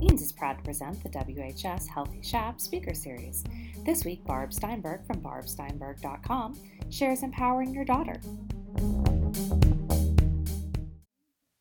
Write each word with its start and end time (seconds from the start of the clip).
Eanes 0.00 0.22
is 0.22 0.32
proud 0.32 0.56
to 0.56 0.64
present 0.64 1.02
the 1.02 1.10
WHS 1.10 1.86
Healthy 1.86 2.22
Shap 2.22 2.58
Speaker 2.58 2.94
Series. 2.94 3.44
This 3.84 4.02
week, 4.02 4.24
Barb 4.24 4.50
Steinberg 4.50 5.06
from 5.06 5.20
barbsteinberg.com 5.20 6.58
shares 6.88 7.22
empowering 7.22 7.74
your 7.74 7.84
daughter. 7.84 8.18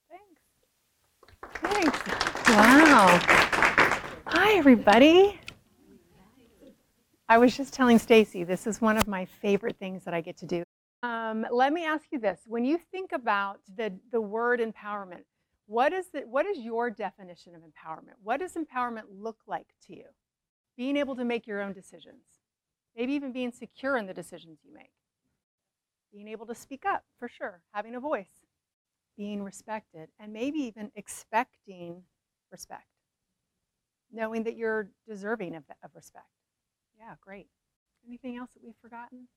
Thanks. 0.09 0.41
Thanks. 1.55 1.99
Wow. 2.47 3.19
Hi, 4.27 4.53
everybody. 4.53 5.37
I 7.27 7.37
was 7.37 7.57
just 7.57 7.73
telling 7.73 7.99
Stacy, 7.99 8.45
this 8.45 8.65
is 8.65 8.79
one 8.79 8.95
of 8.95 9.05
my 9.05 9.25
favorite 9.25 9.75
things 9.79 10.05
that 10.05 10.13
I 10.13 10.21
get 10.21 10.37
to 10.37 10.45
do. 10.45 10.63
Um, 11.03 11.45
let 11.51 11.73
me 11.73 11.85
ask 11.85 12.05
you 12.11 12.19
this: 12.19 12.39
When 12.45 12.63
you 12.63 12.79
think 12.91 13.11
about 13.11 13.59
the 13.75 13.93
the 14.13 14.21
word 14.21 14.61
empowerment, 14.61 15.23
what 15.69 15.93
is 15.93 16.07
the, 16.11 16.21
what 16.21 16.47
is 16.47 16.57
your 16.57 16.89
definition 16.89 17.53
of 17.53 17.61
empowerment? 17.61 18.15
What 18.23 18.39
does 18.39 18.53
empowerment 18.53 19.03
look 19.07 19.37
like 19.45 19.67
to 19.85 19.95
you? 19.95 20.05
Being 20.75 20.97
able 20.97 21.15
to 21.15 21.23
make 21.23 21.45
your 21.45 21.61
own 21.61 21.73
decisions, 21.73 22.23
maybe 22.97 23.13
even 23.13 23.31
being 23.31 23.51
secure 23.51 23.95
in 23.95 24.07
the 24.07 24.13
decisions 24.13 24.61
you 24.63 24.73
make. 24.73 24.89
Being 26.11 26.27
able 26.27 26.47
to 26.47 26.55
speak 26.55 26.85
up, 26.87 27.03
for 27.19 27.27
sure, 27.27 27.61
having 27.71 27.93
a 27.93 27.99
voice, 27.99 28.31
being 29.15 29.43
respected, 29.43 30.09
and 30.19 30.33
maybe 30.33 30.57
even 30.57 30.91
expecting 30.95 32.01
respect, 32.51 32.87
knowing 34.11 34.41
that 34.45 34.57
you're 34.57 34.89
deserving 35.07 35.55
of, 35.55 35.65
of 35.83 35.91
respect. 35.93 36.25
Yeah, 36.97 37.13
great. 37.21 37.45
Anything 38.07 38.37
else 38.37 38.49
that 38.55 38.63
we've 38.63 38.73
forgotten? 38.81 39.27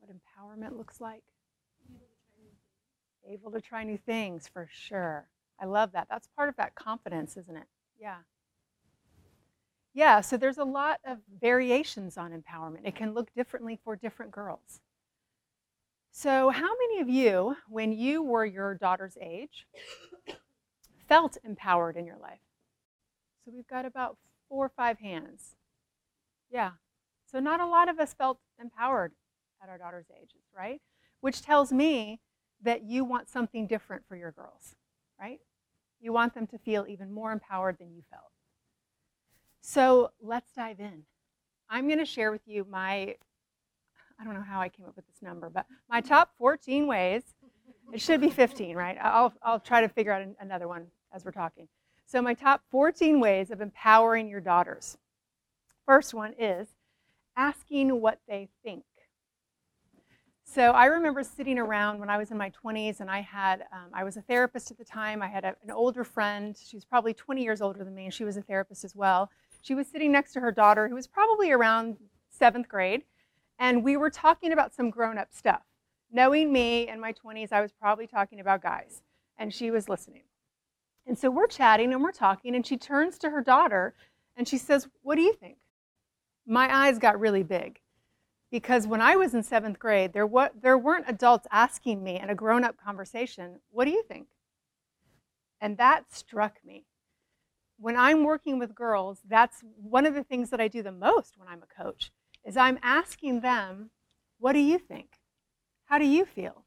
What 0.00 0.10
empowerment 0.14 0.76
looks 0.76 1.00
like? 1.00 1.24
Able 3.28 3.50
to 3.52 3.60
try 3.60 3.84
new 3.84 3.98
things 3.98 4.48
for 4.48 4.68
sure. 4.70 5.26
I 5.60 5.66
love 5.66 5.92
that. 5.92 6.08
That's 6.10 6.28
part 6.36 6.48
of 6.48 6.56
that 6.56 6.74
confidence, 6.74 7.36
isn't 7.36 7.56
it? 7.56 7.66
Yeah. 8.00 8.18
Yeah, 9.92 10.20
so 10.20 10.36
there's 10.36 10.58
a 10.58 10.64
lot 10.64 11.00
of 11.04 11.18
variations 11.40 12.16
on 12.16 12.32
empowerment. 12.32 12.80
It 12.84 12.94
can 12.94 13.12
look 13.12 13.32
differently 13.34 13.78
for 13.84 13.96
different 13.96 14.32
girls. 14.32 14.80
So, 16.12 16.50
how 16.50 16.68
many 16.68 17.00
of 17.00 17.08
you, 17.08 17.56
when 17.68 17.92
you 17.92 18.22
were 18.22 18.44
your 18.44 18.74
daughter's 18.74 19.16
age, 19.20 19.66
felt 21.08 21.36
empowered 21.44 21.96
in 21.96 22.06
your 22.06 22.18
life? 22.18 22.40
So, 23.44 23.52
we've 23.54 23.66
got 23.68 23.84
about 23.84 24.16
four 24.48 24.66
or 24.66 24.72
five 24.76 24.98
hands. 24.98 25.54
Yeah. 26.50 26.72
So, 27.30 27.38
not 27.38 27.60
a 27.60 27.66
lot 27.66 27.88
of 27.88 28.00
us 28.00 28.12
felt 28.14 28.38
empowered 28.60 29.12
at 29.62 29.68
our 29.68 29.78
daughter's 29.78 30.10
ages, 30.16 30.42
right? 30.56 30.80
Which 31.20 31.42
tells 31.42 31.72
me 31.72 32.20
that 32.62 32.84
you 32.84 33.04
want 33.04 33.28
something 33.28 33.66
different 33.66 34.04
for 34.08 34.16
your 34.16 34.32
girls, 34.32 34.74
right? 35.20 35.40
You 36.00 36.12
want 36.12 36.34
them 36.34 36.46
to 36.48 36.58
feel 36.58 36.86
even 36.88 37.12
more 37.12 37.32
empowered 37.32 37.78
than 37.78 37.92
you 37.94 38.02
felt. 38.10 38.30
So 39.60 40.10
let's 40.22 40.50
dive 40.52 40.80
in. 40.80 41.04
I'm 41.68 41.86
going 41.86 41.98
to 41.98 42.04
share 42.04 42.32
with 42.32 42.46
you 42.46 42.66
my, 42.68 43.14
I 44.18 44.24
don't 44.24 44.34
know 44.34 44.42
how 44.42 44.60
I 44.60 44.68
came 44.68 44.86
up 44.86 44.96
with 44.96 45.06
this 45.06 45.22
number, 45.22 45.50
but 45.50 45.66
my 45.88 46.00
top 46.00 46.32
14 46.38 46.86
ways. 46.86 47.22
It 47.92 48.00
should 48.00 48.20
be 48.20 48.30
15, 48.30 48.76
right? 48.76 48.96
I'll, 49.02 49.32
I'll 49.42 49.58
try 49.58 49.80
to 49.80 49.88
figure 49.88 50.12
out 50.12 50.24
another 50.40 50.68
one 50.68 50.86
as 51.12 51.24
we're 51.24 51.32
talking. 51.32 51.66
So, 52.06 52.22
my 52.22 52.34
top 52.34 52.62
14 52.70 53.20
ways 53.20 53.50
of 53.50 53.60
empowering 53.60 54.28
your 54.28 54.40
daughters. 54.40 54.96
First 55.86 56.14
one 56.14 56.34
is 56.38 56.68
asking 57.36 58.00
what 58.00 58.18
they 58.28 58.48
think. 58.64 58.84
So 60.52 60.72
I 60.72 60.86
remember 60.86 61.22
sitting 61.22 61.60
around 61.60 62.00
when 62.00 62.10
I 62.10 62.18
was 62.18 62.32
in 62.32 62.36
my 62.36 62.50
20s, 62.50 62.98
and 62.98 63.08
I 63.08 63.20
had 63.20 63.66
um, 63.72 63.90
I 63.94 64.02
was 64.02 64.16
a 64.16 64.22
therapist 64.22 64.72
at 64.72 64.78
the 64.78 64.84
time. 64.84 65.22
I 65.22 65.28
had 65.28 65.44
a, 65.44 65.54
an 65.62 65.70
older 65.70 66.02
friend. 66.02 66.58
She 66.60 66.76
was 66.76 66.84
probably 66.84 67.14
20 67.14 67.40
years 67.40 67.60
older 67.60 67.84
than 67.84 67.94
me, 67.94 68.06
and 68.06 68.12
she 68.12 68.24
was 68.24 68.36
a 68.36 68.42
therapist 68.42 68.84
as 68.84 68.96
well. 68.96 69.30
She 69.62 69.76
was 69.76 69.86
sitting 69.86 70.10
next 70.10 70.32
to 70.32 70.40
her 70.40 70.50
daughter, 70.50 70.88
who 70.88 70.96
was 70.96 71.06
probably 71.06 71.52
around 71.52 71.98
seventh 72.30 72.68
grade, 72.68 73.04
and 73.60 73.84
we 73.84 73.96
were 73.96 74.10
talking 74.10 74.50
about 74.50 74.74
some 74.74 74.90
grown-up 74.90 75.28
stuff. 75.32 75.62
Knowing 76.10 76.52
me 76.52 76.88
in 76.88 76.98
my 76.98 77.12
20s, 77.12 77.52
I 77.52 77.60
was 77.60 77.70
probably 77.70 78.08
talking 78.08 78.40
about 78.40 78.60
guys, 78.60 79.02
and 79.38 79.54
she 79.54 79.70
was 79.70 79.88
listening. 79.88 80.22
And 81.06 81.16
so 81.16 81.30
we're 81.30 81.46
chatting 81.46 81.92
and 81.92 82.02
we're 82.02 82.10
talking, 82.10 82.56
and 82.56 82.66
she 82.66 82.76
turns 82.76 83.18
to 83.18 83.30
her 83.30 83.40
daughter, 83.40 83.94
and 84.36 84.48
she 84.48 84.58
says, 84.58 84.88
"What 85.02 85.14
do 85.14 85.22
you 85.22 85.32
think?" 85.32 85.58
My 86.44 86.74
eyes 86.74 86.98
got 86.98 87.20
really 87.20 87.44
big 87.44 87.78
because 88.50 88.86
when 88.86 89.00
I 89.00 89.16
was 89.16 89.34
in 89.34 89.42
seventh 89.42 89.78
grade, 89.78 90.12
there, 90.12 90.26
wa- 90.26 90.50
there 90.60 90.78
weren't 90.78 91.08
adults 91.08 91.46
asking 91.50 92.02
me 92.02 92.18
in 92.18 92.30
a 92.30 92.34
grown 92.34 92.64
up 92.64 92.76
conversation, 92.76 93.60
What 93.70 93.84
do 93.84 93.90
you 93.90 94.02
think? 94.02 94.26
And 95.60 95.76
that 95.76 96.12
struck 96.12 96.58
me. 96.64 96.84
When 97.78 97.96
I'm 97.96 98.24
working 98.24 98.58
with 98.58 98.74
girls, 98.74 99.20
that's 99.26 99.62
one 99.76 100.04
of 100.06 100.14
the 100.14 100.24
things 100.24 100.50
that 100.50 100.60
I 100.60 100.68
do 100.68 100.82
the 100.82 100.92
most 100.92 101.38
when 101.38 101.48
I'm 101.48 101.62
a 101.62 101.82
coach 101.82 102.10
is 102.44 102.56
I'm 102.56 102.78
asking 102.82 103.40
them, 103.40 103.90
what 104.38 104.52
do 104.52 104.58
you 104.58 104.78
think? 104.78 105.20
How 105.86 105.98
do 105.98 106.06
you 106.06 106.24
feel? 106.24 106.64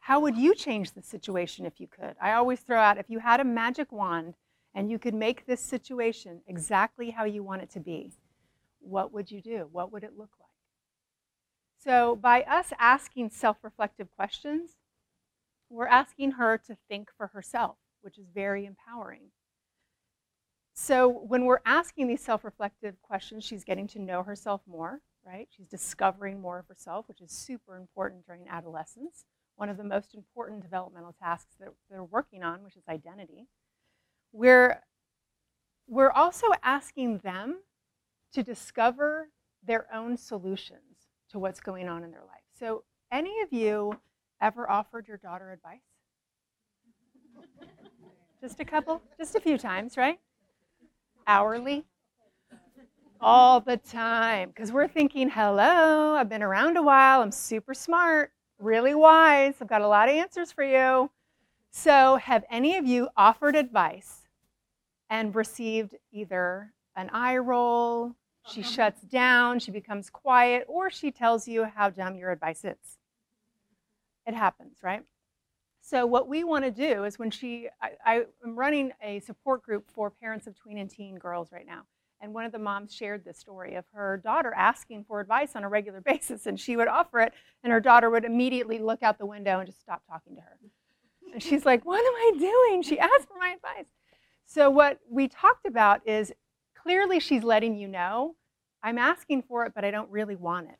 How 0.00 0.20
would 0.20 0.36
you 0.36 0.54
change 0.54 0.92
the 0.92 1.02
situation 1.02 1.64
if 1.64 1.80
you 1.80 1.86
could? 1.86 2.14
I 2.20 2.32
always 2.32 2.60
throw 2.60 2.78
out 2.78 2.98
if 2.98 3.08
you 3.08 3.18
had 3.20 3.40
a 3.40 3.44
magic 3.44 3.90
wand 3.90 4.34
and 4.74 4.90
you 4.90 4.98
could 4.98 5.14
make 5.14 5.46
this 5.46 5.60
situation 5.60 6.42
exactly 6.46 7.10
how 7.10 7.24
you 7.24 7.42
want 7.42 7.62
it 7.62 7.70
to 7.70 7.80
be, 7.80 8.12
what 8.80 9.12
would 9.12 9.30
you 9.30 9.40
do? 9.40 9.68
What 9.72 9.92
would 9.92 10.04
it 10.04 10.18
look 10.18 10.30
like? 10.40 10.43
So, 11.84 12.16
by 12.16 12.44
us 12.44 12.72
asking 12.78 13.30
self 13.30 13.58
reflective 13.62 14.10
questions, 14.10 14.70
we're 15.68 15.86
asking 15.86 16.32
her 16.32 16.56
to 16.66 16.78
think 16.88 17.10
for 17.14 17.26
herself, 17.26 17.76
which 18.00 18.16
is 18.16 18.26
very 18.34 18.64
empowering. 18.64 19.32
So, 20.72 21.08
when 21.08 21.44
we're 21.44 21.60
asking 21.66 22.06
these 22.06 22.22
self 22.22 22.42
reflective 22.42 23.02
questions, 23.02 23.44
she's 23.44 23.64
getting 23.64 23.86
to 23.88 23.98
know 23.98 24.22
herself 24.22 24.62
more, 24.66 25.02
right? 25.26 25.46
She's 25.50 25.66
discovering 25.66 26.40
more 26.40 26.58
of 26.58 26.68
herself, 26.68 27.06
which 27.06 27.20
is 27.20 27.30
super 27.30 27.76
important 27.76 28.24
during 28.24 28.48
adolescence. 28.48 29.26
One 29.56 29.68
of 29.68 29.76
the 29.76 29.84
most 29.84 30.14
important 30.14 30.62
developmental 30.62 31.14
tasks 31.20 31.54
that 31.60 31.68
they're 31.90 32.02
working 32.02 32.42
on, 32.42 32.64
which 32.64 32.76
is 32.76 32.88
identity. 32.88 33.46
We're, 34.32 34.80
we're 35.86 36.10
also 36.10 36.46
asking 36.62 37.18
them 37.18 37.60
to 38.32 38.42
discover 38.42 39.28
their 39.62 39.86
own 39.94 40.16
solutions 40.16 40.93
to 41.34 41.40
what's 41.40 41.58
going 41.58 41.88
on 41.88 42.04
in 42.04 42.12
their 42.12 42.20
life. 42.20 42.44
So, 42.56 42.84
any 43.10 43.40
of 43.42 43.52
you 43.52 43.98
ever 44.40 44.70
offered 44.70 45.08
your 45.08 45.16
daughter 45.16 45.50
advice? 45.50 45.80
Just 48.40 48.60
a 48.60 48.64
couple? 48.64 49.02
Just 49.18 49.34
a 49.34 49.40
few 49.40 49.58
times, 49.58 49.96
right? 49.96 50.20
Hourly? 51.26 51.84
All 53.20 53.58
the 53.58 53.78
time. 53.78 54.50
Because 54.50 54.70
we're 54.70 54.86
thinking, 54.86 55.28
hello, 55.28 56.14
I've 56.14 56.28
been 56.28 56.42
around 56.42 56.76
a 56.76 56.82
while, 56.82 57.20
I'm 57.20 57.32
super 57.32 57.74
smart, 57.74 58.30
really 58.60 58.94
wise, 58.94 59.54
I've 59.60 59.66
got 59.66 59.82
a 59.82 59.88
lot 59.88 60.08
of 60.08 60.14
answers 60.14 60.52
for 60.52 60.62
you. 60.62 61.10
So, 61.72 62.14
have 62.16 62.44
any 62.48 62.76
of 62.76 62.86
you 62.86 63.08
offered 63.16 63.56
advice 63.56 64.28
and 65.10 65.34
received 65.34 65.96
either 66.12 66.72
an 66.94 67.10
eye 67.12 67.38
roll, 67.38 68.14
she 68.46 68.62
shuts 68.62 69.00
down, 69.02 69.58
she 69.58 69.70
becomes 69.70 70.10
quiet, 70.10 70.64
or 70.68 70.90
she 70.90 71.10
tells 71.10 71.48
you 71.48 71.64
how 71.64 71.90
dumb 71.90 72.14
your 72.14 72.30
advice 72.30 72.64
is. 72.64 72.98
It 74.26 74.34
happens, 74.34 74.78
right? 74.82 75.04
So, 75.80 76.06
what 76.06 76.28
we 76.28 76.44
want 76.44 76.64
to 76.64 76.70
do 76.70 77.04
is 77.04 77.18
when 77.18 77.30
she, 77.30 77.68
I, 77.82 78.22
am 78.42 78.56
running 78.56 78.92
a 79.02 79.20
support 79.20 79.62
group 79.62 79.90
for 79.92 80.10
parents 80.10 80.46
of 80.46 80.56
tween 80.56 80.78
and 80.78 80.88
teen 80.88 81.16
girls 81.16 81.52
right 81.52 81.66
now. 81.66 81.82
And 82.20 82.32
one 82.32 82.46
of 82.46 82.52
the 82.52 82.58
moms 82.58 82.94
shared 82.94 83.22
this 83.22 83.38
story 83.38 83.74
of 83.74 83.84
her 83.92 84.16
daughter 84.16 84.54
asking 84.56 85.04
for 85.04 85.20
advice 85.20 85.54
on 85.54 85.62
a 85.62 85.68
regular 85.68 86.00
basis, 86.04 86.46
and 86.46 86.58
she 86.58 86.76
would 86.76 86.88
offer 86.88 87.20
it, 87.20 87.34
and 87.62 87.70
her 87.70 87.80
daughter 87.80 88.08
would 88.08 88.24
immediately 88.24 88.78
look 88.78 89.02
out 89.02 89.18
the 89.18 89.26
window 89.26 89.58
and 89.58 89.66
just 89.66 89.80
stop 89.80 90.02
talking 90.08 90.36
to 90.36 90.40
her. 90.40 90.58
And 91.32 91.42
she's 91.42 91.66
like, 91.66 91.84
What 91.84 91.98
am 91.98 92.14
I 92.14 92.32
doing? 92.38 92.82
She 92.82 92.98
asked 92.98 93.28
for 93.28 93.38
my 93.38 93.54
advice. 93.54 93.90
So, 94.46 94.70
what 94.70 95.00
we 95.10 95.28
talked 95.28 95.66
about 95.66 96.00
is 96.06 96.32
clearly 96.84 97.18
she's 97.18 97.42
letting 97.42 97.74
you 97.74 97.88
know, 97.88 98.36
I'm 98.82 98.98
asking 98.98 99.42
for 99.42 99.64
it, 99.64 99.72
but 99.74 99.84
I 99.84 99.90
don't 99.90 100.10
really 100.10 100.36
want 100.36 100.68
it. 100.68 100.76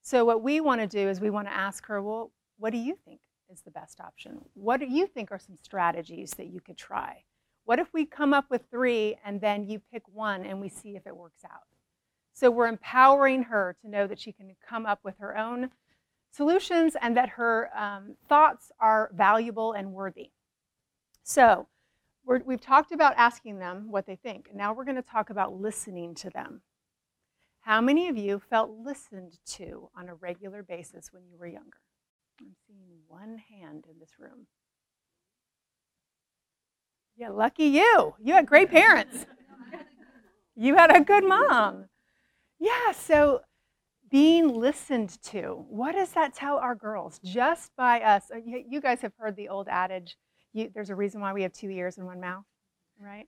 So, 0.00 0.24
what 0.24 0.42
we 0.42 0.60
want 0.60 0.80
to 0.80 0.86
do 0.86 1.08
is 1.08 1.20
we 1.20 1.28
want 1.28 1.48
to 1.48 1.54
ask 1.54 1.84
her, 1.86 2.02
well, 2.02 2.32
what 2.58 2.70
do 2.70 2.78
you 2.78 2.96
think 3.04 3.20
is 3.52 3.60
the 3.60 3.70
best 3.70 4.00
option? 4.00 4.40
What 4.54 4.80
do 4.80 4.86
you 4.86 5.06
think 5.06 5.30
are 5.30 5.38
some 5.38 5.58
strategies 5.62 6.30
that 6.32 6.46
you 6.46 6.60
could 6.60 6.78
try? 6.78 7.24
What 7.66 7.78
if 7.78 7.92
we 7.92 8.06
come 8.06 8.32
up 8.32 8.46
with 8.48 8.62
three 8.70 9.18
and 9.22 9.38
then 9.38 9.68
you 9.68 9.82
pick 9.92 10.02
one 10.10 10.46
and 10.46 10.60
we 10.60 10.70
see 10.70 10.96
if 10.96 11.06
it 11.06 11.14
works 11.14 11.44
out? 11.44 11.66
So, 12.32 12.50
we're 12.50 12.68
empowering 12.68 13.42
her 13.44 13.76
to 13.82 13.90
know 13.90 14.06
that 14.06 14.18
she 14.18 14.32
can 14.32 14.56
come 14.66 14.86
up 14.86 15.00
with 15.02 15.18
her 15.18 15.36
own 15.36 15.70
solutions 16.30 16.96
and 17.02 17.14
that 17.18 17.28
her 17.30 17.68
um, 17.76 18.14
thoughts 18.30 18.72
are 18.80 19.10
valuable 19.14 19.72
and 19.72 19.92
worthy. 19.92 20.30
So, 21.22 21.66
we 22.28 22.54
have 22.54 22.60
talked 22.60 22.92
about 22.92 23.14
asking 23.16 23.58
them 23.58 23.90
what 23.90 24.06
they 24.06 24.16
think. 24.16 24.50
Now 24.54 24.72
we're 24.72 24.84
going 24.84 24.96
to 24.96 25.02
talk 25.02 25.30
about 25.30 25.54
listening 25.54 26.14
to 26.16 26.30
them. 26.30 26.62
How 27.62 27.80
many 27.80 28.08
of 28.08 28.16
you 28.16 28.38
felt 28.38 28.70
listened 28.70 29.38
to 29.46 29.88
on 29.96 30.08
a 30.08 30.14
regular 30.14 30.62
basis 30.62 31.12
when 31.12 31.24
you 31.26 31.38
were 31.38 31.46
younger? 31.46 31.80
I'm 32.40 32.54
seeing 32.66 33.00
one 33.08 33.38
hand 33.50 33.84
in 33.90 33.98
this 33.98 34.12
room. 34.18 34.46
Yeah, 37.16 37.30
lucky 37.30 37.64
you. 37.64 38.14
You 38.22 38.34
had 38.34 38.46
great 38.46 38.70
parents. 38.70 39.26
you 40.56 40.76
had 40.76 40.94
a 40.94 41.00
good 41.00 41.24
mom. 41.24 41.86
Yeah, 42.60 42.92
so 42.92 43.40
being 44.10 44.48
listened 44.48 45.20
to. 45.24 45.64
What 45.68 45.92
does 45.92 46.12
that 46.12 46.34
tell 46.34 46.58
our 46.58 46.74
girls? 46.74 47.20
Just 47.24 47.72
by 47.76 48.00
us. 48.00 48.30
Uh, 48.32 48.38
you 48.44 48.80
guys 48.80 49.00
have 49.00 49.12
heard 49.18 49.36
the 49.36 49.48
old 49.48 49.68
adage 49.68 50.16
you, 50.58 50.70
there's 50.74 50.90
a 50.90 50.94
reason 50.94 51.20
why 51.20 51.32
we 51.32 51.42
have 51.42 51.52
two 51.52 51.70
ears 51.70 51.98
and 51.98 52.06
one 52.06 52.20
mouth, 52.20 52.44
right? 53.00 53.26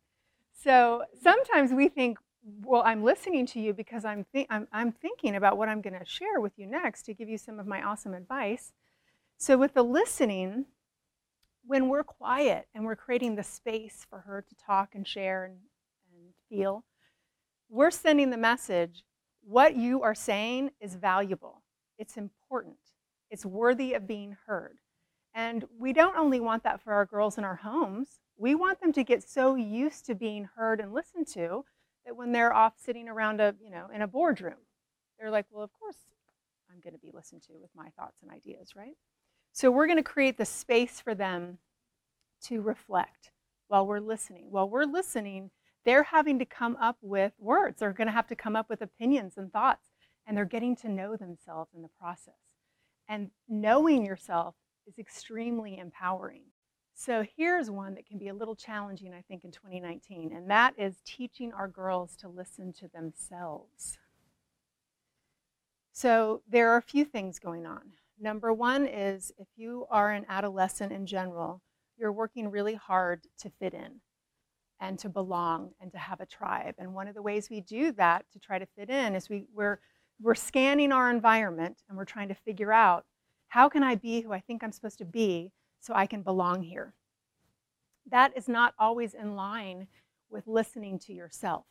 So 0.53 1.05
sometimes 1.23 1.73
we 1.73 1.89
think, 1.89 2.19
well, 2.63 2.83
I'm 2.85 3.03
listening 3.03 3.47
to 3.47 3.61
you 3.61 3.73
because 3.73 4.05
I'm, 4.05 4.27
th- 4.33 4.47
I'm, 4.51 4.67
I'm 4.73 4.93
thinking 4.93 5.37
about 5.37 5.57
what 5.57 5.69
I'm 5.69 5.81
going 5.81 5.99
to 5.99 6.05
share 6.05 6.41
with 6.41 6.53
you 6.57 6.67
next 6.67 7.03
to 7.05 7.15
give 7.15 7.29
you 7.29 7.39
some 7.39 7.59
of 7.59 7.67
my 7.67 7.83
awesome 7.83 8.15
advice. 8.15 8.73
So 9.39 9.57
with 9.57 9.75
the 9.75 9.83
listening, 9.83 10.67
when 11.67 11.89
we're 11.89 12.05
quiet 12.05 12.67
and 12.75 12.85
we're 12.85 12.97
creating 12.97 13.37
the 13.37 13.43
space 13.43 14.07
for 14.09 14.21
her 14.21 14.45
to 14.49 14.55
talk 14.57 14.95
and 14.95 15.07
share 15.07 15.45
and, 15.45 15.57
and 16.13 16.35
feel, 16.49 16.85
we're 17.69 17.91
sending 17.91 18.31
the 18.31 18.37
message 18.37 19.05
what 19.43 19.77
you 19.77 20.03
are 20.03 20.15
saying 20.15 20.71
is 20.81 20.95
valuable, 20.95 21.63
it's 21.99 22.17
important, 22.17 22.77
it's 23.31 23.47
worthy 23.47 23.95
of 23.95 24.07
being 24.07 24.37
heard. 24.47 24.79
And 25.35 25.65
we 25.79 25.93
don't 25.93 26.17
only 26.17 26.41
want 26.41 26.65
that 26.65 26.81
for 26.83 26.93
our 26.93 27.07
girls 27.07 27.39
in 27.39 27.45
our 27.45 27.57
homes, 27.57 28.21
we 28.37 28.55
want 28.55 28.81
them 28.81 28.93
to 28.95 29.05
get 29.05 29.29
so 29.29 29.55
used 29.55 30.07
to 30.07 30.15
being 30.15 30.49
heard 30.57 30.81
and 30.81 30.93
listened 30.93 31.27
to 31.29 31.65
that 32.05 32.17
when 32.17 32.33
they're 32.33 32.55
off 32.55 32.75
sitting 32.79 33.09
around 33.09 33.41
a, 33.41 33.55
you 33.63 33.71
know, 33.71 33.87
in 33.95 34.03
a 34.03 34.09
boardroom, 34.09 34.55
they're 35.19 35.31
like, 35.31 35.47
well, 35.51 35.63
of 35.63 35.73
course 35.79 35.97
I'm 36.73 36.81
going 36.81 36.95
to 36.95 36.99
be 36.99 37.11
listened 37.13 37.43
to 37.43 37.53
with 37.61 37.71
my 37.75 37.91
thoughts 37.91 38.23
and 38.23 38.31
ideas, 38.31 38.71
right? 38.75 38.97
So 39.53 39.71
we're 39.71 39.87
going 39.87 39.99
to 39.99 40.03
create 40.03 40.39
the 40.39 40.45
space 40.45 41.01
for 41.01 41.15
them 41.15 41.59
to 42.45 42.61
reflect 42.61 43.31
while 43.69 43.87
we're 43.87 44.01
listening. 44.01 44.47
While 44.51 44.69
we're 44.69 44.85
listening, 44.85 45.51
they're 45.85 46.05
having 46.05 46.39
to 46.39 46.45
come 46.45 46.77
up 46.81 46.97
with 47.03 47.33
words. 47.39 47.81
They're 47.81 47.93
going 47.93 48.07
to 48.07 48.13
have 48.13 48.29
to 48.29 48.37
come 48.37 48.57
up 48.57 48.69
with 48.69 48.83
opinions 48.83 49.35
and 49.37 49.53
thoughts, 49.53 49.87
and 50.27 50.37
they're 50.37 50.45
getting 50.45 50.77
to 50.77 50.89
know 50.89 51.17
themselves 51.17 51.71
in 51.75 51.83
the 51.83 51.91
process. 52.01 52.35
And 53.09 53.31
knowing 53.49 54.05
yourself 54.05 54.55
is 54.91 54.99
extremely 54.99 55.79
empowering. 55.79 56.43
So 56.95 57.25
here's 57.37 57.71
one 57.71 57.95
that 57.95 58.07
can 58.07 58.19
be 58.19 58.29
a 58.29 58.35
little 58.35 58.57
challenging, 58.57 59.15
I 59.15 59.23
think, 59.23 59.45
in 59.45 59.53
2019, 59.53 60.33
and 60.35 60.51
that 60.51 60.75
is 60.77 60.97
teaching 61.05 61.53
our 61.53 61.69
girls 61.69 62.17
to 62.17 62.29
listen 62.29 62.73
to 62.75 62.89
themselves. 62.89 63.99
So 65.93 66.43
there 66.49 66.71
are 66.71 66.77
a 66.77 66.83
few 66.83 67.05
things 67.05 67.39
going 67.39 67.67
on. 67.67 67.93
Number 68.21 68.53
one 68.53 68.87
is 68.87 69.33
if 69.39 69.49
you 69.57 69.87
are 69.91 70.11
an 70.13 70.27
adolescent 70.29 70.93
in 70.93 71.07
general, 71.07 71.63
you're 71.97 72.13
working 72.13 72.51
really 72.51 72.75
hard 72.75 73.27
to 73.39 73.51
fit 73.51 73.73
in 73.73 74.01
and 74.81 74.99
to 74.99 75.09
belong 75.09 75.71
and 75.81 75.93
to 75.93 75.99
have 75.99 76.21
a 76.21 76.27
tribe. 76.27 76.75
And 76.79 76.95
one 76.95 77.09
of 77.09 77.15
the 77.15 77.23
ways 77.23 77.49
we 77.49 77.61
do 77.61 77.93
that 77.93 78.25
to 78.33 78.39
try 78.39 78.59
to 78.59 78.67
fit 78.67 78.91
in 78.91 79.15
is 79.15 79.29
we, 79.29 79.47
we're, 79.55 79.79
we're 80.21 80.35
scanning 80.35 80.93
our 80.93 81.11
environment 81.11 81.79
and 81.89 81.97
we're 81.97 82.05
trying 82.05 82.29
to 82.29 82.35
figure 82.35 82.73
out 82.73 83.05
how 83.51 83.69
can 83.69 83.83
I 83.83 83.97
be 83.97 84.21
who 84.21 84.33
I 84.33 84.41
think 84.41 84.63
I'm 84.63 84.73
supposed 84.73 84.99
to 84.99 85.05
be 85.05 85.53
so 85.81 85.93
I 85.95 86.07
can 86.07 86.23
belong 86.23 86.63
here? 86.63 86.95
That 88.09 88.33
is 88.37 88.49
not 88.49 88.75
always 88.79 89.13
in 89.13 89.35
line 89.35 89.89
with 90.31 90.47
listening 90.47 91.01
to 91.01 91.13
yourself. 91.13 91.67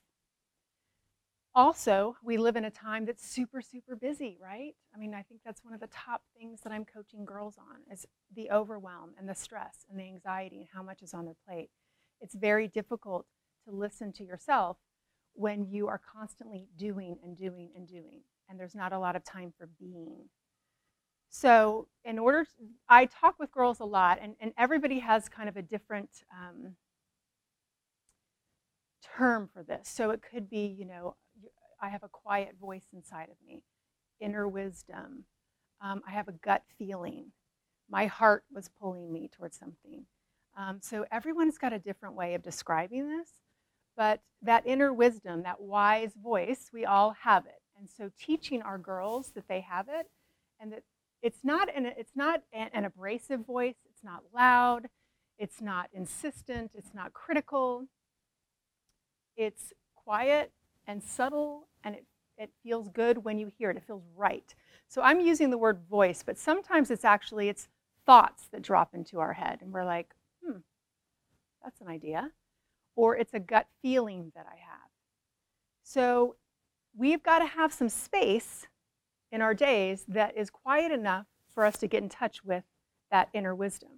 Also, 1.55 2.17
we 2.23 2.37
live 2.37 2.57
in 2.57 2.65
a 2.65 2.69
time 2.69 3.05
that's 3.05 3.27
super, 3.27 3.61
super 3.61 3.95
busy, 3.95 4.37
right? 4.41 4.75
I 4.93 4.99
mean, 4.99 5.13
I 5.13 5.23
think 5.23 5.39
that's 5.43 5.63
one 5.63 5.73
of 5.73 5.79
the 5.79 5.87
top 5.87 6.21
things 6.37 6.59
that 6.61 6.71
I'm 6.71 6.85
coaching 6.85 7.25
girls 7.25 7.55
on 7.57 7.91
is 7.91 8.05
the 8.35 8.51
overwhelm 8.51 9.11
and 9.17 9.27
the 9.27 9.33
stress 9.33 9.85
and 9.89 9.97
the 9.97 10.03
anxiety 10.03 10.59
and 10.59 10.67
how 10.73 10.83
much 10.83 11.01
is 11.01 11.13
on 11.13 11.25
their 11.25 11.35
plate. 11.47 11.69
It's 12.21 12.35
very 12.35 12.67
difficult 12.67 13.25
to 13.65 13.71
listen 13.71 14.11
to 14.13 14.23
yourself 14.23 14.77
when 15.33 15.65
you 15.65 15.87
are 15.87 16.01
constantly 16.13 16.67
doing 16.77 17.17
and 17.23 17.37
doing 17.37 17.71
and 17.75 17.87
doing, 17.87 18.21
and 18.49 18.59
there's 18.59 18.75
not 18.75 18.91
a 18.91 18.99
lot 18.99 19.15
of 19.15 19.23
time 19.23 19.53
for 19.57 19.69
being. 19.79 20.25
So, 21.29 21.87
in 22.03 22.17
order, 22.17 22.43
to, 22.43 22.51
I 22.89 23.05
talk 23.05 23.39
with 23.39 23.51
girls 23.51 23.79
a 23.79 23.85
lot, 23.85 24.17
and, 24.21 24.35
and 24.41 24.51
everybody 24.57 24.99
has 24.99 25.29
kind 25.29 25.47
of 25.47 25.55
a 25.57 25.61
different 25.61 26.09
um, 26.31 26.75
term 29.15 29.47
for 29.53 29.61
this. 29.61 29.87
So, 29.87 30.09
it 30.09 30.21
could 30.23 30.49
be, 30.49 30.65
you 30.65 30.85
know, 30.85 31.15
I 31.81 31.89
have 31.89 32.03
a 32.03 32.09
quiet 32.09 32.55
voice 32.59 32.87
inside 32.93 33.29
of 33.29 33.35
me, 33.45 33.63
inner 34.19 34.47
wisdom. 34.47 35.25
Um, 35.81 36.01
I 36.05 36.11
have 36.11 36.27
a 36.27 36.33
gut 36.33 36.63
feeling. 36.77 37.31
My 37.89 38.07
heart 38.07 38.43
was 38.51 38.69
pulling 38.81 39.13
me 39.13 39.29
towards 39.31 39.57
something. 39.57 40.05
Um, 40.57 40.79
so, 40.81 41.05
everyone's 41.11 41.59
got 41.59 41.73
a 41.73 41.79
different 41.79 42.15
way 42.15 42.33
of 42.33 42.41
describing 42.41 43.07
this, 43.07 43.29
but 43.95 44.21
that 44.41 44.65
inner 44.65 44.91
wisdom, 44.91 45.43
that 45.43 45.61
wise 45.61 46.13
voice, 46.15 46.71
we 46.73 46.85
all 46.85 47.15
have 47.21 47.45
it. 47.45 47.61
And 47.77 47.87
so, 47.87 48.09
teaching 48.19 48.63
our 48.63 48.79
girls 48.79 49.31
that 49.35 49.47
they 49.47 49.61
have 49.61 49.89
it 49.89 50.07
and 50.59 50.73
that 50.73 50.81
it's 51.21 51.39
not 51.44 51.69
an, 51.75 51.86
it's 51.86 52.16
not 52.16 52.44
an 52.54 52.86
abrasive 52.86 53.45
voice, 53.45 53.75
it's 53.89 54.04
not 54.04 54.24
loud, 54.33 54.88
it's 55.38 55.62
not 55.62 55.89
insistent, 55.94 56.71
it's 56.75 56.94
not 56.94 57.13
critical. 57.13 57.86
It's 59.38 59.71
quiet 59.95 60.51
and 60.86 61.01
subtle, 61.01 61.69
and 61.83 61.95
it, 61.95 62.06
it 62.38 62.50
feels 62.62 62.89
good 62.89 63.24
when 63.24 63.39
you 63.39 63.50
hear 63.57 63.69
it. 63.69 63.77
It 63.77 63.83
feels 63.88 64.04
right. 64.18 64.54
So 64.89 65.01
I'm 65.01 65.21
using 65.21 65.50
the 65.50 65.57
word 65.57 65.80
voice, 65.89 66.24
but 66.25 66.38
sometimes 66.38 66.92
it's 66.92 67.06
actually 67.06 67.48
it's 67.48 67.69
thoughts 68.06 68.48
that 68.51 68.62
drop 68.62 68.94
into 68.94 69.19
our 69.19 69.33
head, 69.33 69.60
and 69.62 69.72
we're 69.72 69.86
like, 69.86 70.13
hmm, 70.44 70.57
that's 71.63 71.80
an 71.80 71.88
idea. 71.88 72.31
Or 72.95 73.15
it's 73.15 73.33
a 73.33 73.39
gut 73.39 73.68
feeling 73.81 74.33
that 74.36 74.45
I 74.45 74.56
have. 74.56 74.89
So 75.83 76.36
we've 76.98 77.24
got 77.24 77.39
to 77.39 77.45
have 77.45 77.72
some 77.72 77.88
space 77.88 78.68
in 79.31 79.41
our 79.41 79.53
days 79.53 80.05
that 80.07 80.35
is 80.37 80.49
quiet 80.49 80.91
enough 80.91 81.27
for 81.53 81.65
us 81.65 81.77
to 81.77 81.87
get 81.87 82.03
in 82.03 82.09
touch 82.09 82.43
with 82.43 82.63
that 83.11 83.29
inner 83.33 83.55
wisdom. 83.55 83.89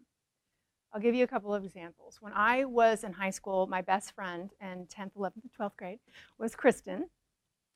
I'll 0.93 1.01
give 1.01 1.15
you 1.15 1.23
a 1.23 1.27
couple 1.27 1.53
of 1.53 1.63
examples. 1.63 2.17
When 2.19 2.33
I 2.33 2.65
was 2.65 3.03
in 3.03 3.13
high 3.13 3.29
school, 3.29 3.65
my 3.67 3.81
best 3.81 4.13
friend 4.13 4.49
in 4.59 4.87
10th, 4.87 5.13
11th, 5.17 5.43
and 5.43 5.51
12th 5.57 5.77
grade 5.77 5.99
was 6.37 6.55
Kristen, 6.55 7.05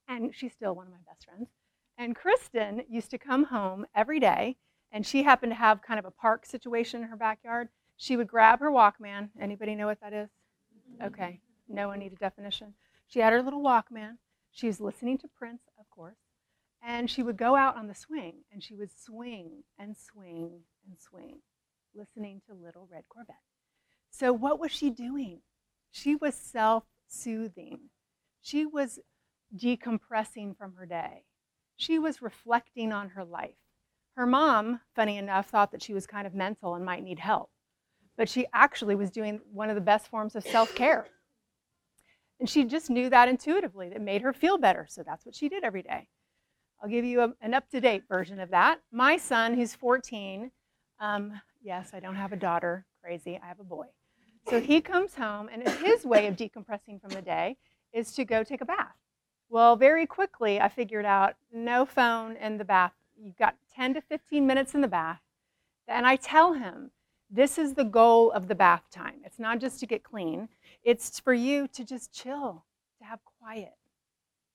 and 0.08 0.36
she's 0.36 0.52
still 0.52 0.76
one 0.76 0.88
of 0.88 0.92
my 0.92 1.00
best 1.08 1.26
friends. 1.26 1.50
And 1.98 2.16
Kristen 2.16 2.84
used 2.90 3.12
to 3.12 3.18
come 3.18 3.46
home 3.46 3.86
every 3.96 4.20
day, 4.20 4.58
and 4.92 5.06
she 5.06 5.24
happened 5.24 5.52
to 5.52 5.58
have 5.58 5.82
kind 5.82 5.98
of 5.98 6.06
a 6.06 6.12
park 6.12 6.46
situation 6.46 7.02
in 7.02 7.08
her 7.08 7.16
backyard. 7.16 7.70
She 7.96 8.18
would 8.18 8.28
grab 8.28 8.60
her 8.60 8.70
Walkman. 8.70 9.30
Anybody 9.40 9.76
know 9.76 9.88
what 9.88 10.02
that 10.02 10.12
is? 10.12 10.30
Okay, 11.02 11.40
no 11.70 11.88
one 11.88 12.00
need 12.00 12.12
a 12.12 12.18
definition. 12.18 12.74
She 13.08 13.20
had 13.20 13.32
her 13.32 13.42
little 13.42 13.62
Walkman. 13.62 14.18
She 14.52 14.68
was 14.68 14.82
listening 14.82 15.18
to 15.20 15.28
Prince, 15.28 15.62
of 15.80 15.90
course. 15.90 16.18
And 16.88 17.10
she 17.10 17.24
would 17.24 17.38
go 17.38 17.56
out 17.56 17.78
on 17.78 17.88
the 17.88 17.96
swing 17.96 18.44
and 18.54 18.64
she 18.64 18.76
would 18.76 18.92
swing 18.92 19.64
and 19.80 19.98
swing 19.98 20.62
and 20.86 21.00
swing, 21.00 21.40
listening 21.96 22.42
to 22.48 22.54
Little 22.54 22.88
Red 22.92 23.06
Corvette. 23.10 23.36
So, 24.12 24.32
what 24.32 24.60
was 24.60 24.72
she 24.72 24.92
doing? 24.92 25.42
She 25.92 26.16
was 26.16 26.36
self 26.36 26.84
soothing. 27.08 27.90
She 28.42 28.68
was 28.68 29.00
decompressing 29.58 30.56
from 30.58 30.76
her 30.76 30.86
day. 30.86 31.24
She 31.76 31.98
was 31.98 32.22
reflecting 32.22 32.94
on 32.94 33.10
her 33.10 33.26
life. 33.26 33.56
Her 34.16 34.28
mom, 34.28 34.80
funny 34.96 35.18
enough, 35.18 35.50
thought 35.50 35.72
that 35.72 35.82
she 35.82 35.94
was 35.94 36.06
kind 36.06 36.28
of 36.28 36.36
mental 36.36 36.76
and 36.76 36.86
might 36.86 37.04
need 37.04 37.20
help, 37.20 37.50
but 38.16 38.30
she 38.30 38.46
actually 38.54 38.96
was 38.96 39.10
doing 39.10 39.42
one 39.52 39.70
of 39.70 39.76
the 39.76 39.82
best 39.82 40.08
forms 40.08 40.36
of 40.36 40.44
self 40.44 40.74
care. 40.76 41.08
And 42.40 42.50
she 42.50 42.64
just 42.64 42.90
knew 42.90 43.10
that 43.10 43.28
intuitively. 43.28 43.90
That 43.90 44.02
made 44.02 44.22
her 44.22 44.34
feel 44.34 44.58
better. 44.58 44.86
So 44.88 45.04
that's 45.04 45.26
what 45.26 45.36
she 45.36 45.50
did 45.50 45.64
every 45.64 45.82
day. 45.82 46.08
I'll 46.82 46.90
give 46.90 47.06
you 47.06 47.22
a, 47.22 47.34
an 47.42 47.54
up 47.54 47.70
to 47.72 47.82
date 47.82 48.04
version 48.08 48.40
of 48.40 48.52
that. 48.52 48.82
My 48.92 49.18
son, 49.18 49.54
who's 49.54 49.74
14, 49.74 50.52
um, 51.00 51.40
yes, 51.64 51.92
I 51.94 52.00
don't 52.00 52.16
have 52.16 52.34
a 52.34 52.38
daughter, 52.38 52.86
crazy, 53.04 53.40
I 53.42 53.48
have 53.48 53.60
a 53.60 53.64
boy. 53.64 53.86
So 54.50 54.62
he 54.62 54.82
comes 54.82 55.16
home, 55.16 55.50
and 55.52 55.68
his 55.68 56.06
way 56.06 56.28
of 56.28 56.36
decompressing 56.36 57.02
from 57.02 57.10
the 57.10 57.22
day 57.22 57.58
is 57.94 58.12
to 58.14 58.26
go 58.26 58.44
take 58.44 58.62
a 58.62 58.66
bath. 58.66 58.96
Well, 59.50 59.76
very 59.76 60.06
quickly, 60.06 60.60
I 60.60 60.70
figured 60.70 61.06
out 61.06 61.36
no 61.52 61.86
phone 61.86 62.36
in 62.36 62.58
the 62.58 62.66
bath. 62.66 62.94
You've 63.18 63.38
got 63.38 63.56
10 63.76 63.96
to 63.96 64.02
15 64.02 64.46
minutes 64.46 64.76
in 64.76 64.82
the 64.82 64.88
bath. 64.88 65.22
And 65.88 66.06
I 66.06 66.16
tell 66.16 66.54
him, 66.54 66.92
this 67.30 67.58
is 67.58 67.74
the 67.74 67.84
goal 67.84 68.32
of 68.32 68.48
the 68.48 68.56
bath 68.56 68.84
time. 68.92 69.22
It's 69.24 69.40
not 69.40 69.60
just 69.60 69.80
to 69.80 69.88
get 69.88 70.04
clean, 70.04 70.50
it's 70.84 71.20
for 71.20 71.34
you 71.34 71.68
to 71.70 71.84
just 71.84 72.14
chill, 72.14 72.64
to 73.00 73.06
have 73.06 73.20
quiet 73.40 73.74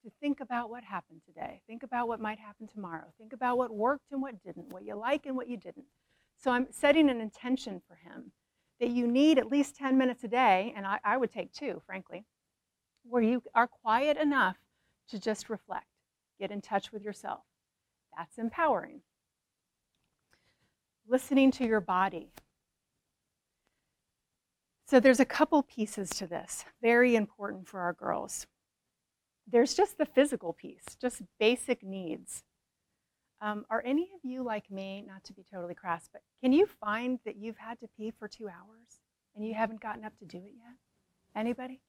to 0.04 0.11
think 0.21 0.40
about 0.40 0.71
what 0.71 0.85
happened 0.85 1.21
today. 1.26 1.61
Think 1.66 1.83
about 1.83 2.09
what 2.09 2.21
might 2.21 2.38
happen 2.38 2.66
tomorrow. 2.66 3.12
Think 3.19 3.33
about 3.33 3.59
what 3.59 3.75
worked 3.75 4.12
and 4.12 4.23
what 4.23 4.42
didn't, 4.42 4.73
what 4.73 4.85
you 4.85 4.95
like 4.95 5.26
and 5.26 5.37
what 5.37 5.49
you 5.49 5.57
didn't. 5.57 5.87
So 6.42 6.50
I'm 6.50 6.69
setting 6.71 7.11
an 7.11 7.21
intention 7.21 7.83
for 7.87 7.97
him 7.97 8.33
that 8.80 8.88
you 8.88 9.07
need 9.07 9.38
at 9.38 9.50
least 9.50 9.76
10 9.76 9.99
minutes 9.99 10.25
a 10.25 10.28
day, 10.28 10.73
and 10.75 10.87
I, 10.87 10.99
I 11.04 11.16
would 11.19 11.30
take 11.30 11.52
two, 11.52 11.83
frankly, 11.85 12.25
where 13.04 13.23
you 13.23 13.42
are 13.54 13.66
quiet 13.66 14.16
enough 14.16 14.57
to 15.11 15.19
just 15.19 15.50
reflect, 15.50 15.87
get 16.38 16.50
in 16.50 16.62
touch 16.62 16.92
with 16.92 17.02
yourself. 17.02 17.40
That's 18.16 18.38
empowering. 18.38 19.02
Listening 21.07 21.50
to 21.52 21.66
your 21.66 21.80
body. 21.80 22.30
So 24.87 24.99
there's 24.99 25.21
a 25.21 25.25
couple 25.25 25.62
pieces 25.62 26.11
to 26.11 26.26
this, 26.26 26.64
very 26.80 27.16
important 27.16 27.69
for 27.69 27.80
our 27.80 27.92
girls. 27.92 28.47
There's 29.50 29.75
just 29.75 29.99
the 29.99 30.07
physical 30.07 30.52
piece, 30.52 30.85
just 31.00 31.23
basic 31.38 31.83
needs. 31.83 32.45
Um, 33.40 33.64
are 33.71 33.83
any 33.85 34.11
of 34.14 34.21
you 34.23 34.42
like 34.42 34.71
me, 34.71 35.02
not 35.07 35.25
to 35.25 35.33
be 35.33 35.45
totally 35.50 35.75
crass, 35.75 36.09
but 36.12 36.23
can 36.42 36.52
you 36.52 36.66
find 36.66 37.19
that 37.25 37.37
you've 37.37 37.57
had 37.57 37.80
to 37.80 37.88
pee 37.97 38.12
for 38.19 38.28
two 38.28 38.49
hours 38.49 39.00
and 39.35 39.47
you 39.47 39.54
haven't 39.54 39.80
gotten 39.80 40.04
up 40.04 40.16
to 40.19 40.25
do 40.25 40.38
it 40.38 40.52
yet? 40.57 40.76
Anybody? 41.35 41.80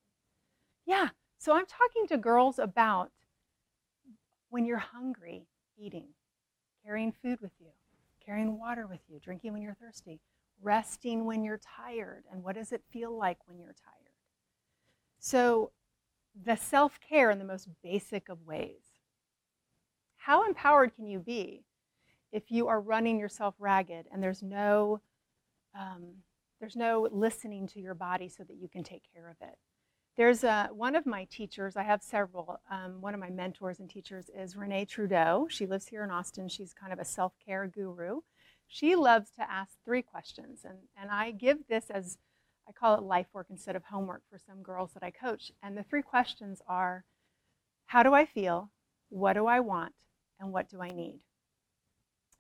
Yeah. 0.85 1.09
So 1.37 1.53
I'm 1.53 1.65
talking 1.65 2.07
to 2.07 2.17
girls 2.17 2.57
about 2.57 3.11
when 4.49 4.65
you're 4.65 4.77
hungry, 4.77 5.47
eating, 5.77 6.07
carrying 6.85 7.11
food 7.11 7.41
with 7.41 7.51
you, 7.59 7.71
carrying 8.25 8.57
water 8.59 8.87
with 8.87 9.01
you, 9.09 9.19
drinking 9.19 9.53
when 9.53 9.61
you're 9.61 9.75
thirsty, 9.81 10.19
resting 10.61 11.25
when 11.25 11.43
you're 11.43 11.59
tired, 11.77 12.23
and 12.31 12.43
what 12.43 12.55
does 12.55 12.71
it 12.71 12.83
feel 12.91 13.17
like 13.17 13.37
when 13.47 13.59
you're 13.59 13.75
tired? 13.83 14.13
So, 15.19 15.71
the 16.39 16.55
self 16.55 16.99
care 16.99 17.29
in 17.31 17.39
the 17.39 17.45
most 17.45 17.67
basic 17.83 18.29
of 18.29 18.45
ways. 18.45 18.81
How 20.17 20.45
empowered 20.45 20.95
can 20.95 21.07
you 21.07 21.19
be 21.19 21.63
if 22.31 22.51
you 22.51 22.67
are 22.67 22.79
running 22.79 23.19
yourself 23.19 23.55
ragged 23.59 24.07
and 24.11 24.21
there's 24.21 24.43
no 24.43 25.01
um, 25.77 26.15
there's 26.59 26.75
no 26.75 27.07
listening 27.11 27.67
to 27.69 27.79
your 27.79 27.95
body 27.95 28.29
so 28.29 28.43
that 28.43 28.57
you 28.57 28.67
can 28.67 28.83
take 28.83 29.03
care 29.13 29.29
of 29.29 29.37
it? 29.41 29.57
There's 30.17 30.43
a, 30.43 30.69
one 30.73 30.95
of 30.95 31.05
my 31.05 31.25
teachers, 31.31 31.77
I 31.77 31.83
have 31.83 32.03
several. 32.03 32.59
Um, 32.69 32.99
one 32.99 33.13
of 33.13 33.19
my 33.19 33.29
mentors 33.29 33.79
and 33.79 33.89
teachers 33.89 34.29
is 34.37 34.57
Renee 34.57 34.85
Trudeau. 34.85 35.47
She 35.49 35.65
lives 35.65 35.87
here 35.87 36.03
in 36.03 36.11
Austin. 36.11 36.49
She's 36.49 36.73
kind 36.73 36.91
of 36.91 36.99
a 36.99 37.05
self 37.05 37.33
care 37.43 37.65
guru. 37.65 38.19
She 38.67 38.95
loves 38.95 39.31
to 39.31 39.49
ask 39.49 39.77
three 39.83 40.01
questions, 40.01 40.61
and, 40.63 40.77
and 40.99 41.09
I 41.09 41.31
give 41.31 41.67
this 41.67 41.89
as 41.89 42.17
I 42.71 42.79
call 42.79 42.95
it 42.95 43.03
life 43.03 43.27
work 43.33 43.47
instead 43.49 43.75
of 43.75 43.83
homework 43.83 44.21
for 44.29 44.37
some 44.37 44.63
girls 44.63 44.91
that 44.93 45.03
I 45.03 45.11
coach. 45.11 45.51
And 45.61 45.77
the 45.77 45.83
three 45.83 46.01
questions 46.01 46.61
are 46.67 47.03
How 47.87 48.03
do 48.03 48.13
I 48.13 48.25
feel? 48.25 48.71
What 49.09 49.33
do 49.33 49.45
I 49.45 49.59
want? 49.59 49.93
And 50.39 50.53
what 50.53 50.69
do 50.69 50.81
I 50.81 50.89
need? 50.89 51.19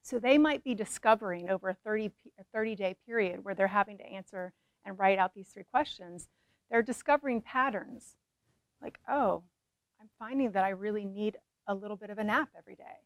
So 0.01 0.17
they 0.17 0.37
might 0.37 0.63
be 0.63 0.73
discovering 0.73 1.49
over 1.49 1.69
a 1.69 1.73
30, 1.73 2.11
a 2.39 2.43
30 2.53 2.75
day 2.75 2.95
period 3.05 3.43
where 3.43 3.53
they're 3.53 3.67
having 3.67 3.97
to 3.97 4.05
answer 4.05 4.53
and 4.85 4.97
write 4.97 5.19
out 5.19 5.33
these 5.35 5.49
three 5.49 5.65
questions 5.69 6.29
they're 6.71 6.81
discovering 6.81 7.41
patterns 7.41 8.15
like, 8.81 8.97
oh, 9.07 9.43
I'm 9.99 10.09
finding 10.17 10.51
that 10.51 10.63
I 10.63 10.69
really 10.69 11.05
need 11.05 11.37
a 11.67 11.75
little 11.75 11.97
bit 11.97 12.09
of 12.09 12.17
a 12.17 12.23
nap 12.23 12.49
every 12.57 12.75
day. 12.75 13.05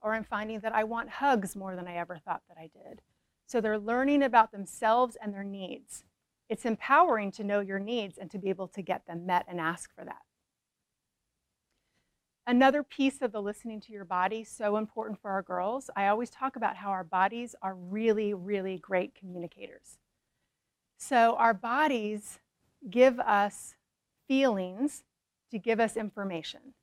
Or 0.00 0.14
I'm 0.14 0.24
finding 0.24 0.60
that 0.60 0.74
I 0.74 0.84
want 0.84 1.08
hugs 1.08 1.56
more 1.56 1.74
than 1.74 1.88
I 1.88 1.96
ever 1.96 2.18
thought 2.18 2.42
that 2.48 2.58
I 2.58 2.68
did. 2.72 3.00
So 3.46 3.60
they're 3.60 3.78
learning 3.78 4.22
about 4.22 4.52
themselves 4.52 5.16
and 5.20 5.32
their 5.32 5.42
needs. 5.42 6.04
It's 6.48 6.64
empowering 6.64 7.30
to 7.32 7.44
know 7.44 7.60
your 7.60 7.78
needs 7.78 8.18
and 8.18 8.30
to 8.30 8.38
be 8.38 8.48
able 8.48 8.68
to 8.68 8.82
get 8.82 9.06
them 9.06 9.26
met 9.26 9.44
and 9.48 9.60
ask 9.60 9.94
for 9.94 10.04
that. 10.04 10.22
Another 12.46 12.82
piece 12.82 13.20
of 13.20 13.32
the 13.32 13.42
listening 13.42 13.78
to 13.82 13.92
your 13.92 14.06
body, 14.06 14.42
so 14.42 14.78
important 14.78 15.20
for 15.20 15.30
our 15.30 15.42
girls, 15.42 15.90
I 15.94 16.06
always 16.06 16.30
talk 16.30 16.56
about 16.56 16.76
how 16.76 16.88
our 16.88 17.04
bodies 17.04 17.54
are 17.60 17.74
really, 17.74 18.32
really 18.32 18.78
great 18.78 19.14
communicators. 19.14 19.98
So 20.96 21.36
our 21.36 21.52
bodies 21.52 22.38
give 22.88 23.20
us 23.20 23.74
feelings 24.26 25.04
to 25.50 25.58
give 25.58 25.78
us 25.78 25.96
information. 25.96 26.74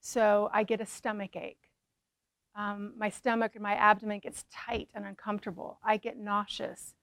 So 0.00 0.50
I 0.52 0.64
get 0.64 0.80
a 0.80 0.86
stomach 0.86 1.36
ache. 1.36 1.70
Um, 2.56 2.94
my 2.98 3.08
stomach 3.08 3.52
and 3.54 3.62
my 3.62 3.74
abdomen 3.74 4.18
gets 4.18 4.44
tight 4.52 4.88
and 4.94 5.04
uncomfortable. 5.04 5.78
I 5.84 5.96
get 5.96 6.18
nauseous. 6.18 6.94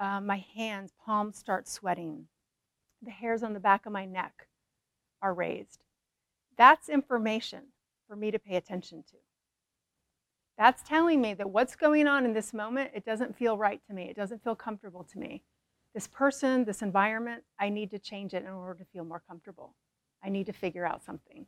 Uh, 0.00 0.20
my 0.20 0.44
hands, 0.56 0.92
palms 1.04 1.36
start 1.36 1.68
sweating. 1.68 2.26
The 3.02 3.10
hairs 3.10 3.42
on 3.42 3.52
the 3.52 3.60
back 3.60 3.86
of 3.86 3.92
my 3.92 4.06
neck 4.06 4.48
are 5.22 5.34
raised. 5.34 5.84
That's 6.56 6.88
information 6.88 7.64
for 8.08 8.16
me 8.16 8.32
to 8.32 8.38
pay 8.38 8.56
attention 8.56 9.04
to. 9.10 9.16
That's 10.58 10.82
telling 10.82 11.20
me 11.20 11.34
that 11.34 11.50
what's 11.50 11.76
going 11.76 12.08
on 12.08 12.24
in 12.24 12.32
this 12.32 12.52
moment, 12.52 12.90
it 12.94 13.04
doesn't 13.04 13.36
feel 13.36 13.56
right 13.56 13.80
to 13.86 13.94
me. 13.94 14.08
It 14.08 14.16
doesn't 14.16 14.42
feel 14.42 14.56
comfortable 14.56 15.04
to 15.04 15.18
me 15.18 15.42
this 15.94 16.06
person, 16.06 16.64
this 16.64 16.82
environment, 16.82 17.42
I 17.58 17.68
need 17.68 17.90
to 17.90 17.98
change 17.98 18.34
it 18.34 18.44
in 18.44 18.48
order 18.48 18.78
to 18.78 18.90
feel 18.92 19.04
more 19.04 19.22
comfortable. 19.26 19.74
I 20.22 20.28
need 20.28 20.46
to 20.46 20.52
figure 20.52 20.86
out 20.86 21.04
something. 21.04 21.46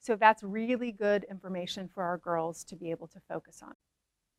So 0.00 0.16
that's 0.16 0.42
really 0.42 0.92
good 0.92 1.24
information 1.30 1.88
for 1.92 2.02
our 2.02 2.18
girls 2.18 2.64
to 2.64 2.76
be 2.76 2.90
able 2.90 3.06
to 3.08 3.20
focus 3.28 3.60
on. 3.62 3.74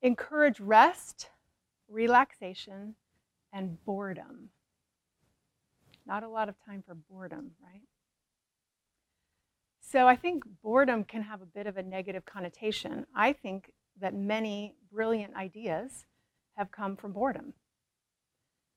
Encourage 0.01 0.59
rest, 0.59 1.29
relaxation, 1.87 2.95
and 3.55 3.83
boredom. 3.85 4.49
Not 6.05 6.23
a 6.23 6.29
lot 6.29 6.49
of 6.49 6.55
time 6.63 6.83
for 6.85 6.93
boredom, 6.93 7.51
right? 7.63 7.81
So 9.79 10.07
I 10.07 10.15
think 10.15 10.43
boredom 10.61 11.05
can 11.05 11.21
have 11.23 11.41
a 11.41 11.45
bit 11.45 11.65
of 11.65 11.77
a 11.77 11.83
negative 11.83 12.25
connotation. 12.25 13.05
I 13.15 13.31
think 13.31 13.71
that 14.01 14.13
many 14.13 14.75
brilliant 14.91 15.35
ideas 15.35 16.05
have 16.57 16.69
come 16.69 16.97
from 16.97 17.13
boredom. 17.13 17.53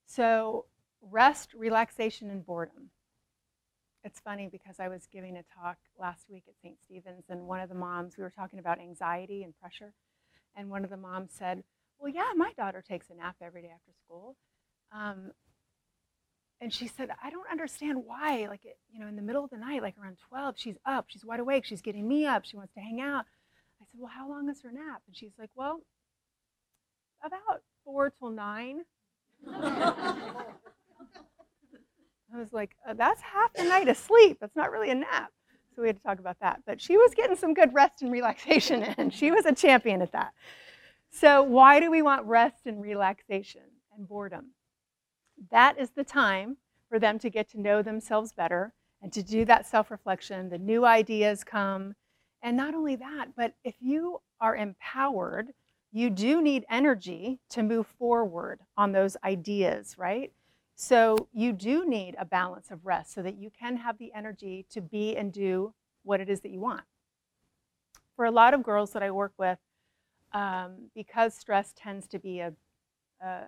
So, 0.06 0.66
rest, 1.02 1.54
relaxation, 1.54 2.30
and 2.30 2.46
boredom. 2.46 2.90
It's 4.04 4.20
funny 4.20 4.48
because 4.50 4.76
I 4.78 4.88
was 4.88 5.06
giving 5.06 5.36
a 5.36 5.42
talk 5.60 5.76
last 5.98 6.30
week 6.30 6.44
at 6.48 6.54
St. 6.62 6.78
Stephen's, 6.82 7.24
and 7.28 7.46
one 7.46 7.60
of 7.60 7.68
the 7.68 7.74
moms, 7.74 8.16
we 8.16 8.22
were 8.22 8.30
talking 8.30 8.58
about 8.58 8.80
anxiety 8.80 9.42
and 9.42 9.58
pressure, 9.58 9.92
and 10.56 10.70
one 10.70 10.84
of 10.84 10.90
the 10.90 10.96
moms 10.96 11.32
said, 11.32 11.64
Well, 11.98 12.12
yeah, 12.12 12.32
my 12.36 12.52
daughter 12.56 12.82
takes 12.86 13.10
a 13.10 13.14
nap 13.14 13.36
every 13.42 13.62
day 13.62 13.70
after 13.74 13.92
school. 14.04 14.36
Um, 14.92 15.32
and 16.60 16.72
she 16.72 16.88
said, 16.88 17.10
I 17.22 17.30
don't 17.30 17.48
understand 17.50 18.02
why, 18.04 18.46
like, 18.48 18.64
you 18.64 18.98
know, 19.00 19.06
in 19.06 19.14
the 19.14 19.22
middle 19.22 19.44
of 19.44 19.50
the 19.50 19.58
night, 19.58 19.82
like 19.82 19.94
around 20.02 20.18
12, 20.28 20.54
she's 20.58 20.76
up, 20.84 21.06
she's 21.08 21.24
wide 21.24 21.40
awake, 21.40 21.64
she's 21.64 21.82
getting 21.82 22.06
me 22.06 22.26
up, 22.26 22.44
she 22.44 22.56
wants 22.56 22.74
to 22.74 22.80
hang 22.80 23.00
out. 23.00 23.26
I 23.80 23.84
said, 23.84 24.00
Well, 24.00 24.10
how 24.12 24.28
long 24.28 24.48
is 24.48 24.60
her 24.62 24.72
nap? 24.72 25.02
And 25.06 25.16
she's 25.16 25.32
like, 25.38 25.50
Well, 25.54 25.80
about 27.24 27.62
four 27.84 28.10
till 28.10 28.30
nine. 28.30 28.80
I 32.34 32.36
was 32.36 32.52
like, 32.52 32.72
uh, 32.86 32.94
that's 32.94 33.20
half 33.22 33.52
the 33.54 33.64
night 33.64 33.88
of 33.88 33.96
sleep. 33.96 34.38
That's 34.40 34.54
not 34.54 34.70
really 34.70 34.90
a 34.90 34.94
nap. 34.94 35.32
So 35.74 35.82
we 35.82 35.88
had 35.88 35.96
to 35.96 36.02
talk 36.02 36.18
about 36.18 36.38
that. 36.40 36.60
But 36.66 36.80
she 36.80 36.96
was 36.96 37.14
getting 37.14 37.36
some 37.36 37.54
good 37.54 37.72
rest 37.72 38.02
and 38.02 38.12
relaxation 38.12 38.82
in. 38.82 39.10
She 39.10 39.30
was 39.30 39.46
a 39.46 39.54
champion 39.54 40.02
at 40.02 40.12
that. 40.12 40.32
So, 41.10 41.42
why 41.42 41.80
do 41.80 41.90
we 41.90 42.02
want 42.02 42.26
rest 42.26 42.66
and 42.66 42.82
relaxation 42.82 43.62
and 43.96 44.06
boredom? 44.06 44.50
That 45.50 45.78
is 45.78 45.90
the 45.90 46.04
time 46.04 46.56
for 46.88 46.98
them 46.98 47.18
to 47.20 47.30
get 47.30 47.48
to 47.50 47.60
know 47.60 47.82
themselves 47.82 48.32
better 48.32 48.72
and 49.02 49.12
to 49.12 49.22
do 49.22 49.44
that 49.44 49.66
self 49.66 49.90
reflection. 49.90 50.48
The 50.48 50.58
new 50.58 50.84
ideas 50.84 51.44
come. 51.44 51.94
And 52.42 52.56
not 52.56 52.74
only 52.74 52.96
that, 52.96 53.34
but 53.36 53.54
if 53.64 53.74
you 53.80 54.20
are 54.40 54.54
empowered 54.54 55.52
you 55.92 56.10
do 56.10 56.42
need 56.42 56.64
energy 56.68 57.40
to 57.50 57.62
move 57.62 57.86
forward 57.86 58.60
on 58.76 58.92
those 58.92 59.16
ideas, 59.24 59.96
right? 59.96 60.32
So 60.74 61.28
you 61.32 61.52
do 61.52 61.88
need 61.88 62.14
a 62.18 62.24
balance 62.24 62.70
of 62.70 62.84
rest 62.84 63.12
so 63.12 63.22
that 63.22 63.36
you 63.38 63.50
can 63.50 63.76
have 63.78 63.98
the 63.98 64.12
energy 64.14 64.66
to 64.70 64.80
be 64.80 65.16
and 65.16 65.32
do 65.32 65.72
what 66.04 66.20
it 66.20 66.28
is 66.28 66.40
that 66.42 66.50
you 66.50 66.60
want. 66.60 66.82
For 68.16 68.26
a 68.26 68.30
lot 68.30 68.54
of 68.54 68.62
girls 68.62 68.92
that 68.92 69.02
I 69.02 69.10
work 69.10 69.32
with, 69.38 69.58
um, 70.32 70.90
because 70.94 71.34
stress 71.34 71.72
tends 71.76 72.06
to 72.08 72.18
be 72.18 72.40
a, 72.40 72.52
a, 73.22 73.42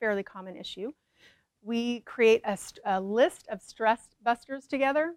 fairly 0.00 0.24
common 0.24 0.56
issue, 0.56 0.92
we 1.64 2.00
create 2.00 2.42
a, 2.44 2.58
a 2.84 3.00
list 3.00 3.46
of 3.50 3.62
stress 3.62 4.08
busters 4.22 4.66
together. 4.66 5.14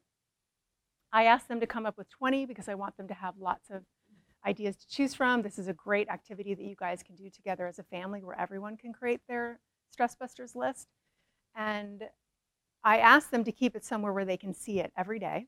I 1.12 1.26
ask 1.26 1.48
them 1.48 1.60
to 1.60 1.68
come 1.68 1.86
up 1.86 1.98
with 1.98 2.10
20 2.10 2.46
because 2.46 2.70
I 2.70 2.76
want 2.76 2.96
them 2.98 3.08
to 3.10 3.14
have 3.14 3.36
lots 3.38 3.70
of 3.70 3.84
ideas 4.46 4.78
to 4.78 4.88
choose 4.88 5.14
from. 5.14 5.42
This 5.42 5.60
is 5.60 5.68
a 5.68 5.74
great 5.74 6.08
activity 6.08 6.54
that 6.54 6.64
you 6.64 6.76
guys 6.76 7.04
can 7.04 7.16
do 7.16 7.30
together 7.30 7.68
as 7.68 7.80
a 7.80 7.84
family 7.84 8.24
where 8.24 8.40
everyone 8.40 8.78
can 8.78 8.94
create 8.94 9.22
their 9.28 9.60
Stress 9.92 10.16
Busters 10.16 10.56
list. 10.56 10.88
And 11.56 12.04
I 12.84 13.00
ask 13.00 13.30
them 13.30 13.44
to 13.44 13.52
keep 13.52 13.76
it 13.76 13.84
somewhere 13.84 14.14
where 14.14 14.26
they 14.26 14.38
can 14.38 14.54
see 14.54 14.80
it 14.80 14.94
every 14.98 15.20
day. 15.20 15.48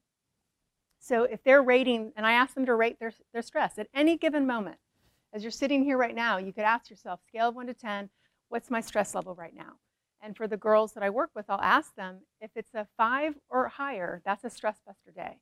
So 1.00 1.24
if 1.24 1.41
they're 1.44 1.63
rating, 1.63 2.12
and 2.18 2.25
I 2.25 2.34
ask 2.34 2.56
them 2.56 2.65
to 2.65 2.75
rate 2.75 3.00
their, 3.00 3.13
their 3.32 3.41
stress 3.41 3.77
at 3.77 3.88
any 3.94 4.18
given 4.18 4.46
moment. 4.46 4.77
As 5.32 5.44
you're 5.44 5.51
sitting 5.51 5.84
here 5.84 5.98
right 5.98 6.15
now, 6.15 6.38
you 6.38 6.51
could 6.51 6.65
ask 6.65 6.89
yourself, 6.89 7.22
scale 7.25 7.50
of 7.50 7.56
1 7.56 7.68
to 7.68 7.74
10, 7.74 8.10
what's 8.50 8.70
my 8.70 8.82
stress 8.82 9.15
level 9.15 9.36
right 9.36 9.56
now? 9.56 9.74
And 10.22 10.36
for 10.36 10.48
the 10.48 10.58
girls 10.58 10.94
that 10.94 11.04
I 11.04 11.10
work 11.10 11.32
with, 11.34 11.46
I'll 11.50 11.62
ask 11.62 11.96
them 11.96 12.20
if 12.42 12.52
it's 12.56 12.74
a 12.74 12.88
5 12.98 13.36
or 13.50 13.68
higher, 13.70 14.22
that's 14.26 14.44
a 14.44 14.50
stress 14.50 14.80
buster 14.86 15.12
day. 15.12 15.38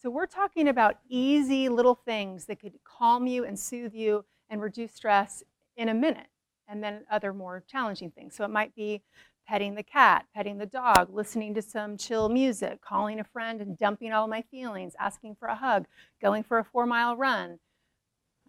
So 0.00 0.08
we're 0.08 0.26
talking 0.26 0.68
about 0.68 0.98
easy 1.08 1.68
little 1.68 1.94
things 1.94 2.46
that 2.46 2.60
could 2.60 2.78
calm 2.84 3.26
you 3.26 3.44
and 3.44 3.58
soothe 3.58 3.94
you 3.94 4.24
and 4.48 4.62
reduce 4.62 4.94
stress 4.94 5.42
in 5.76 5.88
a 5.88 5.94
minute, 5.94 6.28
and 6.68 6.82
then 6.82 7.04
other 7.10 7.32
more 7.32 7.62
challenging 7.66 8.10
things. 8.10 8.34
So 8.34 8.44
it 8.44 8.50
might 8.50 8.74
be 8.74 9.02
petting 9.46 9.74
the 9.74 9.82
cat, 9.82 10.26
petting 10.34 10.58
the 10.58 10.66
dog, 10.66 11.08
listening 11.12 11.54
to 11.54 11.62
some 11.62 11.96
chill 11.96 12.28
music, 12.28 12.80
calling 12.80 13.18
a 13.18 13.24
friend 13.24 13.60
and 13.60 13.76
dumping 13.76 14.12
all 14.12 14.28
my 14.28 14.42
feelings, 14.42 14.94
asking 14.98 15.34
for 15.34 15.48
a 15.48 15.56
hug, 15.56 15.86
going 16.22 16.42
for 16.44 16.58
a 16.58 16.64
four 16.64 16.86
mile 16.86 17.16
run. 17.16 17.58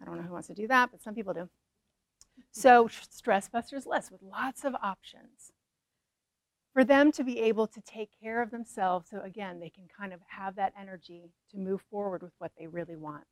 I 0.00 0.04
don't 0.04 0.16
know 0.16 0.22
who 0.22 0.32
wants 0.32 0.48
to 0.48 0.54
do 0.54 0.68
that, 0.68 0.90
but 0.90 1.02
some 1.02 1.14
people 1.14 1.34
do. 1.34 1.48
So, 2.50 2.88
Stress 3.10 3.48
Busters 3.48 3.86
list 3.86 4.10
with 4.10 4.22
lots 4.22 4.64
of 4.64 4.74
options. 4.82 5.52
For 6.72 6.84
them 6.84 7.12
to 7.12 7.24
be 7.24 7.38
able 7.40 7.66
to 7.66 7.80
take 7.82 8.10
care 8.20 8.40
of 8.40 8.50
themselves 8.50 9.10
so 9.10 9.20
again 9.20 9.60
they 9.60 9.68
can 9.68 9.84
kind 9.94 10.12
of 10.12 10.20
have 10.26 10.56
that 10.56 10.72
energy 10.80 11.30
to 11.50 11.58
move 11.58 11.82
forward 11.90 12.22
with 12.22 12.32
what 12.38 12.52
they 12.58 12.66
really 12.66 12.96
want. 12.96 13.24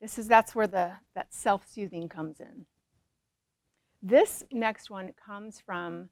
This 0.00 0.18
is 0.18 0.28
that's 0.28 0.54
where 0.54 0.68
the 0.68 0.92
that 1.14 1.34
self-soothing 1.34 2.08
comes 2.08 2.40
in. 2.40 2.66
This 4.02 4.44
next 4.52 4.90
one 4.90 5.12
comes 5.26 5.60
from 5.60 6.08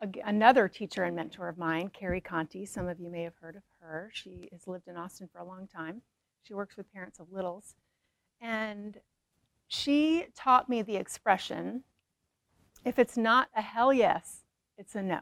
a, 0.00 0.08
another 0.24 0.66
teacher 0.66 1.04
and 1.04 1.14
mentor 1.14 1.48
of 1.48 1.58
mine 1.58 1.90
Carrie 1.90 2.22
Contey. 2.22 2.66
Some 2.66 2.88
of 2.88 2.98
you 2.98 3.10
may 3.10 3.22
have 3.22 3.36
heard 3.40 3.56
of 3.56 3.62
her. 3.80 4.10
She 4.14 4.48
has 4.52 4.66
lived 4.66 4.88
in 4.88 4.96
austin 4.96 5.28
for 5.30 5.40
a 5.40 5.44
long 5.44 5.68
time. 5.68 6.00
She 6.42 6.54
works 6.54 6.76
with 6.76 6.92
parents 6.92 7.20
of 7.20 7.30
littles. 7.30 7.74
And 8.40 8.98
she 9.68 10.26
taught 10.34 10.68
me 10.70 10.82
the 10.82 10.96
expression 10.96 11.84
if 12.84 12.98
it's 12.98 13.16
not 13.16 13.48
a 13.54 13.60
hell 13.60 13.92
yes 13.92 14.40
it's 14.78 14.94
a 14.94 15.02
no 15.02 15.20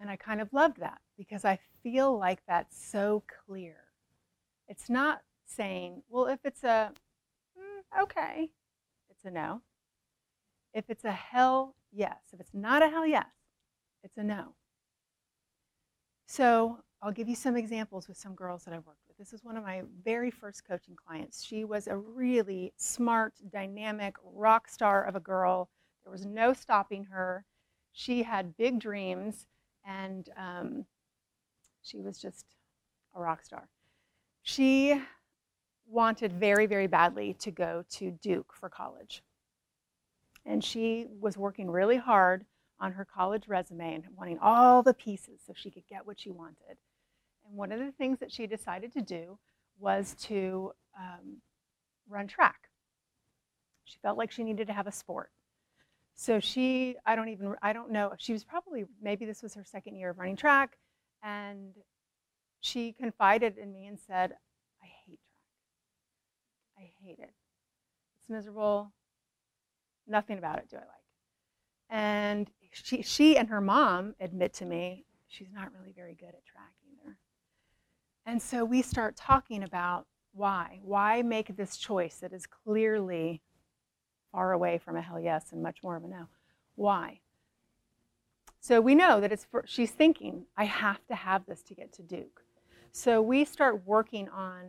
and 0.00 0.10
I 0.10 0.16
kind 0.16 0.40
of 0.40 0.52
loved 0.52 0.80
that 0.80 0.98
because 1.16 1.44
I 1.44 1.58
feel 1.82 2.18
like 2.18 2.40
that's 2.48 2.82
so 2.82 3.22
clear. 3.46 3.76
It's 4.66 4.88
not 4.88 5.20
saying, 5.44 6.02
well, 6.08 6.26
if 6.26 6.40
it's 6.44 6.64
a 6.64 6.92
mm, 7.58 8.02
okay, 8.02 8.48
it's 9.10 9.24
a 9.24 9.30
no. 9.30 9.60
If 10.72 10.88
it's 10.88 11.04
a 11.04 11.12
hell 11.12 11.74
yes, 11.92 12.16
if 12.32 12.40
it's 12.40 12.54
not 12.54 12.82
a 12.82 12.88
hell 12.88 13.06
yes, 13.06 13.26
it's 14.02 14.16
a 14.16 14.22
no. 14.22 14.54
So 16.26 16.78
I'll 17.02 17.12
give 17.12 17.28
you 17.28 17.34
some 17.34 17.56
examples 17.56 18.08
with 18.08 18.16
some 18.16 18.34
girls 18.34 18.64
that 18.64 18.72
I've 18.72 18.86
worked 18.86 19.02
with. 19.08 19.18
This 19.18 19.32
is 19.32 19.44
one 19.44 19.56
of 19.56 19.64
my 19.64 19.82
very 20.04 20.30
first 20.30 20.66
coaching 20.66 20.96
clients. 20.96 21.42
She 21.42 21.64
was 21.64 21.88
a 21.88 21.96
really 21.96 22.72
smart, 22.76 23.34
dynamic 23.50 24.14
rock 24.22 24.68
star 24.68 25.04
of 25.04 25.16
a 25.16 25.20
girl. 25.20 25.68
There 26.04 26.12
was 26.12 26.24
no 26.24 26.52
stopping 26.52 27.04
her. 27.04 27.44
She 27.92 28.22
had 28.22 28.56
big 28.56 28.78
dreams 28.78 29.46
and 29.86 30.28
um, 30.36 30.84
she 31.82 32.00
was 32.00 32.20
just 32.20 32.44
a 33.14 33.20
rock 33.20 33.44
star. 33.44 33.68
She 34.42 35.00
wanted 35.86 36.32
very, 36.32 36.66
very 36.66 36.86
badly 36.86 37.34
to 37.40 37.50
go 37.50 37.84
to 37.90 38.12
Duke 38.22 38.52
for 38.52 38.68
college. 38.68 39.22
And 40.46 40.64
she 40.64 41.06
was 41.20 41.36
working 41.36 41.70
really 41.70 41.98
hard 41.98 42.46
on 42.78 42.92
her 42.92 43.04
college 43.04 43.46
resume 43.46 43.94
and 43.94 44.04
wanting 44.16 44.38
all 44.40 44.82
the 44.82 44.94
pieces 44.94 45.40
so 45.46 45.52
she 45.54 45.70
could 45.70 45.86
get 45.88 46.06
what 46.06 46.18
she 46.18 46.30
wanted. 46.30 46.78
And 47.46 47.56
one 47.56 47.72
of 47.72 47.78
the 47.78 47.92
things 47.92 48.18
that 48.20 48.32
she 48.32 48.46
decided 48.46 48.92
to 48.94 49.02
do 49.02 49.38
was 49.78 50.14
to 50.22 50.72
um, 50.98 51.38
run 52.08 52.26
track. 52.26 52.68
She 53.84 53.98
felt 54.00 54.16
like 54.16 54.30
she 54.30 54.44
needed 54.44 54.68
to 54.68 54.72
have 54.72 54.86
a 54.86 54.92
sport. 54.92 55.30
So 56.20 56.38
she, 56.38 56.96
I 57.06 57.16
don't 57.16 57.30
even, 57.30 57.54
I 57.62 57.72
don't 57.72 57.90
know, 57.90 58.12
she 58.18 58.34
was 58.34 58.44
probably, 58.44 58.84
maybe 59.00 59.24
this 59.24 59.42
was 59.42 59.54
her 59.54 59.64
second 59.64 59.96
year 59.96 60.10
of 60.10 60.18
running 60.18 60.36
track, 60.36 60.76
and 61.22 61.72
she 62.60 62.92
confided 62.92 63.56
in 63.56 63.72
me 63.72 63.86
and 63.86 63.98
said, 63.98 64.32
I 64.82 64.86
hate 65.06 65.18
track. 66.76 66.78
I 66.78 66.90
hate 67.02 67.18
it. 67.20 67.32
It's 68.18 68.28
miserable. 68.28 68.92
Nothing 70.06 70.36
about 70.36 70.58
it 70.58 70.68
do 70.68 70.76
I 70.76 70.80
like. 70.80 70.88
And 71.88 72.50
she, 72.70 73.00
she 73.00 73.38
and 73.38 73.48
her 73.48 73.62
mom 73.62 74.14
admit 74.20 74.52
to 74.54 74.66
me 74.66 75.06
she's 75.26 75.54
not 75.54 75.72
really 75.72 75.94
very 75.96 76.12
good 76.12 76.34
at 76.34 76.44
track 76.44 76.74
either. 76.84 77.16
And 78.26 78.42
so 78.42 78.66
we 78.66 78.82
start 78.82 79.16
talking 79.16 79.62
about 79.62 80.06
why. 80.34 80.80
Why 80.82 81.22
make 81.22 81.56
this 81.56 81.78
choice 81.78 82.16
that 82.16 82.34
is 82.34 82.46
clearly 82.46 83.40
far 84.32 84.52
away 84.52 84.78
from 84.78 84.96
a 84.96 85.02
hell 85.02 85.20
yes 85.20 85.52
and 85.52 85.62
much 85.62 85.78
more 85.82 85.96
of 85.96 86.04
a 86.04 86.08
no. 86.08 86.26
Why? 86.76 87.20
So 88.60 88.80
we 88.80 88.94
know 88.94 89.20
that 89.20 89.32
it's 89.32 89.44
for, 89.44 89.64
she's 89.66 89.90
thinking, 89.90 90.44
I 90.56 90.64
have 90.64 91.06
to 91.06 91.14
have 91.14 91.46
this 91.46 91.62
to 91.62 91.74
get 91.74 91.92
to 91.94 92.02
Duke. 92.02 92.42
So 92.92 93.22
we 93.22 93.44
start 93.44 93.86
working 93.86 94.28
on 94.28 94.66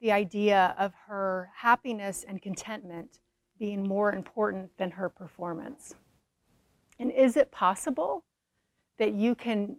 the 0.00 0.12
idea 0.12 0.74
of 0.78 0.92
her 1.06 1.50
happiness 1.54 2.24
and 2.28 2.42
contentment 2.42 3.18
being 3.58 3.86
more 3.86 4.12
important 4.12 4.76
than 4.76 4.90
her 4.92 5.08
performance. 5.08 5.94
And 6.98 7.10
is 7.10 7.36
it 7.36 7.50
possible 7.50 8.24
that 8.98 9.14
you 9.14 9.34
can 9.34 9.76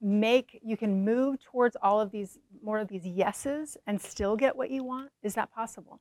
make, 0.00 0.60
you 0.62 0.76
can 0.76 1.04
move 1.04 1.42
towards 1.42 1.76
all 1.82 2.00
of 2.00 2.10
these, 2.10 2.38
more 2.62 2.78
of 2.78 2.88
these 2.88 3.06
yeses 3.06 3.78
and 3.86 4.00
still 4.00 4.36
get 4.36 4.56
what 4.56 4.70
you 4.70 4.84
want? 4.84 5.10
Is 5.22 5.34
that 5.34 5.50
possible? 5.52 6.00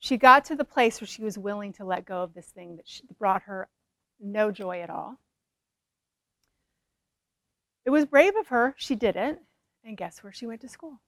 She 0.00 0.16
got 0.16 0.46
to 0.46 0.56
the 0.56 0.64
place 0.64 1.00
where 1.00 1.08
she 1.08 1.22
was 1.22 1.36
willing 1.36 1.74
to 1.74 1.84
let 1.84 2.06
go 2.06 2.22
of 2.22 2.32
this 2.32 2.46
thing 2.46 2.76
that 2.76 2.86
brought 3.18 3.42
her 3.42 3.68
no 4.18 4.50
joy 4.50 4.80
at 4.80 4.90
all. 4.90 5.18
It 7.84 7.90
was 7.90 8.06
brave 8.06 8.34
of 8.36 8.48
her. 8.48 8.74
She 8.78 8.94
did 8.94 9.14
it. 9.14 9.38
And 9.84 9.96
guess 9.96 10.22
where 10.22 10.32
she 10.32 10.46
went 10.46 10.62
to 10.62 10.68
school? 10.68 11.00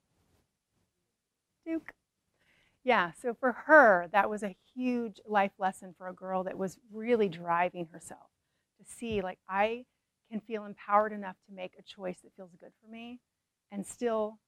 Duke. 1.65 1.93
Yeah, 2.83 3.11
so 3.19 3.33
for 3.33 3.53
her, 3.65 4.09
that 4.11 4.29
was 4.29 4.43
a 4.43 4.55
huge 4.75 5.19
life 5.25 5.53
lesson 5.57 5.95
for 5.97 6.07
a 6.07 6.13
girl 6.13 6.43
that 6.43 6.57
was 6.57 6.77
really 6.91 7.29
driving 7.29 7.87
herself 7.91 8.29
to 8.77 8.85
see, 8.85 9.21
like, 9.21 9.39
I 9.47 9.85
can 10.29 10.39
feel 10.41 10.65
empowered 10.65 11.13
enough 11.13 11.37
to 11.47 11.55
make 11.55 11.73
a 11.79 11.83
choice 11.83 12.17
that 12.23 12.35
feels 12.35 12.51
good 12.59 12.71
for 12.83 12.91
me 12.91 13.19
and 13.71 13.85
still 13.85 14.39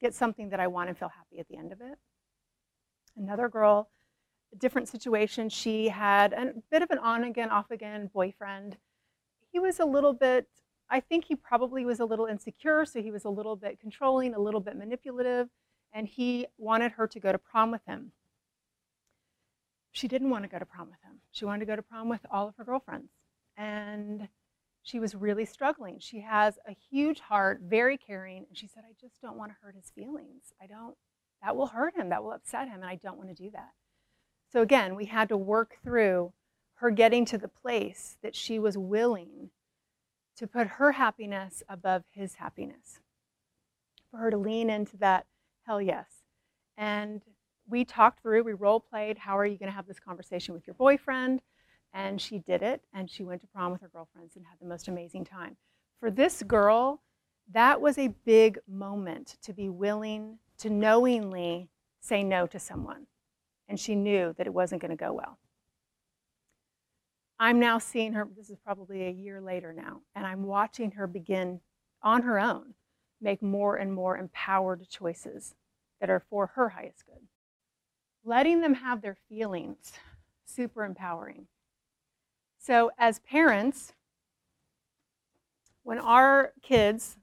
get 0.00 0.14
something 0.14 0.48
that 0.50 0.60
I 0.60 0.68
want 0.68 0.88
and 0.88 0.98
feel 0.98 1.10
happy 1.10 1.38
at 1.38 1.48
the 1.48 1.56
end 1.56 1.72
of 1.72 1.80
it. 1.80 1.98
Another 3.16 3.48
girl, 3.48 3.88
a 4.52 4.56
different 4.56 4.88
situation, 4.88 5.48
she 5.48 5.88
had 5.88 6.32
a 6.32 6.54
bit 6.70 6.82
of 6.82 6.90
an 6.90 6.98
on 6.98 7.24
again, 7.24 7.50
off 7.50 7.70
again 7.70 8.10
boyfriend. 8.12 8.76
He 9.52 9.58
was 9.58 9.80
a 9.80 9.84
little 9.84 10.12
bit, 10.12 10.48
I 10.88 11.00
think 11.00 11.24
he 11.24 11.36
probably 11.36 11.84
was 11.84 12.00
a 12.00 12.04
little 12.04 12.26
insecure, 12.26 12.84
so 12.84 13.02
he 13.02 13.10
was 13.10 13.24
a 13.24 13.30
little 13.30 13.56
bit 13.56 13.80
controlling, 13.80 14.34
a 14.34 14.40
little 14.40 14.60
bit 14.60 14.76
manipulative, 14.76 15.48
and 15.92 16.06
he 16.06 16.46
wanted 16.56 16.92
her 16.92 17.06
to 17.08 17.20
go 17.20 17.32
to 17.32 17.38
prom 17.38 17.70
with 17.70 17.84
him. 17.86 18.12
She 19.92 20.08
didn't 20.08 20.30
want 20.30 20.44
to 20.44 20.48
go 20.48 20.58
to 20.58 20.66
prom 20.66 20.88
with 20.88 21.02
him. 21.02 21.20
She 21.32 21.44
wanted 21.44 21.60
to 21.60 21.66
go 21.66 21.76
to 21.76 21.82
prom 21.82 22.08
with 22.08 22.24
all 22.30 22.48
of 22.48 22.54
her 22.56 22.64
girlfriends. 22.64 23.10
And 23.56 24.28
she 24.82 24.98
was 24.98 25.14
really 25.14 25.44
struggling. 25.44 25.98
She 25.98 26.20
has 26.20 26.58
a 26.66 26.76
huge 26.90 27.20
heart, 27.20 27.60
very 27.62 27.98
caring, 27.98 28.46
and 28.48 28.56
she 28.56 28.66
said, 28.66 28.84
I 28.88 28.94
just 29.00 29.20
don't 29.20 29.36
want 29.36 29.50
to 29.50 29.56
hurt 29.62 29.74
his 29.74 29.90
feelings. 29.90 30.52
I 30.62 30.66
don't 30.66 30.96
that 31.42 31.56
will 31.56 31.68
hurt 31.68 31.96
him, 31.96 32.10
that 32.10 32.22
will 32.22 32.32
upset 32.32 32.68
him, 32.68 32.76
and 32.76 32.84
I 32.84 32.96
don't 32.96 33.16
want 33.16 33.28
to 33.28 33.42
do 33.42 33.50
that. 33.50 33.70
So 34.52 34.62
again, 34.62 34.96
we 34.96 35.06
had 35.06 35.28
to 35.28 35.36
work 35.36 35.78
through 35.82 36.32
her 36.74 36.90
getting 36.90 37.24
to 37.26 37.38
the 37.38 37.48
place 37.48 38.16
that 38.22 38.34
she 38.34 38.58
was 38.58 38.76
willing 38.76 39.50
to 40.36 40.46
put 40.46 40.66
her 40.66 40.92
happiness 40.92 41.62
above 41.68 42.04
his 42.10 42.36
happiness, 42.36 43.00
for 44.10 44.16
her 44.18 44.30
to 44.30 44.38
lean 44.38 44.70
into 44.70 44.96
that 44.96 45.26
hell 45.66 45.80
yes. 45.80 46.06
And 46.76 47.22
we 47.68 47.84
talked 47.84 48.22
through, 48.22 48.42
we 48.42 48.54
role 48.54 48.80
played, 48.80 49.18
how 49.18 49.38
are 49.38 49.46
you 49.46 49.58
going 49.58 49.68
to 49.70 49.76
have 49.76 49.86
this 49.86 50.00
conversation 50.00 50.54
with 50.54 50.66
your 50.66 50.74
boyfriend? 50.74 51.40
And 51.92 52.20
she 52.20 52.38
did 52.38 52.62
it, 52.62 52.80
and 52.94 53.10
she 53.10 53.24
went 53.24 53.40
to 53.42 53.46
prom 53.48 53.72
with 53.72 53.82
her 53.82 53.90
girlfriends 53.92 54.36
and 54.36 54.44
had 54.46 54.58
the 54.60 54.68
most 54.68 54.88
amazing 54.88 55.24
time. 55.24 55.56
For 55.98 56.10
this 56.10 56.42
girl, 56.42 57.02
that 57.52 57.80
was 57.80 57.98
a 57.98 58.14
big 58.24 58.58
moment 58.66 59.36
to 59.42 59.52
be 59.52 59.68
willing 59.68 60.38
to 60.60 60.70
knowingly 60.70 61.68
say 62.00 62.22
no 62.22 62.46
to 62.46 62.58
someone. 62.58 63.06
And 63.68 63.78
she 63.78 63.94
knew 63.94 64.34
that 64.36 64.46
it 64.46 64.54
wasn't 64.54 64.82
going 64.82 64.90
to 64.90 64.96
go 64.96 65.12
well. 65.12 65.38
I'm 67.38 67.58
now 67.58 67.78
seeing 67.78 68.12
her, 68.12 68.28
this 68.36 68.50
is 68.50 68.58
probably 68.58 69.06
a 69.06 69.10
year 69.10 69.40
later 69.40 69.72
now, 69.72 70.02
and 70.14 70.26
I'm 70.26 70.42
watching 70.42 70.92
her 70.92 71.06
begin 71.06 71.60
on 72.02 72.22
her 72.22 72.38
own 72.38 72.74
make 73.20 73.42
more 73.42 73.76
and 73.76 73.92
more 73.92 74.16
empowered 74.16 74.88
choices 74.88 75.54
that 76.00 76.10
are 76.10 76.20
for 76.20 76.48
her 76.48 76.70
highest 76.70 77.04
good. 77.06 77.26
Letting 78.24 78.60
them 78.60 78.74
have 78.74 79.02
their 79.02 79.16
feelings, 79.28 79.92
super 80.44 80.84
empowering. 80.84 81.46
So, 82.58 82.90
as 82.98 83.18
parents, 83.20 83.92
when 85.82 85.98
our 85.98 86.52
kids 86.62 87.16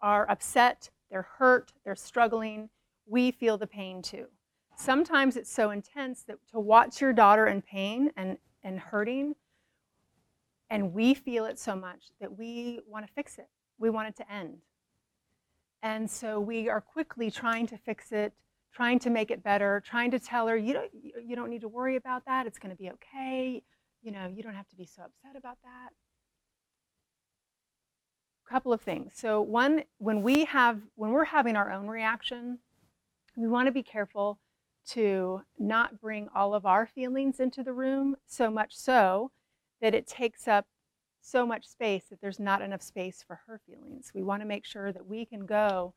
are 0.00 0.28
upset 0.28 0.90
they're 1.14 1.28
hurt, 1.38 1.72
they're 1.84 1.94
struggling, 1.94 2.68
we 3.06 3.30
feel 3.30 3.56
the 3.56 3.68
pain 3.68 4.02
too. 4.02 4.26
Sometimes 4.76 5.36
it's 5.36 5.48
so 5.48 5.70
intense 5.70 6.24
that 6.24 6.38
to 6.50 6.58
watch 6.58 7.00
your 7.00 7.12
daughter 7.12 7.46
in 7.46 7.62
pain 7.62 8.10
and, 8.16 8.36
and 8.64 8.80
hurting, 8.80 9.36
and 10.70 10.92
we 10.92 11.14
feel 11.14 11.44
it 11.44 11.56
so 11.60 11.76
much 11.76 12.10
that 12.20 12.36
we 12.36 12.80
want 12.88 13.06
to 13.06 13.12
fix 13.12 13.38
it. 13.38 13.46
We 13.78 13.90
want 13.90 14.08
it 14.08 14.16
to 14.16 14.32
end. 14.32 14.56
And 15.84 16.10
so 16.10 16.40
we 16.40 16.68
are 16.68 16.80
quickly 16.80 17.30
trying 17.30 17.68
to 17.68 17.76
fix 17.76 18.10
it, 18.10 18.32
trying 18.72 18.98
to 18.98 19.10
make 19.10 19.30
it 19.30 19.44
better, 19.44 19.84
trying 19.86 20.10
to 20.10 20.18
tell 20.18 20.48
her, 20.48 20.56
you 20.56 20.72
don't, 20.72 20.90
you 21.24 21.36
don't 21.36 21.48
need 21.48 21.60
to 21.60 21.68
worry 21.68 21.94
about 21.94 22.24
that. 22.24 22.48
It's 22.48 22.58
going 22.58 22.74
to 22.74 22.82
be 22.82 22.90
okay. 22.90 23.62
You 24.02 24.10
know, 24.10 24.26
you 24.26 24.42
don't 24.42 24.54
have 24.54 24.68
to 24.70 24.76
be 24.76 24.84
so 24.84 25.02
upset 25.02 25.36
about 25.36 25.58
that 25.62 25.90
couple 28.54 28.72
of 28.72 28.80
things. 28.80 29.10
So 29.16 29.42
one, 29.42 29.82
when 29.98 30.22
we 30.22 30.44
have, 30.44 30.78
when 30.94 31.10
we're 31.10 31.24
having 31.24 31.56
our 31.56 31.72
own 31.72 31.88
reaction, 31.88 32.60
we 33.36 33.48
want 33.48 33.66
to 33.66 33.72
be 33.72 33.82
careful 33.82 34.38
to 34.90 35.42
not 35.58 36.00
bring 36.00 36.28
all 36.32 36.54
of 36.54 36.64
our 36.64 36.86
feelings 36.86 37.40
into 37.40 37.64
the 37.64 37.72
room 37.72 38.14
so 38.28 38.52
much 38.52 38.76
so 38.76 39.32
that 39.80 39.92
it 39.92 40.06
takes 40.06 40.46
up 40.46 40.66
so 41.20 41.44
much 41.44 41.66
space 41.66 42.04
that 42.10 42.20
there's 42.20 42.38
not 42.38 42.62
enough 42.62 42.82
space 42.82 43.24
for 43.26 43.40
her 43.48 43.60
feelings. 43.66 44.12
We 44.14 44.22
want 44.22 44.40
to 44.42 44.46
make 44.46 44.64
sure 44.64 44.92
that 44.92 45.04
we 45.04 45.26
can 45.26 45.46
go 45.46 45.92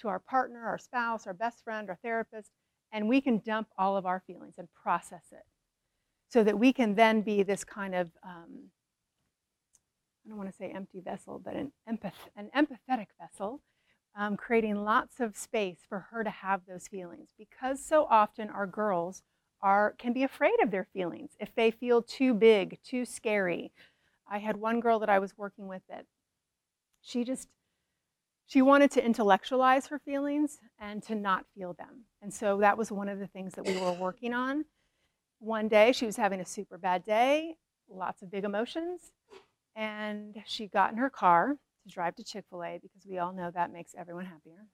to 0.00 0.08
our 0.08 0.18
partner, 0.18 0.64
our 0.64 0.78
spouse, 0.78 1.26
our 1.26 1.34
best 1.34 1.62
friend, 1.62 1.90
our 1.90 1.98
therapist, 2.02 2.52
and 2.90 3.06
we 3.06 3.20
can 3.20 3.42
dump 3.44 3.68
all 3.76 3.98
of 3.98 4.06
our 4.06 4.22
feelings 4.26 4.54
and 4.56 4.68
process 4.72 5.24
it 5.30 5.44
so 6.30 6.42
that 6.42 6.58
we 6.58 6.72
can 6.72 6.94
then 6.94 7.20
be 7.20 7.42
this 7.42 7.64
kind 7.64 7.94
of, 7.94 8.10
um, 8.24 8.70
I 10.28 10.30
don't 10.30 10.36
want 10.36 10.50
to 10.50 10.56
say 10.56 10.70
empty 10.74 11.00
vessel, 11.00 11.40
but 11.42 11.54
an, 11.54 11.72
empath- 11.90 12.12
an 12.36 12.50
empathetic 12.54 13.06
vessel, 13.18 13.62
um, 14.14 14.36
creating 14.36 14.76
lots 14.84 15.20
of 15.20 15.38
space 15.38 15.78
for 15.88 16.00
her 16.10 16.22
to 16.22 16.28
have 16.28 16.60
those 16.68 16.86
feelings. 16.86 17.30
Because 17.38 17.82
so 17.82 18.06
often 18.10 18.50
our 18.50 18.66
girls 18.66 19.22
are, 19.62 19.94
can 19.96 20.12
be 20.12 20.24
afraid 20.24 20.60
of 20.62 20.70
their 20.70 20.86
feelings 20.92 21.30
if 21.40 21.54
they 21.54 21.70
feel 21.70 22.02
too 22.02 22.34
big, 22.34 22.78
too 22.84 23.06
scary. 23.06 23.72
I 24.30 24.36
had 24.36 24.58
one 24.58 24.80
girl 24.80 24.98
that 24.98 25.08
I 25.08 25.18
was 25.18 25.38
working 25.38 25.66
with 25.66 25.80
that 25.88 26.04
she 27.00 27.24
just 27.24 27.48
she 28.46 28.60
wanted 28.60 28.90
to 28.92 29.04
intellectualize 29.04 29.86
her 29.86 29.98
feelings 29.98 30.58
and 30.78 31.02
to 31.04 31.14
not 31.14 31.46
feel 31.54 31.72
them. 31.74 32.04
And 32.20 32.32
so 32.32 32.58
that 32.58 32.76
was 32.76 32.92
one 32.92 33.08
of 33.08 33.18
the 33.18 33.26
things 33.26 33.54
that 33.54 33.64
we 33.66 33.78
were 33.78 33.92
working 33.92 34.34
on. 34.34 34.66
One 35.38 35.68
day 35.68 35.92
she 35.92 36.06
was 36.06 36.16
having 36.16 36.40
a 36.40 36.46
super 36.46 36.76
bad 36.76 37.04
day, 37.04 37.56
lots 37.90 38.22
of 38.22 38.30
big 38.30 38.44
emotions, 38.44 39.12
and 39.78 40.34
she 40.44 40.66
got 40.66 40.90
in 40.90 40.98
her 40.98 41.08
car 41.08 41.56
to 41.84 41.88
drive 41.88 42.16
to 42.16 42.24
Chick 42.24 42.44
fil 42.50 42.64
A 42.64 42.80
because 42.82 43.06
we 43.08 43.18
all 43.18 43.32
know 43.32 43.52
that 43.54 43.72
makes 43.72 43.94
everyone 43.96 44.24
happier. 44.24 44.66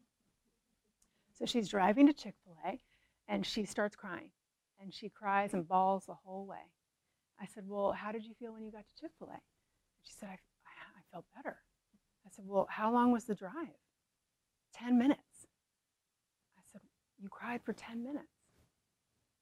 So 1.38 1.45
she's 1.45 1.69
driving 1.69 2.07
to 2.07 2.14
Chick 2.14 2.35
fil 2.43 2.57
A 2.67 2.81
and 3.29 3.45
she 3.45 3.67
starts 3.67 3.95
crying. 3.95 4.31
And 4.81 4.93
she 4.93 5.11
cries 5.11 5.53
and 5.53 5.69
bawls 5.69 6.07
the 6.07 6.14
whole 6.14 6.47
way. 6.47 6.73
I 7.38 7.47
said, 7.47 7.64
Well, 7.67 7.93
how 7.93 8.12
did 8.12 8.25
you 8.25 8.33
feel 8.38 8.55
when 8.55 8.64
you 8.64 8.73
got 8.73 8.87
to 8.88 9.01
Chick 9.01 9.11
fil 9.19 9.29
A? 9.29 9.38
She 10.03 10.14
said, 10.19 10.29
I, 10.31 10.73
I 10.99 11.03
felt 11.12 11.27
better. 11.37 11.59
I 12.27 12.31
said, 12.35 12.47
Well, 12.49 12.67
how 12.71 12.90
long 12.90 13.12
was 13.12 13.25
the 13.25 13.35
drive? 13.35 13.53
10 14.73 14.99
minutes. 14.99 15.47
I 16.57 16.62
said, 16.73 16.81
You 17.21 17.29
cried 17.29 17.61
for 17.62 17.75
10 17.75 18.03
minutes. 18.03 18.29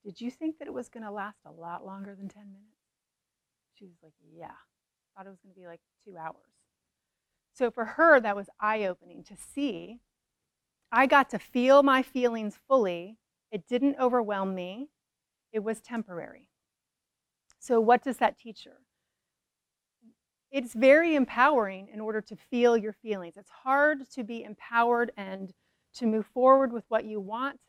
Did 0.03 0.19
you 0.19 0.29
think 0.29 0.59
that 0.59 0.67
it 0.67 0.73
was 0.73 0.89
going 0.89 1.05
to 1.05 1.11
last 1.11 1.39
a 1.45 1.51
lot 1.51 1.85
longer 1.85 2.13
than 2.15 2.27
10 2.27 2.43
minutes? 2.47 2.67
She 3.75 3.85
was 3.85 3.95
like, 4.03 4.13
Yeah. 4.29 4.51
Thought 5.15 5.27
it 5.27 5.29
was 5.29 5.39
going 5.39 5.53
to 5.53 5.59
be 5.59 5.67
like 5.67 5.81
two 6.05 6.17
hours. 6.17 6.35
So 7.53 7.69
for 7.69 7.85
her, 7.85 8.19
that 8.19 8.35
was 8.35 8.49
eye 8.59 8.85
opening 8.85 9.23
to 9.25 9.35
see. 9.37 9.99
I 10.91 11.05
got 11.05 11.29
to 11.31 11.39
feel 11.39 11.83
my 11.83 12.01
feelings 12.01 12.57
fully. 12.67 13.17
It 13.51 13.67
didn't 13.67 13.97
overwhelm 13.99 14.55
me, 14.55 14.89
it 15.51 15.63
was 15.63 15.79
temporary. 15.79 16.49
So, 17.59 17.79
what 17.79 18.03
does 18.03 18.17
that 18.17 18.37
teach 18.37 18.65
her? 18.65 18.79
it's 20.53 20.75
very 20.75 21.15
empowering 21.15 21.89
in 21.91 21.99
order 21.99 22.21
to 22.21 22.35
feel 22.35 22.77
your 22.77 22.93
feelings. 22.93 23.33
It's 23.37 23.49
hard 23.49 24.07
to 24.11 24.23
be 24.23 24.43
empowered 24.43 25.11
and 25.17 25.51
to 25.95 26.05
move 26.05 26.27
forward 26.27 26.71
with 26.71 26.83
what 26.89 27.05
you 27.05 27.19
want 27.19 27.59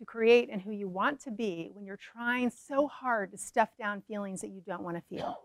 to 0.00 0.04
create 0.04 0.48
and 0.50 0.60
who 0.60 0.72
you 0.72 0.88
want 0.88 1.20
to 1.20 1.30
be 1.30 1.70
when 1.72 1.86
you're 1.86 1.96
trying 1.96 2.50
so 2.50 2.88
hard 2.88 3.30
to 3.30 3.38
stuff 3.38 3.68
down 3.78 4.02
feelings 4.08 4.40
that 4.40 4.48
you 4.48 4.60
don't 4.66 4.82
want 4.82 4.96
to 4.96 5.02
feel. 5.08 5.38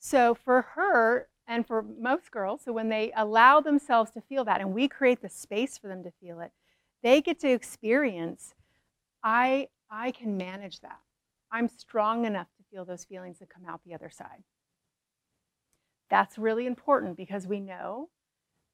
So 0.00 0.34
for 0.34 0.62
her 0.62 1.28
and 1.46 1.66
for 1.66 1.82
most 1.82 2.30
girls, 2.30 2.62
so 2.64 2.72
when 2.72 2.88
they 2.88 3.12
allow 3.14 3.60
themselves 3.60 4.10
to 4.12 4.20
feel 4.22 4.44
that 4.46 4.60
and 4.60 4.74
we 4.74 4.88
create 4.88 5.20
the 5.20 5.28
space 5.28 5.76
for 5.76 5.88
them 5.88 6.02
to 6.02 6.10
feel 6.20 6.40
it, 6.40 6.52
they 7.02 7.20
get 7.20 7.38
to 7.40 7.50
experience 7.50 8.54
I 9.22 9.68
I 9.90 10.12
can 10.12 10.36
manage 10.36 10.80
that. 10.80 11.00
I'm 11.52 11.68
strong 11.68 12.24
enough 12.24 12.46
to 12.56 12.64
feel 12.70 12.84
those 12.84 13.04
feelings 13.04 13.40
that 13.40 13.50
come 13.50 13.64
out 13.68 13.80
the 13.84 13.94
other 13.94 14.08
side. 14.10 14.42
That's 16.08 16.38
really 16.38 16.66
important 16.66 17.16
because 17.16 17.46
we 17.46 17.60
know 17.60 18.08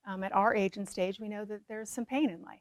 um, 0.06 0.22
at 0.22 0.32
our 0.32 0.54
age 0.54 0.76
and 0.76 0.88
stage, 0.88 1.18
we 1.18 1.28
know 1.28 1.44
that 1.44 1.62
there's 1.68 1.90
some 1.90 2.04
pain 2.04 2.30
in 2.30 2.42
life. 2.42 2.60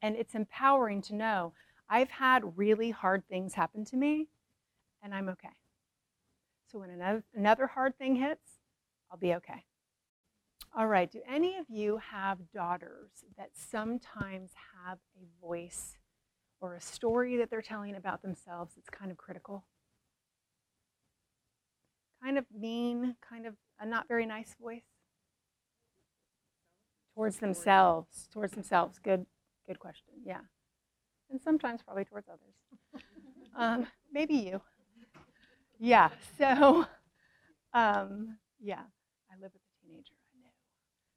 And 0.00 0.16
it's 0.16 0.34
empowering 0.34 1.02
to 1.02 1.14
know 1.14 1.52
I've 1.88 2.10
had 2.10 2.56
really 2.56 2.90
hard 2.90 3.28
things 3.28 3.54
happen 3.54 3.84
to 3.86 3.96
me 3.96 4.28
and 5.02 5.14
I'm 5.14 5.28
okay. 5.28 5.50
So 6.72 6.78
when 6.78 6.90
another, 6.90 7.22
another 7.34 7.66
hard 7.66 7.98
thing 7.98 8.16
hits, 8.16 8.48
I'll 9.10 9.18
be 9.18 9.34
okay. 9.34 9.64
All 10.74 10.86
right, 10.86 11.10
do 11.10 11.20
any 11.28 11.58
of 11.58 11.66
you 11.68 12.00
have 12.10 12.38
daughters 12.50 13.10
that 13.36 13.50
sometimes 13.54 14.52
have 14.84 14.98
a 15.20 15.46
voice 15.46 15.98
or 16.62 16.74
a 16.74 16.80
story 16.80 17.36
that 17.36 17.50
they're 17.50 17.60
telling 17.60 17.94
about 17.94 18.22
themselves 18.22 18.74
that's 18.74 18.88
kind 18.88 19.10
of 19.10 19.18
critical? 19.18 19.64
kind 22.22 22.38
of 22.38 22.44
mean, 22.56 23.16
kind 23.28 23.46
of 23.46 23.54
a 23.80 23.86
not 23.86 24.06
very 24.08 24.26
nice 24.26 24.54
voice? 24.60 24.82
Towards 27.14 27.38
themselves. 27.38 28.28
Towards 28.32 28.52
themselves. 28.52 28.98
Good, 28.98 29.26
good 29.66 29.78
question. 29.78 30.14
Yeah. 30.24 30.40
And 31.30 31.40
sometimes 31.42 31.82
probably 31.82 32.04
towards 32.04 32.28
others. 32.28 33.02
Um, 33.54 33.86
maybe 34.10 34.32
you. 34.32 34.62
Yeah. 35.82 36.10
So, 36.38 36.86
um, 37.74 38.38
yeah, 38.60 38.82
I 39.28 39.34
live 39.40 39.50
with 39.52 39.62
a 39.62 39.84
teenager. 39.84 40.14
I 40.32 40.38
know. 40.40 40.52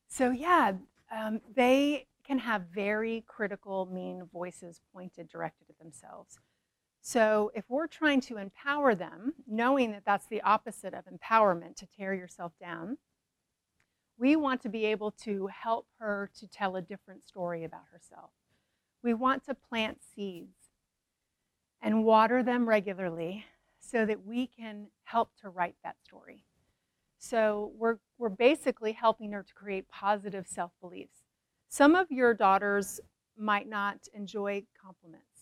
So 0.07 0.31
yeah, 0.31 0.71
um, 1.15 1.39
they 1.55 2.07
can 2.25 2.39
have 2.39 2.63
very 2.73 3.23
critical, 3.27 3.85
mean 3.85 4.27
voices 4.33 4.81
pointed 4.91 5.29
directed 5.29 5.67
at 5.69 5.77
themselves. 5.77 6.39
So 6.99 7.51
if 7.53 7.65
we're 7.69 7.85
trying 7.85 8.21
to 8.21 8.37
empower 8.37 8.95
them, 8.95 9.35
knowing 9.47 9.91
that 9.91 10.01
that's 10.03 10.25
the 10.25 10.41
opposite 10.41 10.95
of 10.95 11.03
empowerment, 11.05 11.75
to 11.75 11.87
tear 11.95 12.15
yourself 12.15 12.53
down, 12.59 12.97
we 14.17 14.35
want 14.35 14.63
to 14.63 14.69
be 14.69 14.85
able 14.85 15.11
to 15.25 15.45
help 15.45 15.85
her 15.99 16.31
to 16.39 16.47
tell 16.47 16.75
a 16.75 16.81
different 16.81 17.23
story 17.23 17.63
about 17.63 17.83
herself. 17.91 18.31
We 19.03 19.13
want 19.13 19.45
to 19.45 19.53
plant 19.53 19.99
seeds 20.15 20.57
and 21.83 22.03
water 22.03 22.41
them 22.41 22.67
regularly 22.67 23.45
so 23.89 24.05
that 24.05 24.25
we 24.25 24.47
can 24.47 24.87
help 25.03 25.29
to 25.41 25.49
write 25.49 25.75
that 25.83 25.95
story. 26.03 26.43
So 27.17 27.71
we're, 27.77 27.97
we're 28.17 28.29
basically 28.29 28.91
helping 28.91 29.31
her 29.31 29.43
to 29.43 29.53
create 29.53 29.87
positive 29.89 30.47
self 30.47 30.71
beliefs. 30.81 31.23
Some 31.69 31.95
of 31.95 32.11
your 32.11 32.33
daughters 32.33 32.99
might 33.37 33.67
not 33.67 33.97
enjoy 34.13 34.63
compliments 34.81 35.35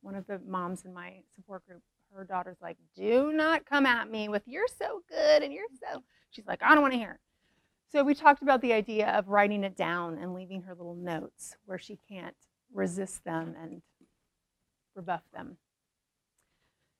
one 0.00 0.14
of 0.14 0.26
the 0.26 0.40
moms 0.46 0.84
in 0.84 0.92
my 0.92 1.14
support 1.34 1.66
group, 1.66 1.82
her 2.14 2.24
daughter's 2.24 2.56
like, 2.62 2.76
do 2.96 3.32
not 3.32 3.66
come 3.66 3.86
at 3.86 4.10
me 4.10 4.28
with 4.28 4.42
you're 4.46 4.68
so 4.78 5.02
good 5.08 5.42
and 5.42 5.52
you're 5.52 5.64
so. 5.80 6.02
She's 6.30 6.46
like, 6.46 6.62
I 6.62 6.72
don't 6.72 6.82
want 6.82 6.94
to 6.94 6.98
hear 6.98 7.12
it. 7.12 7.20
So 7.90 8.04
we 8.04 8.14
talked 8.14 8.42
about 8.42 8.60
the 8.60 8.72
idea 8.72 9.08
of 9.10 9.28
writing 9.28 9.64
it 9.64 9.76
down 9.76 10.18
and 10.18 10.34
leaving 10.34 10.62
her 10.62 10.74
little 10.74 10.94
notes 10.94 11.56
where 11.64 11.78
she 11.78 11.98
can't 12.08 12.36
resist 12.72 13.24
them 13.24 13.54
and 13.60 13.82
rebuff 14.94 15.22
them. 15.32 15.56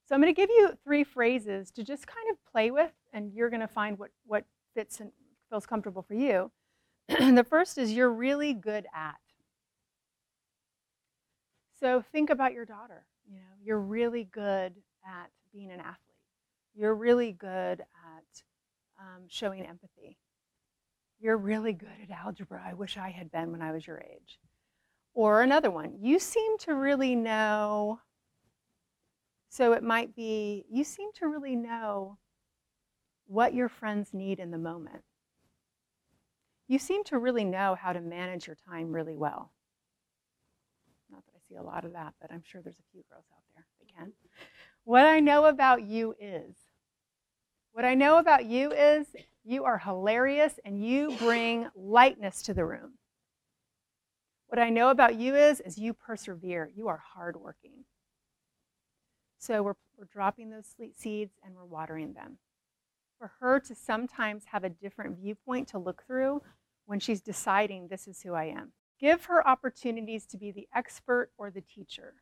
So 0.08 0.14
I'm 0.14 0.22
going 0.22 0.34
to 0.34 0.40
give 0.40 0.48
you 0.48 0.72
three 0.82 1.04
phrases 1.04 1.70
to 1.72 1.84
just 1.84 2.06
kind 2.06 2.30
of 2.30 2.38
play 2.50 2.70
with, 2.70 2.92
and 3.12 3.30
you're 3.34 3.50
going 3.50 3.60
to 3.60 3.68
find 3.68 3.98
what, 3.98 4.08
what 4.24 4.44
fits 4.74 5.00
and 5.00 5.12
feels 5.50 5.66
comfortable 5.66 6.00
for 6.00 6.14
you. 6.14 6.50
the 7.08 7.44
first 7.46 7.76
is 7.76 7.92
you're 7.92 8.10
really 8.10 8.54
good 8.54 8.86
at. 8.94 9.16
So 11.78 12.02
think 12.10 12.30
about 12.30 12.54
your 12.54 12.64
daughter. 12.64 13.04
You 13.30 13.36
know, 13.36 13.52
you're 13.62 13.80
really 13.80 14.24
good 14.24 14.76
at 15.06 15.30
being 15.52 15.70
an 15.70 15.80
athlete. 15.80 15.98
You're 16.74 16.94
really 16.94 17.32
good 17.32 17.80
at 17.80 18.42
um, 18.98 19.24
showing 19.28 19.66
empathy. 19.66 20.16
You're 21.20 21.36
really 21.36 21.74
good 21.74 21.88
at 22.02 22.10
algebra. 22.10 22.62
I 22.66 22.72
wish 22.72 22.96
I 22.96 23.10
had 23.10 23.30
been 23.30 23.52
when 23.52 23.60
I 23.60 23.72
was 23.72 23.86
your 23.86 23.98
age. 23.98 24.38
Or 25.12 25.42
another 25.42 25.70
one, 25.70 25.98
you 26.00 26.18
seem 26.18 26.56
to 26.60 26.74
really 26.74 27.14
know. 27.14 28.00
So 29.48 29.72
it 29.72 29.82
might 29.82 30.14
be, 30.16 30.64
you 30.70 30.84
seem 30.84 31.10
to 31.14 31.28
really 31.28 31.56
know 31.56 32.18
what 33.26 33.54
your 33.54 33.68
friends 33.68 34.10
need 34.14 34.40
in 34.40 34.50
the 34.50 34.58
moment. 34.58 35.02
You 36.68 36.78
seem 36.78 37.04
to 37.04 37.18
really 37.18 37.44
know 37.44 37.76
how 37.80 37.92
to 37.92 38.00
manage 38.00 38.46
your 38.46 38.56
time 38.68 38.92
really 38.92 39.16
well 39.16 39.52
Not 41.10 41.24
that 41.26 41.32
I 41.36 41.40
see 41.48 41.56
a 41.56 41.62
lot 41.62 41.84
of 41.84 41.92
that, 41.94 42.14
but 42.20 42.32
I'm 42.32 42.42
sure 42.44 42.62
there's 42.62 42.78
a 42.78 42.92
few 42.92 43.02
girls 43.10 43.24
out 43.32 43.42
there 43.54 43.64
that 43.80 43.86
mm-hmm. 43.86 44.04
can. 44.04 44.12
What 44.84 45.06
I 45.06 45.20
know 45.20 45.46
about 45.46 45.84
you 45.84 46.14
is, 46.20 46.56
what 47.72 47.84
I 47.84 47.94
know 47.94 48.18
about 48.18 48.46
you 48.46 48.72
is 48.72 49.06
you 49.44 49.64
are 49.64 49.78
hilarious 49.78 50.58
and 50.64 50.84
you 50.84 51.16
bring 51.18 51.68
lightness 51.76 52.42
to 52.42 52.54
the 52.54 52.64
room. 52.64 52.94
What 54.48 54.58
I 54.58 54.70
know 54.70 54.90
about 54.90 55.16
you 55.16 55.34
is, 55.36 55.60
is 55.60 55.78
you 55.78 55.94
persevere. 55.94 56.70
You 56.74 56.88
are 56.88 57.02
hardworking. 57.14 57.84
So 59.38 59.62
we're, 59.62 59.74
we're 59.96 60.08
dropping 60.12 60.50
those 60.50 60.74
seeds 60.96 61.34
and 61.44 61.54
we're 61.54 61.64
watering 61.64 62.12
them. 62.12 62.38
For 63.18 63.32
her 63.40 63.60
to 63.60 63.74
sometimes 63.74 64.44
have 64.52 64.64
a 64.64 64.68
different 64.68 65.18
viewpoint 65.18 65.68
to 65.68 65.78
look 65.78 66.04
through 66.06 66.42
when 66.86 67.00
she's 67.00 67.20
deciding 67.20 67.88
this 67.88 68.06
is 68.08 68.22
who 68.22 68.34
I 68.34 68.44
am. 68.44 68.72
Give 69.00 69.24
her 69.26 69.46
opportunities 69.46 70.26
to 70.26 70.36
be 70.36 70.50
the 70.50 70.68
expert 70.74 71.30
or 71.38 71.50
the 71.50 71.60
teacher. 71.60 72.14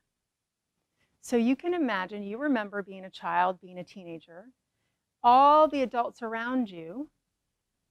So 1.21 1.37
you 1.37 1.57
can 1.57 1.75
imagine, 1.75 2.23
you 2.23 2.39
remember 2.39 2.83
being 2.83 3.05
a 3.05 3.11
child, 3.11 3.61
being 3.61 3.79
a 3.79 3.85
teenager. 3.85 4.47
all 5.23 5.67
the 5.67 5.83
adults 5.83 6.23
around 6.23 6.71
you 6.71 7.09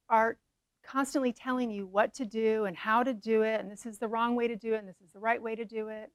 are 0.09 0.37
constantly 0.85 1.33
telling 1.33 1.69
you 1.69 1.85
what 1.85 2.13
to 2.13 2.25
do 2.25 2.65
and 2.65 2.77
how 2.77 3.03
to 3.03 3.13
do 3.13 3.41
it, 3.41 3.59
and 3.59 3.69
this 3.69 3.85
is 3.85 3.97
the 3.97 4.07
wrong 4.07 4.35
way 4.35 4.47
to 4.47 4.55
do 4.55 4.73
it, 4.73 4.77
and 4.77 4.87
this 4.87 5.01
is 5.03 5.11
the 5.11 5.19
right 5.19 5.41
way 5.41 5.55
to 5.55 5.65
do 5.65 5.89
it. 5.89 6.11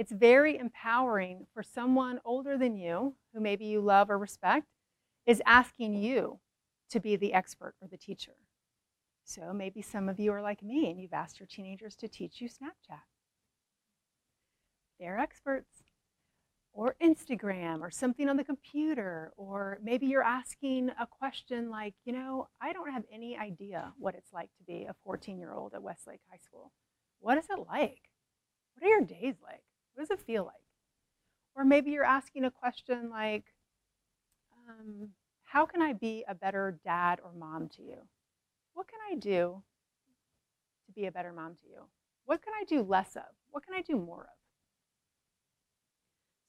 It's 0.00 0.12
very 0.12 0.56
empowering 0.56 1.46
for 1.52 1.62
someone 1.62 2.20
older 2.24 2.56
than 2.56 2.74
you, 2.74 3.16
who 3.34 3.40
maybe 3.40 3.66
you 3.66 3.82
love 3.82 4.08
or 4.08 4.16
respect, 4.16 4.64
is 5.26 5.42
asking 5.44 5.92
you 5.92 6.40
to 6.88 7.00
be 7.00 7.16
the 7.16 7.34
expert 7.34 7.74
or 7.82 7.86
the 7.86 7.98
teacher. 7.98 8.32
So 9.24 9.52
maybe 9.52 9.82
some 9.82 10.08
of 10.08 10.18
you 10.18 10.32
are 10.32 10.40
like 10.40 10.62
me 10.62 10.90
and 10.90 10.98
you've 10.98 11.12
asked 11.12 11.38
your 11.38 11.48
teenagers 11.48 11.96
to 11.96 12.08
teach 12.08 12.40
you 12.40 12.48
Snapchat. 12.48 13.02
They're 14.98 15.18
experts. 15.18 15.84
Or 16.72 16.96
Instagram 17.02 17.82
or 17.82 17.90
something 17.90 18.30
on 18.30 18.38
the 18.38 18.44
computer. 18.44 19.34
Or 19.36 19.80
maybe 19.82 20.06
you're 20.06 20.22
asking 20.22 20.92
a 20.98 21.06
question 21.06 21.68
like, 21.68 21.92
you 22.06 22.14
know, 22.14 22.48
I 22.58 22.72
don't 22.72 22.90
have 22.90 23.04
any 23.12 23.36
idea 23.36 23.92
what 23.98 24.14
it's 24.14 24.32
like 24.32 24.48
to 24.56 24.64
be 24.64 24.86
a 24.88 24.94
14 25.04 25.38
year 25.38 25.52
old 25.52 25.74
at 25.74 25.82
Westlake 25.82 26.22
High 26.30 26.38
School. 26.42 26.72
What 27.18 27.36
is 27.36 27.44
it 27.50 27.58
like? 27.68 28.08
What 28.72 28.86
are 28.86 28.88
your 28.88 29.02
days 29.02 29.34
like? 29.44 29.60
What 30.00 30.08
does 30.08 30.18
it 30.18 30.24
feel 30.24 30.44
like? 30.44 30.54
Or 31.54 31.62
maybe 31.62 31.90
you're 31.90 32.04
asking 32.04 32.46
a 32.46 32.50
question 32.50 33.10
like, 33.10 33.44
um, 34.66 35.10
how 35.44 35.66
can 35.66 35.82
I 35.82 35.92
be 35.92 36.24
a 36.26 36.34
better 36.34 36.80
dad 36.82 37.20
or 37.22 37.32
mom 37.38 37.68
to 37.76 37.82
you? 37.82 37.98
What 38.72 38.88
can 38.88 38.98
I 39.12 39.16
do 39.16 39.62
to 40.86 40.92
be 40.92 41.04
a 41.04 41.12
better 41.12 41.34
mom 41.34 41.56
to 41.56 41.68
you? 41.68 41.82
What 42.24 42.40
can 42.40 42.54
I 42.58 42.64
do 42.64 42.80
less 42.80 43.14
of? 43.14 43.24
What 43.50 43.62
can 43.66 43.74
I 43.74 43.82
do 43.82 43.98
more 43.98 44.22
of? 44.22 44.38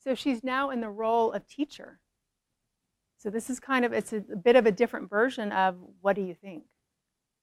So 0.02 0.16
she's 0.16 0.46
now 0.46 0.70
in 0.70 0.80
the 0.80 0.90
role 0.90 1.34
of 1.34 1.46
teacher. 1.46 2.00
So 3.18 3.30
this 3.30 3.50
is 3.50 3.60
kind 3.60 3.84
of, 3.84 3.92
it's 3.92 4.14
a, 4.14 4.24
a 4.32 4.38
bit 4.38 4.56
of 4.56 4.66
a 4.66 4.72
different 4.72 5.10
version 5.10 5.52
of 5.52 5.76
what 6.00 6.16
do 6.16 6.22
you 6.22 6.36
think? 6.36 6.64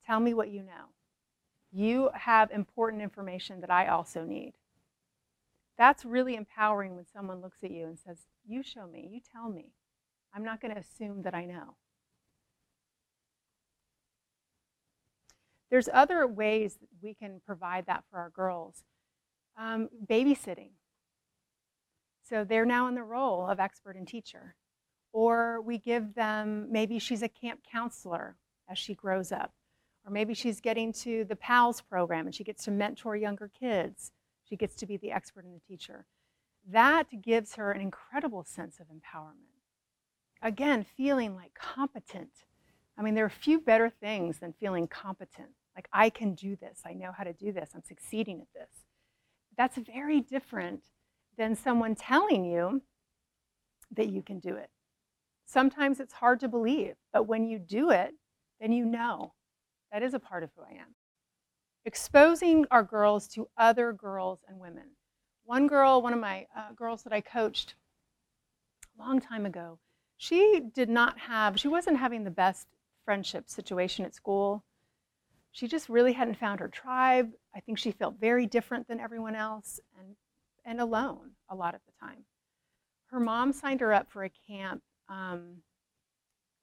Tell 0.06 0.20
me 0.20 0.32
what 0.32 0.48
you 0.48 0.62
know. 0.62 0.86
You 1.70 2.08
have 2.14 2.50
important 2.50 3.02
information 3.02 3.60
that 3.60 3.70
I 3.70 3.88
also 3.88 4.24
need. 4.24 4.54
That's 5.78 6.04
really 6.04 6.34
empowering 6.34 6.96
when 6.96 7.06
someone 7.06 7.40
looks 7.40 7.62
at 7.62 7.70
you 7.70 7.86
and 7.86 7.98
says, 7.98 8.26
You 8.46 8.62
show 8.62 8.86
me, 8.86 9.08
you 9.10 9.20
tell 9.32 9.48
me. 9.48 9.72
I'm 10.34 10.44
not 10.44 10.60
going 10.60 10.74
to 10.74 10.80
assume 10.80 11.22
that 11.22 11.34
I 11.34 11.44
know. 11.44 11.76
There's 15.70 15.88
other 15.92 16.26
ways 16.26 16.76
that 16.80 16.88
we 17.02 17.14
can 17.14 17.40
provide 17.44 17.86
that 17.86 18.04
for 18.10 18.18
our 18.18 18.30
girls. 18.30 18.84
Um, 19.56 19.88
babysitting. 20.08 20.70
So 22.28 22.44
they're 22.44 22.66
now 22.66 22.88
in 22.88 22.94
the 22.94 23.02
role 23.02 23.46
of 23.46 23.60
expert 23.60 23.96
and 23.96 24.06
teacher. 24.06 24.54
Or 25.12 25.60
we 25.62 25.78
give 25.78 26.14
them, 26.14 26.68
maybe 26.70 26.98
she's 26.98 27.22
a 27.22 27.28
camp 27.28 27.60
counselor 27.70 28.36
as 28.68 28.78
she 28.78 28.94
grows 28.94 29.32
up. 29.32 29.52
Or 30.04 30.12
maybe 30.12 30.34
she's 30.34 30.60
getting 30.60 30.92
to 30.94 31.24
the 31.24 31.36
PALS 31.36 31.80
program 31.82 32.26
and 32.26 32.34
she 32.34 32.44
gets 32.44 32.64
to 32.64 32.70
mentor 32.70 33.16
younger 33.16 33.50
kids. 33.58 34.12
She 34.48 34.56
gets 34.56 34.74
to 34.76 34.86
be 34.86 34.96
the 34.96 35.12
expert 35.12 35.44
and 35.44 35.54
the 35.54 35.66
teacher. 35.66 36.06
That 36.70 37.22
gives 37.22 37.54
her 37.56 37.72
an 37.72 37.80
incredible 37.80 38.44
sense 38.44 38.78
of 38.80 38.86
empowerment. 38.86 39.62
Again, 40.42 40.84
feeling 40.96 41.34
like 41.34 41.54
competent. 41.54 42.30
I 42.96 43.02
mean, 43.02 43.14
there 43.14 43.24
are 43.24 43.30
few 43.30 43.60
better 43.60 43.90
things 43.90 44.38
than 44.38 44.52
feeling 44.52 44.86
competent. 44.86 45.50
Like, 45.76 45.88
I 45.92 46.10
can 46.10 46.34
do 46.34 46.56
this. 46.56 46.80
I 46.84 46.92
know 46.92 47.12
how 47.16 47.24
to 47.24 47.32
do 47.32 47.52
this. 47.52 47.70
I'm 47.74 47.82
succeeding 47.82 48.40
at 48.40 48.52
this. 48.54 48.70
That's 49.56 49.76
very 49.76 50.20
different 50.20 50.82
than 51.36 51.54
someone 51.54 51.94
telling 51.94 52.44
you 52.44 52.82
that 53.92 54.08
you 54.08 54.22
can 54.22 54.38
do 54.38 54.56
it. 54.56 54.70
Sometimes 55.46 56.00
it's 56.00 56.14
hard 56.14 56.40
to 56.40 56.48
believe, 56.48 56.94
but 57.12 57.26
when 57.26 57.44
you 57.44 57.58
do 57.58 57.90
it, 57.90 58.14
then 58.60 58.72
you 58.72 58.84
know 58.84 59.34
that 59.92 60.02
is 60.02 60.14
a 60.14 60.18
part 60.18 60.42
of 60.42 60.50
who 60.56 60.62
I 60.62 60.72
am. 60.80 60.94
Exposing 61.84 62.66
our 62.70 62.82
girls 62.82 63.28
to 63.28 63.48
other 63.56 63.92
girls 63.92 64.40
and 64.48 64.58
women. 64.58 64.90
One 65.44 65.66
girl, 65.66 66.02
one 66.02 66.12
of 66.12 66.20
my 66.20 66.46
uh, 66.56 66.72
girls 66.74 67.02
that 67.04 67.12
I 67.12 67.20
coached 67.20 67.74
a 68.98 69.02
long 69.02 69.20
time 69.20 69.46
ago, 69.46 69.78
she 70.18 70.60
did 70.74 70.90
not 70.90 71.18
have, 71.18 71.58
she 71.58 71.68
wasn't 71.68 71.96
having 71.98 72.24
the 72.24 72.30
best 72.30 72.66
friendship 73.04 73.48
situation 73.48 74.04
at 74.04 74.14
school. 74.14 74.64
She 75.52 75.66
just 75.66 75.88
really 75.88 76.12
hadn't 76.12 76.38
found 76.38 76.60
her 76.60 76.68
tribe. 76.68 77.30
I 77.54 77.60
think 77.60 77.78
she 77.78 77.92
felt 77.92 78.20
very 78.20 78.44
different 78.44 78.86
than 78.86 79.00
everyone 79.00 79.34
else 79.34 79.80
and, 79.98 80.16
and 80.66 80.80
alone 80.80 81.30
a 81.48 81.54
lot 81.54 81.74
of 81.74 81.80
the 81.86 82.06
time. 82.06 82.24
Her 83.06 83.20
mom 83.20 83.52
signed 83.52 83.80
her 83.80 83.94
up 83.94 84.10
for 84.10 84.24
a 84.24 84.30
camp, 84.46 84.82
um, 85.08 85.62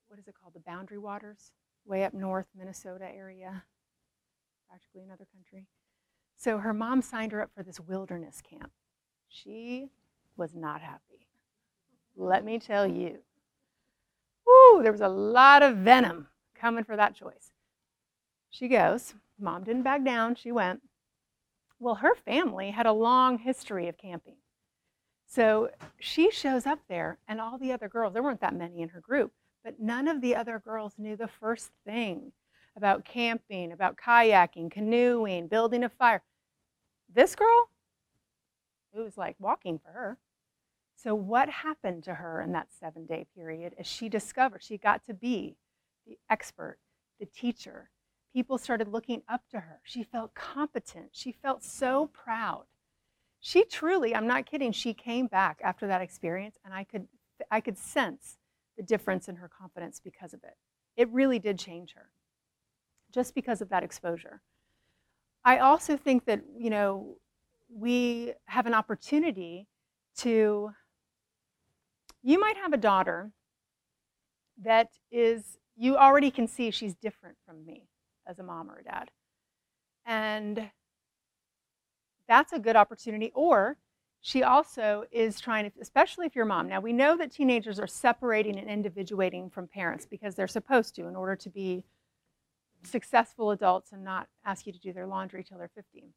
what 0.08 0.19
is 0.19 0.28
it 0.28 0.36
called? 0.39 0.54
The 0.54 0.60
Boundary 0.60 0.99
Waters, 0.99 1.51
way 1.86 2.04
up 2.04 2.13
north, 2.13 2.45
Minnesota 2.56 3.06
area, 3.06 3.63
practically 4.75 5.03
another 5.03 5.25
country. 5.33 5.67
So 6.35 6.57
her 6.57 6.73
mom 6.73 7.01
signed 7.01 7.31
her 7.31 7.41
up 7.41 7.49
for 7.55 7.63
this 7.63 7.79
wilderness 7.79 8.41
camp. 8.41 8.71
She 9.29 9.88
was 10.35 10.53
not 10.53 10.81
happy. 10.81 11.27
Let 12.17 12.43
me 12.43 12.59
tell 12.59 12.85
you. 12.85 13.19
Woo, 14.45 14.83
there 14.83 14.91
was 14.91 14.99
a 14.99 15.07
lot 15.07 15.63
of 15.63 15.77
venom 15.77 16.27
coming 16.59 16.83
for 16.83 16.97
that 16.97 17.15
choice. 17.15 17.53
She 18.49 18.67
goes. 18.67 19.13
Mom 19.39 19.63
didn't 19.63 19.83
back 19.83 20.03
down. 20.03 20.35
She 20.35 20.51
went. 20.51 20.81
Well, 21.79 21.95
her 21.95 22.13
family 22.13 22.71
had 22.71 22.85
a 22.85 22.91
long 22.91 23.38
history 23.38 23.88
of 23.88 23.97
camping. 23.97 24.35
So 25.25 25.69
she 25.99 26.31
shows 26.31 26.65
up 26.65 26.79
there, 26.89 27.17
and 27.29 27.39
all 27.39 27.57
the 27.57 27.71
other 27.71 27.88
girls, 27.88 28.13
there 28.13 28.23
weren't 28.23 28.41
that 28.41 28.53
many 28.53 28.81
in 28.81 28.89
her 28.89 28.99
group, 28.99 29.31
but 29.63 29.79
none 29.79 30.09
of 30.09 30.19
the 30.19 30.35
other 30.35 30.59
girls 30.59 30.95
knew 30.97 31.15
the 31.15 31.29
first 31.29 31.71
thing 31.85 32.33
about 32.75 33.05
camping, 33.05 33.71
about 33.71 33.97
kayaking, 33.97 34.71
canoeing, 34.71 35.47
building 35.47 35.83
a 35.83 35.89
fire. 35.89 36.21
This 37.13 37.35
girl, 37.35 37.69
it 38.93 38.99
was 38.99 39.17
like 39.17 39.35
walking 39.39 39.79
for 39.79 39.91
her. 39.91 40.17
So, 40.95 41.13
what 41.13 41.49
happened 41.49 42.03
to 42.05 42.15
her 42.15 42.41
in 42.41 42.51
that 42.53 42.67
seven 42.79 43.05
day 43.05 43.27
period 43.35 43.73
is 43.77 43.85
she 43.85 44.09
discovered 44.09 44.63
she 44.63 44.77
got 44.77 45.05
to 45.05 45.13
be 45.13 45.55
the 46.05 46.17
expert, 46.29 46.77
the 47.19 47.25
teacher, 47.25 47.89
people 48.35 48.57
started 48.57 48.89
looking 48.89 49.21
up 49.29 49.41
to 49.49 49.61
her. 49.61 49.79
She 49.83 50.03
felt 50.03 50.33
competent. 50.33 51.07
She 51.13 51.31
felt 51.31 51.63
so 51.63 52.09
proud. 52.11 52.65
She 53.39 53.63
truly, 53.63 54.13
I'm 54.13 54.27
not 54.27 54.45
kidding, 54.45 54.73
she 54.73 54.93
came 54.93 55.27
back 55.27 55.61
after 55.63 55.88
that 55.88 56.01
experience 56.01 56.57
and 56.65 56.73
I 56.73 56.83
could 56.83 57.07
I 57.51 57.61
could 57.61 57.77
sense 57.77 58.38
the 58.77 58.83
difference 58.83 59.29
in 59.29 59.38
her 59.38 59.49
confidence 59.49 60.01
because 60.03 60.33
of 60.33 60.43
it. 60.43 60.55
It 60.97 61.09
really 61.09 61.39
did 61.39 61.59
change 61.59 61.93
her. 61.93 62.09
Just 63.15 63.34
because 63.34 63.62
of 63.62 63.69
that 63.69 63.82
exposure. 63.82 64.41
I 65.45 65.60
also 65.60 65.95
think 65.95 66.25
that, 66.25 66.41
you 66.58 66.69
know, 66.69 67.15
we 67.73 68.34
have 68.47 68.65
an 68.65 68.73
opportunity 68.73 69.67
to 70.17 70.71
you 72.21 72.39
might 72.39 72.58
have 72.58 72.73
a 72.73 72.78
daughter 72.78 73.32
that 74.62 74.89
is 75.12 75.58
you 75.78 75.95
already 75.95 76.30
can 76.30 76.47
see 76.47 76.71
she's 76.71 76.95
different 76.95 77.38
from 77.45 77.65
me 77.65 77.88
as 78.28 78.39
a 78.39 78.43
mom 78.43 78.69
or 78.69 78.80
a 78.80 78.84
dad. 78.84 79.10
And 80.06 80.69
that's 82.28 82.51
a 82.51 82.60
good 82.60 82.75
opportunity. 82.75 83.32
Or 83.34 83.78
she 84.19 84.43
also 84.43 85.06
is 85.12 85.39
trying 85.39 85.71
to, 85.71 85.71
especially 85.80 86.25
if 86.25 86.36
you're 86.36 86.45
a 86.45 86.47
mom. 86.47 86.67
Now, 86.67 86.82
we 86.82 86.91
know 86.91 87.15
that 87.15 87.32
teenagers 87.32 87.80
are 87.80 87.88
separating 87.88 88.58
and 88.58 88.69
individuating 88.69 89.51
from 89.51 89.67
parents 89.67 90.06
because 90.06 90.36
they're 90.36 90.47
supposed 90.47 90.95
to 90.95 91.08
in 91.08 91.15
order 91.15 91.38
to 91.38 91.49
be 91.49 91.84
successful 92.83 93.51
adults 93.51 93.91
and 93.91 94.03
not 94.03 94.27
ask 94.45 94.65
you 94.67 94.73
to 94.73 94.79
do 94.79 94.93
their 94.93 95.07
laundry 95.07 95.43
till 95.43 95.57
they're 95.57 95.69
15. 95.73 96.09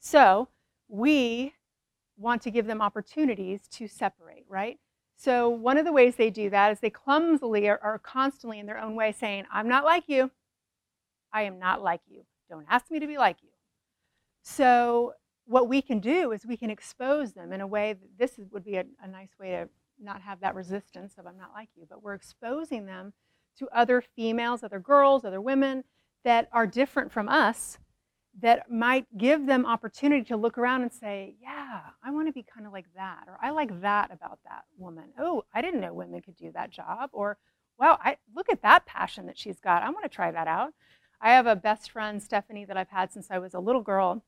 So, 0.00 0.48
we 0.88 1.54
want 2.16 2.42
to 2.42 2.50
give 2.50 2.66
them 2.66 2.80
opportunities 2.80 3.66
to 3.68 3.88
separate, 3.88 4.44
right? 4.48 4.78
So, 5.16 5.48
one 5.48 5.78
of 5.78 5.84
the 5.84 5.92
ways 5.92 6.16
they 6.16 6.30
do 6.30 6.50
that 6.50 6.72
is 6.72 6.80
they 6.80 6.90
clumsily 6.90 7.68
are, 7.68 7.80
are 7.82 7.98
constantly 7.98 8.58
in 8.58 8.66
their 8.66 8.78
own 8.78 8.94
way 8.94 9.12
saying, 9.12 9.44
I'm 9.52 9.68
not 9.68 9.84
like 9.84 10.04
you. 10.08 10.30
I 11.32 11.42
am 11.42 11.58
not 11.58 11.82
like 11.82 12.02
you. 12.06 12.22
Don't 12.48 12.66
ask 12.68 12.90
me 12.90 13.00
to 13.00 13.06
be 13.06 13.18
like 13.18 13.38
you. 13.42 13.50
So, 14.42 15.14
what 15.46 15.68
we 15.68 15.80
can 15.80 16.00
do 16.00 16.32
is 16.32 16.44
we 16.44 16.56
can 16.56 16.70
expose 16.70 17.32
them 17.32 17.52
in 17.52 17.60
a 17.60 17.66
way 17.66 17.94
that 17.94 18.18
this 18.18 18.38
would 18.50 18.64
be 18.64 18.76
a, 18.76 18.84
a 19.02 19.08
nice 19.08 19.30
way 19.40 19.50
to 19.50 19.68
not 20.00 20.20
have 20.22 20.40
that 20.40 20.54
resistance 20.54 21.14
of 21.18 21.26
I'm 21.26 21.38
not 21.38 21.52
like 21.54 21.68
you, 21.74 21.86
but 21.88 22.02
we're 22.02 22.14
exposing 22.14 22.86
them 22.86 23.12
to 23.58 23.68
other 23.72 24.02
females, 24.14 24.62
other 24.62 24.80
girls, 24.80 25.24
other 25.24 25.40
women 25.40 25.84
that 26.24 26.48
are 26.52 26.66
different 26.66 27.12
from 27.12 27.28
us 27.28 27.78
that 28.42 28.70
might 28.70 29.06
give 29.16 29.46
them 29.46 29.64
opportunity 29.64 30.22
to 30.24 30.36
look 30.36 30.58
around 30.58 30.82
and 30.82 30.92
say, 30.92 31.34
yeah, 31.40 31.80
I 32.04 32.10
want 32.10 32.28
to 32.28 32.32
be 32.32 32.42
kind 32.42 32.66
of 32.66 32.72
like 32.72 32.86
that, 32.94 33.24
or 33.28 33.38
I 33.42 33.50
like 33.50 33.80
that 33.80 34.10
about 34.12 34.38
that 34.44 34.64
woman. 34.76 35.04
Oh, 35.18 35.44
I 35.54 35.62
didn't 35.62 35.80
know 35.80 35.94
women 35.94 36.20
could 36.20 36.36
do 36.36 36.52
that 36.52 36.70
job, 36.70 37.10
or 37.12 37.38
wow, 37.78 37.98
I 38.02 38.18
look 38.34 38.50
at 38.50 38.62
that 38.62 38.84
passion 38.84 39.26
that 39.26 39.38
she's 39.38 39.60
got. 39.60 39.82
I 39.82 39.90
want 39.90 40.04
to 40.04 40.10
try 40.10 40.30
that 40.30 40.48
out. 40.48 40.74
I 41.20 41.30
have 41.30 41.46
a 41.46 41.56
best 41.56 41.90
friend, 41.90 42.22
Stephanie, 42.22 42.66
that 42.66 42.76
I've 42.76 42.90
had 42.90 43.12
since 43.12 43.28
I 43.30 43.38
was 43.38 43.54
a 43.54 43.60
little 43.60 43.80
girl. 43.80 44.22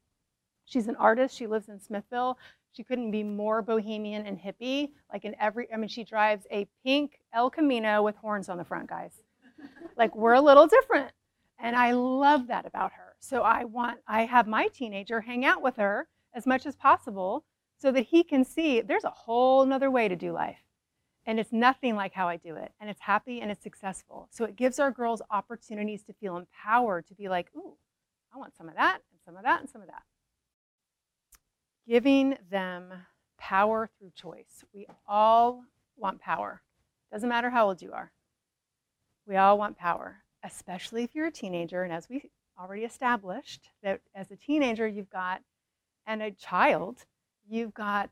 She's 0.65 0.89
an 0.89 0.97
artist. 0.97 1.37
She 1.37 1.47
lives 1.47 1.69
in 1.69 1.81
Smithville. 1.81 2.39
She 2.73 2.85
couldn't 2.85 3.11
be 3.11 3.23
more 3.23 3.63
bohemian 3.63 4.27
and 4.27 4.39
hippie. 4.39 4.91
Like 5.13 5.25
in 5.25 5.35
every, 5.41 5.73
I 5.73 5.77
mean, 5.77 5.89
she 5.89 6.05
drives 6.05 6.47
a 6.51 6.67
pink 6.85 7.19
El 7.33 7.51
Camino 7.51 8.03
with 8.03 8.17
horns 8.17 8.49
on 8.49 8.59
the 8.59 8.65
front, 8.65 8.89
guys. 8.89 9.13
like 9.97 10.15
we're 10.15 10.35
a 10.35 10.41
little 10.41 10.67
different. 10.67 11.13
And 11.59 11.75
I 11.75 11.93
love 11.93 12.47
that 12.49 12.67
about 12.67 12.93
her. 12.93 13.17
So 13.19 13.43
I 13.43 13.65
want, 13.65 13.99
I 14.07 14.25
have 14.27 14.47
my 14.47 14.69
teenager 14.69 15.21
hang 15.21 15.45
out 15.45 15.61
with 15.61 15.77
her 15.77 16.09
as 16.33 16.47
much 16.47 16.67
as 16.67 16.77
possible 16.77 17.45
so 17.79 17.91
that 17.93 18.07
he 18.07 18.23
can 18.23 18.45
see 18.45 18.81
there's 18.81 19.05
a 19.05 19.11
whole 19.11 19.65
nother 19.65 19.91
way 19.91 20.09
to 20.09 20.17
do 20.17 20.33
life. 20.33 20.59
And 21.27 21.39
it's 21.39 21.53
nothing 21.53 21.95
like 21.95 22.15
how 22.15 22.29
I 22.29 22.37
do 22.37 22.55
it. 22.55 22.73
And 22.81 22.89
it's 22.89 23.01
happy 23.01 23.41
and 23.41 23.51
it's 23.51 23.63
successful. 23.63 24.29
So 24.31 24.45
it 24.45 24.57
gives 24.57 24.79
our 24.79 24.91
girls 24.91 25.21
opportunities 25.31 26.03
to 26.05 26.13
feel 26.13 26.37
empowered, 26.37 27.07
to 27.09 27.15
be 27.15 27.29
like, 27.29 27.49
ooh, 27.57 27.75
I 28.35 28.39
want 28.39 28.57
some 28.57 28.69
of 28.69 28.77
that, 28.77 29.01
and 29.11 29.21
some 29.25 29.37
of 29.37 29.43
that, 29.43 29.61
and 29.61 29.69
some 29.69 29.83
of 29.83 29.89
that. 29.89 30.03
Giving 31.89 32.37
them 32.51 32.93
power 33.39 33.89
through 33.99 34.11
choice. 34.15 34.65
We 34.75 34.87
all 35.07 35.65
want 35.97 36.21
power. 36.21 36.61
Doesn't 37.11 37.29
matter 37.29 37.49
how 37.49 37.69
old 37.69 37.81
you 37.81 37.93
are. 37.93 38.13
We 39.27 39.37
all 39.37 39.57
want 39.57 39.79
power, 39.79 40.17
especially 40.45 41.03
if 41.03 41.15
you're 41.15 41.29
a 41.29 41.33
teenager. 41.33 41.83
And 41.85 41.93
as 41.93 42.09
we 42.09 42.31
already 42.61 42.83
established, 42.83 43.71
that 43.83 44.01
as 44.15 44.31
a 44.31 44.37
teenager, 44.37 44.87
you've 44.87 45.09
got, 45.09 45.41
and 46.07 46.23
a 46.23 46.31
child, 46.31 47.07
you've 47.49 47.73
got 47.73 48.11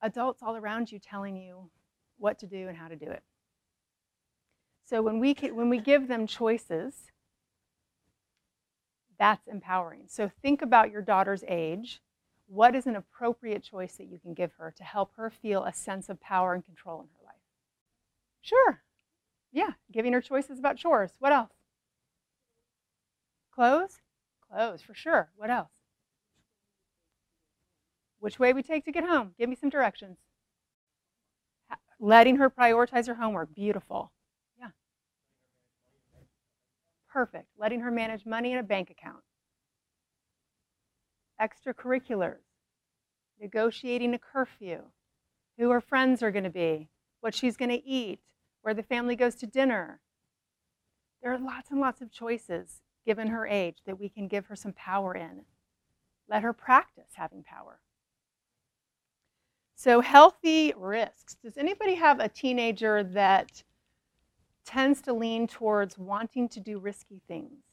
adults 0.00 0.42
all 0.42 0.56
around 0.56 0.90
you 0.90 0.98
telling 0.98 1.36
you 1.36 1.70
what 2.18 2.38
to 2.38 2.46
do 2.46 2.68
and 2.68 2.78
how 2.78 2.88
to 2.88 2.96
do 2.96 3.06
it. 3.06 3.22
So 4.86 5.02
when 5.02 5.20
we, 5.20 5.34
when 5.52 5.68
we 5.68 5.78
give 5.78 6.08
them 6.08 6.26
choices, 6.26 6.94
that's 9.18 9.46
empowering. 9.48 10.04
So 10.08 10.30
think 10.40 10.62
about 10.62 10.90
your 10.90 11.02
daughter's 11.02 11.44
age. 11.46 12.00
What 12.52 12.74
is 12.74 12.86
an 12.86 12.96
appropriate 12.96 13.62
choice 13.62 13.96
that 13.96 14.08
you 14.08 14.18
can 14.18 14.34
give 14.34 14.52
her 14.58 14.74
to 14.76 14.84
help 14.84 15.14
her 15.16 15.30
feel 15.30 15.64
a 15.64 15.72
sense 15.72 16.10
of 16.10 16.20
power 16.20 16.52
and 16.52 16.62
control 16.62 17.00
in 17.00 17.06
her 17.06 17.24
life? 17.24 17.40
Sure. 18.42 18.82
Yeah, 19.50 19.70
giving 19.90 20.12
her 20.12 20.20
choices 20.20 20.58
about 20.58 20.76
chores. 20.76 21.12
What 21.18 21.32
else? 21.32 21.52
Clothes? 23.54 24.02
Clothes, 24.50 24.82
for 24.82 24.92
sure. 24.92 25.30
What 25.34 25.48
else? 25.48 25.70
Which 28.20 28.38
way 28.38 28.52
we 28.52 28.62
take 28.62 28.84
to 28.84 28.92
get 28.92 29.04
home? 29.04 29.32
Give 29.38 29.48
me 29.48 29.56
some 29.56 29.70
directions. 29.70 30.18
Letting 31.98 32.36
her 32.36 32.50
prioritize 32.50 33.06
her 33.06 33.14
homework. 33.14 33.54
Beautiful. 33.54 34.12
Yeah. 34.60 34.68
Perfect. 37.08 37.46
Letting 37.56 37.80
her 37.80 37.90
manage 37.90 38.26
money 38.26 38.52
in 38.52 38.58
a 38.58 38.62
bank 38.62 38.90
account. 38.90 39.22
Extracurriculars. 41.42 42.36
Negotiating 43.40 44.14
a 44.14 44.18
curfew. 44.18 44.82
Who 45.58 45.70
her 45.70 45.80
friends 45.80 46.22
are 46.22 46.30
going 46.30 46.44
to 46.44 46.50
be. 46.50 46.88
What 47.20 47.34
she's 47.34 47.56
going 47.56 47.70
to 47.70 47.84
eat. 47.84 48.20
Where 48.62 48.74
the 48.74 48.82
family 48.82 49.16
goes 49.16 49.34
to 49.36 49.46
dinner. 49.46 50.00
There 51.22 51.32
are 51.32 51.38
lots 51.38 51.70
and 51.70 51.80
lots 51.80 52.00
of 52.00 52.12
choices, 52.12 52.82
given 53.06 53.28
her 53.28 53.46
age, 53.46 53.78
that 53.86 53.98
we 53.98 54.08
can 54.08 54.28
give 54.28 54.46
her 54.46 54.56
some 54.56 54.72
power 54.72 55.14
in. 55.14 55.42
Let 56.28 56.42
her 56.42 56.52
practice 56.52 57.12
having 57.14 57.42
power. 57.42 57.80
So, 59.74 60.00
healthy 60.00 60.72
risks. 60.76 61.36
Does 61.42 61.56
anybody 61.56 61.94
have 61.94 62.20
a 62.20 62.28
teenager 62.28 63.02
that 63.02 63.64
tends 64.64 65.00
to 65.02 65.12
lean 65.12 65.48
towards 65.48 65.98
wanting 65.98 66.48
to 66.50 66.60
do 66.60 66.78
risky 66.78 67.20
things? 67.26 67.64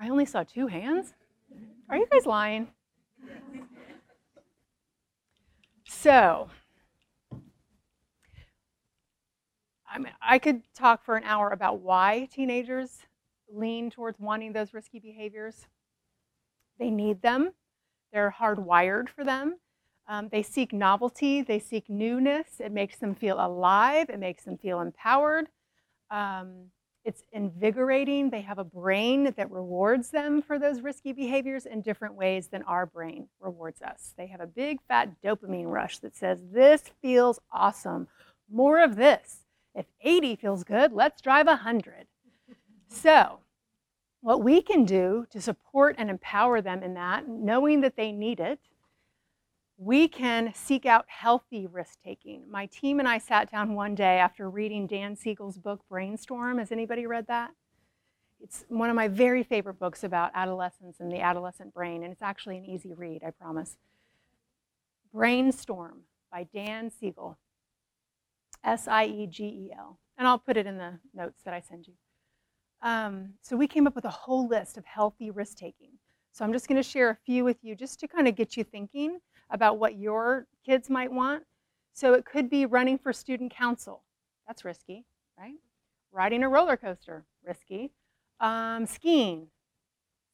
I 0.00 0.08
only 0.08 0.24
saw 0.24 0.42
two 0.42 0.68
hands. 0.68 1.12
Are 1.90 1.96
you 1.96 2.06
guys 2.10 2.24
lying? 2.24 2.68
So, 5.84 6.48
I 9.90 9.98
mean, 9.98 10.12
I 10.20 10.38
could 10.38 10.62
talk 10.74 11.04
for 11.04 11.16
an 11.16 11.24
hour 11.24 11.50
about 11.50 11.80
why 11.80 12.28
teenagers 12.32 12.98
lean 13.50 13.90
towards 13.90 14.20
wanting 14.20 14.52
those 14.52 14.74
risky 14.74 14.98
behaviors. 15.00 15.66
They 16.78 16.90
need 16.90 17.22
them. 17.22 17.52
They're 18.12 18.34
hardwired 18.38 19.08
for 19.08 19.24
them. 19.24 19.58
Um, 20.06 20.28
they 20.30 20.42
seek 20.42 20.72
novelty, 20.72 21.42
they 21.42 21.58
seek 21.58 21.90
newness. 21.90 22.60
It 22.60 22.72
makes 22.72 22.96
them 22.98 23.14
feel 23.14 23.44
alive, 23.44 24.08
it 24.08 24.18
makes 24.18 24.44
them 24.44 24.56
feel 24.56 24.80
empowered. 24.80 25.48
Um, 26.10 26.70
it's 27.08 27.22
invigorating. 27.32 28.28
They 28.28 28.42
have 28.42 28.58
a 28.58 28.64
brain 28.64 29.32
that 29.38 29.50
rewards 29.50 30.10
them 30.10 30.42
for 30.42 30.58
those 30.58 30.82
risky 30.82 31.14
behaviors 31.14 31.64
in 31.64 31.80
different 31.80 32.16
ways 32.16 32.48
than 32.48 32.62
our 32.64 32.84
brain 32.84 33.28
rewards 33.40 33.80
us. 33.80 34.12
They 34.18 34.26
have 34.26 34.42
a 34.42 34.46
big 34.46 34.82
fat 34.86 35.22
dopamine 35.24 35.72
rush 35.72 36.00
that 36.00 36.14
says, 36.14 36.38
This 36.52 36.82
feels 37.00 37.40
awesome. 37.50 38.08
More 38.52 38.82
of 38.82 38.96
this. 38.96 39.38
If 39.74 39.86
80 40.02 40.36
feels 40.36 40.64
good, 40.64 40.92
let's 40.92 41.22
drive 41.22 41.46
100. 41.46 42.08
So, 42.88 43.38
what 44.20 44.42
we 44.42 44.60
can 44.60 44.84
do 44.84 45.26
to 45.30 45.40
support 45.40 45.96
and 45.96 46.10
empower 46.10 46.60
them 46.60 46.82
in 46.82 46.92
that, 46.92 47.26
knowing 47.26 47.80
that 47.80 47.96
they 47.96 48.12
need 48.12 48.38
it, 48.38 48.58
we 49.78 50.08
can 50.08 50.52
seek 50.54 50.84
out 50.86 51.04
healthy 51.06 51.68
risk 51.68 51.98
taking. 52.04 52.50
My 52.50 52.66
team 52.66 52.98
and 52.98 53.06
I 53.06 53.18
sat 53.18 53.50
down 53.50 53.74
one 53.74 53.94
day 53.94 54.18
after 54.18 54.50
reading 54.50 54.88
Dan 54.88 55.14
Siegel's 55.14 55.56
book 55.56 55.80
Brainstorm. 55.88 56.58
Has 56.58 56.72
anybody 56.72 57.06
read 57.06 57.28
that? 57.28 57.52
It's 58.40 58.64
one 58.68 58.90
of 58.90 58.96
my 58.96 59.06
very 59.06 59.44
favorite 59.44 59.78
books 59.78 60.02
about 60.02 60.32
adolescence 60.34 60.96
and 60.98 61.12
the 61.12 61.20
adolescent 61.20 61.72
brain, 61.72 62.02
and 62.02 62.12
it's 62.12 62.22
actually 62.22 62.58
an 62.58 62.66
easy 62.66 62.92
read, 62.92 63.22
I 63.24 63.30
promise. 63.30 63.76
Brainstorm 65.12 66.02
by 66.30 66.48
Dan 66.52 66.90
Siegel, 66.90 67.38
S 68.64 68.88
I 68.88 69.06
E 69.06 69.26
G 69.28 69.44
E 69.44 69.70
L. 69.76 70.00
And 70.16 70.26
I'll 70.26 70.38
put 70.38 70.56
it 70.56 70.66
in 70.66 70.78
the 70.78 70.98
notes 71.14 71.42
that 71.44 71.54
I 71.54 71.60
send 71.60 71.86
you. 71.86 71.94
Um, 72.82 73.34
so 73.40 73.56
we 73.56 73.68
came 73.68 73.86
up 73.86 73.94
with 73.94 74.04
a 74.04 74.10
whole 74.10 74.48
list 74.48 74.76
of 74.76 74.84
healthy 74.84 75.30
risk 75.30 75.56
taking. 75.56 75.92
So 76.32 76.44
I'm 76.44 76.52
just 76.52 76.68
going 76.68 76.76
to 76.76 76.88
share 76.88 77.10
a 77.10 77.18
few 77.24 77.44
with 77.44 77.58
you 77.62 77.76
just 77.76 78.00
to 78.00 78.08
kind 78.08 78.26
of 78.26 78.34
get 78.34 78.56
you 78.56 78.64
thinking 78.64 79.20
about 79.50 79.78
what 79.78 79.96
your 79.96 80.46
kids 80.64 80.90
might 80.90 81.12
want. 81.12 81.44
So 81.92 82.14
it 82.14 82.24
could 82.24 82.48
be 82.48 82.66
running 82.66 82.98
for 82.98 83.12
student 83.12 83.52
council. 83.52 84.04
That's 84.46 84.64
risky, 84.64 85.04
right? 85.38 85.56
Riding 86.12 86.42
a 86.42 86.48
roller 86.48 86.76
coaster, 86.76 87.24
risky. 87.44 87.90
Um, 88.40 88.86
skiing, 88.86 89.48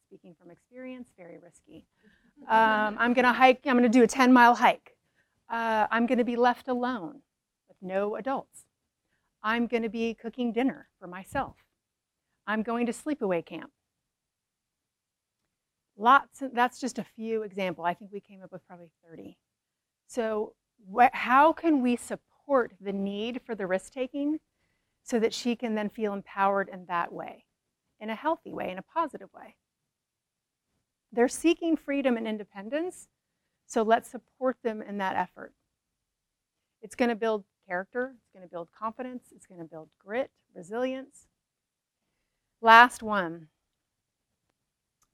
speaking 0.07 0.35
from 0.39 0.51
experience, 0.51 1.09
very 1.17 1.37
risky. 1.37 1.85
Um, 2.47 2.95
I'm 2.99 3.13
going 3.13 3.25
to 3.25 3.33
hike, 3.33 3.61
I'm 3.65 3.77
going 3.77 3.83
to 3.83 3.89
do 3.89 4.03
a 4.03 4.07
10 4.07 4.31
mile 4.31 4.55
hike. 4.55 4.95
Uh, 5.49 5.87
I'm 5.89 6.05
going 6.05 6.17
to 6.17 6.23
be 6.23 6.35
left 6.35 6.67
alone 6.67 7.21
with 7.67 7.77
no 7.81 8.15
adults. 8.15 8.65
I'm 9.41 9.67
going 9.67 9.83
to 9.83 9.89
be 9.89 10.13
cooking 10.13 10.51
dinner 10.51 10.87
for 10.99 11.07
myself. 11.07 11.55
I'm 12.47 12.61
going 12.61 12.85
to 12.85 12.91
sleepaway 12.91 13.45
camp. 13.45 13.71
Lots, 15.97 16.41
of, 16.41 16.53
that's 16.53 16.79
just 16.79 16.99
a 16.99 17.05
few 17.15 17.43
example. 17.43 17.85
I 17.85 17.93
think 17.93 18.11
we 18.11 18.19
came 18.19 18.41
up 18.43 18.51
with 18.51 18.65
probably 18.67 18.91
30. 19.07 19.37
So 20.07 20.53
what, 20.85 21.13
how 21.13 21.53
can 21.53 21.81
we 21.81 21.95
support 21.95 22.73
the 22.81 22.93
need 22.93 23.41
for 23.45 23.55
the 23.55 23.67
risk 23.67 23.93
taking 23.93 24.39
so 25.03 25.19
that 25.19 25.33
she 25.33 25.55
can 25.55 25.75
then 25.75 25.89
feel 25.89 26.13
empowered 26.13 26.69
in 26.69 26.85
that 26.87 27.13
way, 27.13 27.45
in 27.99 28.09
a 28.09 28.15
healthy 28.15 28.53
way, 28.53 28.69
in 28.71 28.77
a 28.77 28.83
positive 28.83 29.29
way? 29.33 29.55
They're 31.11 31.27
seeking 31.29 31.77
freedom 31.77 32.17
and 32.17 32.27
independence, 32.27 33.07
so 33.65 33.81
let's 33.81 34.09
support 34.09 34.57
them 34.63 34.81
in 34.81 34.97
that 34.97 35.15
effort. 35.15 35.53
It's 36.81 36.95
going 36.95 37.09
to 37.09 37.15
build 37.15 37.45
character, 37.67 38.15
it's 38.17 38.31
going 38.33 38.47
to 38.47 38.51
build 38.51 38.67
confidence, 38.77 39.29
it's 39.33 39.47
going 39.47 39.61
to 39.61 39.65
build 39.65 39.89
grit, 39.97 40.29
resilience. 40.53 41.27
Last 42.61 43.01
one 43.01 43.47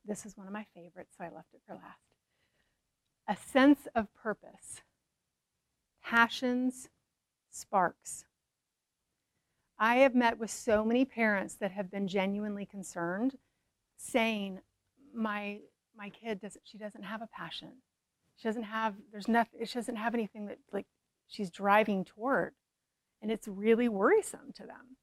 this 0.05 0.25
is 0.25 0.37
one 0.37 0.47
of 0.47 0.53
my 0.53 0.65
favorites, 0.73 1.15
so 1.17 1.23
I 1.23 1.29
left 1.29 1.53
it 1.53 1.61
for 1.65 1.75
last. 1.75 2.15
A 3.27 3.35
sense 3.35 3.87
of 3.95 4.13
purpose, 4.15 4.81
passions, 6.03 6.89
sparks. 7.49 8.25
I 9.77 9.97
have 9.97 10.15
met 10.15 10.37
with 10.37 10.51
so 10.51 10.83
many 10.83 11.05
parents 11.05 11.55
that 11.55 11.71
have 11.71 11.89
been 11.89 12.07
genuinely 12.07 12.65
concerned, 12.65 13.37
saying, 13.97 14.61
"My 15.13 15.61
my 15.95 16.09
kid 16.09 16.39
doesn't. 16.41 16.67
She 16.67 16.77
doesn't 16.77 17.03
have 17.03 17.21
a 17.21 17.27
passion. 17.27 17.81
She 18.37 18.47
doesn't 18.47 18.63
have. 18.63 18.95
There's 19.11 19.27
nothing. 19.27 19.65
She 19.65 19.75
doesn't 19.75 19.95
have 19.95 20.13
anything 20.13 20.47
that 20.47 20.59
like 20.71 20.87
she's 21.27 21.49
driving 21.49 22.05
toward, 22.05 22.55
and 23.21 23.31
it's 23.31 23.47
really 23.47 23.89
worrisome 23.89 24.51
to 24.53 24.65
them." 24.65 24.97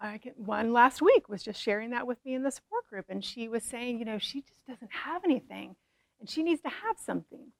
I 0.00 0.20
one 0.36 0.72
last 0.72 1.02
week 1.02 1.28
was 1.28 1.42
just 1.42 1.60
sharing 1.60 1.90
that 1.90 2.06
with 2.06 2.18
me 2.24 2.34
in 2.34 2.42
the 2.42 2.50
support 2.50 2.88
group, 2.88 3.06
and 3.08 3.24
she 3.24 3.48
was 3.48 3.64
saying, 3.64 3.98
you 3.98 4.04
know, 4.04 4.18
she 4.18 4.42
just 4.42 4.64
doesn't 4.66 4.92
have 4.92 5.24
anything, 5.24 5.74
and 6.20 6.30
she 6.30 6.42
needs 6.42 6.62
to 6.62 6.68
have 6.68 6.98
something. 7.04 7.52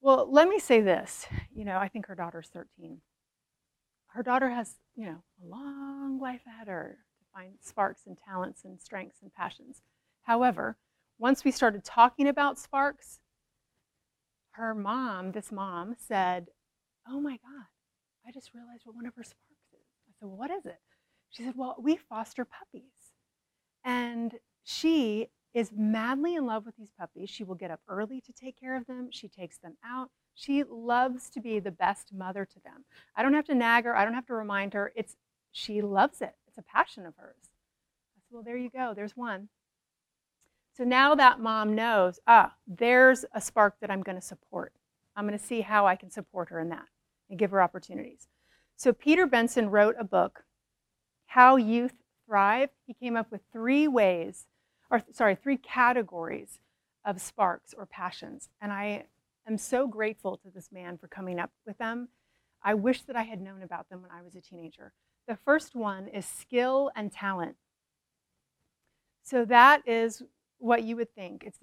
Well, 0.00 0.30
let 0.30 0.48
me 0.48 0.58
say 0.58 0.80
this. 0.80 1.26
You 1.54 1.64
know, 1.64 1.78
I 1.78 1.88
think 1.88 2.06
her 2.06 2.14
daughter's 2.14 2.48
13. 2.48 2.98
Her 4.08 4.22
daughter 4.22 4.50
has, 4.50 4.74
you 4.96 5.06
know, 5.06 5.22
a 5.42 5.46
long 5.46 6.18
life 6.20 6.42
ahead 6.46 6.68
her 6.68 6.98
to 7.18 7.24
find 7.32 7.54
sparks 7.60 8.02
and 8.06 8.16
talents 8.16 8.64
and 8.64 8.80
strengths 8.80 9.22
and 9.22 9.32
passions. 9.32 9.82
However, 10.22 10.76
once 11.18 11.44
we 11.44 11.50
started 11.50 11.84
talking 11.84 12.28
about 12.28 12.58
sparks, 12.58 13.18
her 14.52 14.74
mom, 14.74 15.32
this 15.32 15.50
mom, 15.50 15.96
said, 15.98 16.48
Oh 17.08 17.20
my 17.20 17.32
God, 17.32 17.66
I 18.26 18.30
just 18.30 18.54
realized 18.54 18.82
what 18.84 18.96
one 18.96 19.06
of 19.06 19.14
her 19.14 19.24
sparks 19.24 19.72
is. 19.72 19.86
I 20.08 20.12
said, 20.18 20.28
well, 20.28 20.38
What 20.38 20.50
is 20.50 20.64
it? 20.64 20.80
She 21.34 21.42
said, 21.42 21.54
Well, 21.56 21.76
we 21.78 21.96
foster 21.96 22.44
puppies. 22.44 22.92
And 23.84 24.34
she 24.62 25.28
is 25.52 25.72
madly 25.76 26.36
in 26.36 26.46
love 26.46 26.64
with 26.64 26.76
these 26.76 26.92
puppies. 26.98 27.28
She 27.28 27.44
will 27.44 27.54
get 27.56 27.70
up 27.70 27.80
early 27.88 28.20
to 28.20 28.32
take 28.32 28.58
care 28.58 28.76
of 28.76 28.86
them. 28.86 29.08
She 29.10 29.28
takes 29.28 29.58
them 29.58 29.76
out. 29.84 30.10
She 30.34 30.62
loves 30.64 31.28
to 31.30 31.40
be 31.40 31.58
the 31.58 31.70
best 31.70 32.12
mother 32.12 32.44
to 32.44 32.60
them. 32.60 32.84
I 33.16 33.22
don't 33.22 33.34
have 33.34 33.44
to 33.46 33.54
nag 33.54 33.84
her. 33.84 33.96
I 33.96 34.04
don't 34.04 34.14
have 34.14 34.26
to 34.26 34.34
remind 34.34 34.74
her. 34.74 34.92
It's 34.94 35.16
she 35.50 35.82
loves 35.82 36.20
it. 36.20 36.34
It's 36.46 36.58
a 36.58 36.62
passion 36.62 37.04
of 37.04 37.14
hers. 37.16 37.36
I 38.16 38.20
said, 38.20 38.32
well, 38.32 38.42
there 38.42 38.56
you 38.56 38.70
go. 38.70 38.92
There's 38.94 39.16
one. 39.16 39.48
So 40.76 40.82
now 40.82 41.14
that 41.14 41.40
mom 41.40 41.74
knows, 41.74 42.18
ah, 42.26 42.54
there's 42.66 43.24
a 43.32 43.40
spark 43.40 43.76
that 43.80 43.90
I'm 43.90 44.02
going 44.02 44.18
to 44.18 44.26
support. 44.26 44.72
I'm 45.14 45.26
going 45.26 45.38
to 45.38 45.44
see 45.44 45.60
how 45.60 45.86
I 45.86 45.94
can 45.94 46.10
support 46.10 46.48
her 46.48 46.58
in 46.58 46.68
that 46.70 46.86
and 47.30 47.38
give 47.38 47.52
her 47.52 47.62
opportunities. 47.62 48.26
So 48.76 48.92
Peter 48.92 49.26
Benson 49.26 49.70
wrote 49.70 49.94
a 49.98 50.04
book, 50.04 50.44
How 51.34 51.56
Youth 51.56 51.94
Thrive. 52.28 52.70
He 52.86 52.94
came 52.94 53.16
up 53.16 53.32
with 53.32 53.40
three 53.52 53.88
ways, 53.88 54.46
or 54.88 55.02
sorry, 55.10 55.34
three 55.34 55.56
categories 55.56 56.60
of 57.04 57.20
sparks 57.20 57.74
or 57.76 57.86
passions. 57.86 58.50
And 58.60 58.70
I 58.70 59.06
am 59.44 59.58
so 59.58 59.88
grateful 59.88 60.36
to 60.36 60.50
this 60.54 60.68
man 60.70 60.96
for 60.96 61.08
coming 61.08 61.40
up 61.40 61.50
with 61.66 61.76
them. 61.78 62.10
I 62.62 62.74
wish 62.74 63.02
that 63.02 63.16
I 63.16 63.22
had 63.22 63.40
known 63.40 63.64
about 63.64 63.88
them 63.88 64.00
when 64.00 64.12
I 64.12 64.22
was 64.22 64.36
a 64.36 64.40
teenager. 64.40 64.92
The 65.26 65.34
first 65.34 65.74
one 65.74 66.06
is 66.06 66.24
skill 66.24 66.92
and 66.94 67.10
talent. 67.10 67.56
So 69.24 69.44
that 69.44 69.82
is 69.88 70.22
what 70.58 70.84
you 70.84 70.94
would 70.94 71.12
think. 71.16 71.42
It's 71.44 71.58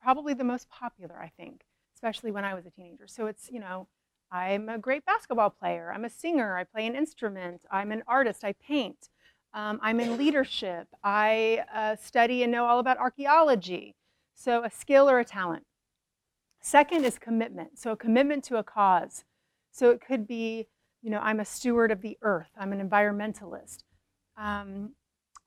probably 0.00 0.34
the 0.34 0.44
most 0.44 0.68
popular, 0.70 1.20
I 1.20 1.32
think, 1.36 1.62
especially 1.96 2.30
when 2.30 2.44
I 2.44 2.54
was 2.54 2.64
a 2.64 2.70
teenager. 2.70 3.08
So 3.08 3.26
it's, 3.26 3.50
you 3.50 3.58
know, 3.58 3.88
I'm 4.30 4.68
a 4.68 4.78
great 4.78 5.04
basketball 5.04 5.50
player. 5.50 5.92
I'm 5.92 6.04
a 6.04 6.10
singer. 6.10 6.56
I 6.56 6.62
play 6.62 6.86
an 6.86 6.94
instrument. 6.94 7.62
I'm 7.72 7.90
an 7.90 8.04
artist. 8.06 8.44
I 8.44 8.52
paint. 8.52 9.08
Um, 9.56 9.80
I'm 9.82 10.00
in 10.00 10.18
leadership. 10.18 10.86
I 11.02 11.64
uh, 11.74 11.96
study 11.96 12.42
and 12.42 12.52
know 12.52 12.66
all 12.66 12.78
about 12.78 12.98
archaeology. 12.98 13.96
So 14.34 14.62
a 14.62 14.70
skill 14.70 15.08
or 15.08 15.18
a 15.18 15.24
talent. 15.24 15.64
Second 16.60 17.06
is 17.06 17.18
commitment. 17.18 17.78
So 17.78 17.92
a 17.92 17.96
commitment 17.96 18.44
to 18.44 18.56
a 18.58 18.62
cause. 18.62 19.24
So 19.72 19.90
it 19.90 20.02
could 20.06 20.26
be, 20.26 20.66
you 21.02 21.10
know, 21.10 21.20
I'm 21.20 21.40
a 21.40 21.44
steward 21.46 21.90
of 21.90 22.02
the 22.02 22.18
earth. 22.20 22.50
I'm 22.60 22.70
an 22.74 22.86
environmentalist. 22.86 23.78
Um, 24.36 24.90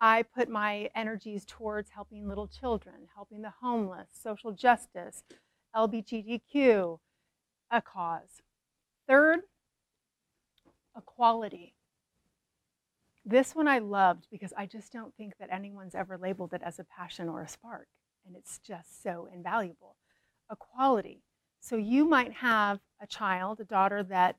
I 0.01 0.23
put 0.23 0.49
my 0.49 0.89
energies 0.95 1.45
towards 1.45 1.91
helping 1.91 2.27
little 2.27 2.47
children, 2.47 2.95
helping 3.13 3.43
the 3.43 3.53
homeless, 3.61 4.07
social 4.11 4.51
justice, 4.53 5.23
LGBTQ, 5.75 6.97
a 7.69 7.81
cause. 7.81 8.41
Third, 9.07 9.41
equality. 10.97 11.75
This 13.25 13.53
one 13.53 13.67
I 13.67 13.79
loved 13.79 14.27
because 14.31 14.53
I 14.57 14.65
just 14.65 14.91
don't 14.91 15.13
think 15.15 15.33
that 15.39 15.51
anyone's 15.51 15.95
ever 15.95 16.17
labeled 16.17 16.53
it 16.53 16.61
as 16.63 16.79
a 16.79 16.83
passion 16.83 17.29
or 17.29 17.41
a 17.41 17.47
spark, 17.47 17.87
and 18.25 18.35
it's 18.35 18.59
just 18.59 19.03
so 19.03 19.27
invaluable. 19.33 19.95
A 20.49 20.55
quality. 20.55 21.21
So 21.59 21.75
you 21.75 22.05
might 22.05 22.33
have 22.33 22.79
a 23.01 23.07
child, 23.07 23.59
a 23.59 23.65
daughter 23.65 24.03
that 24.03 24.37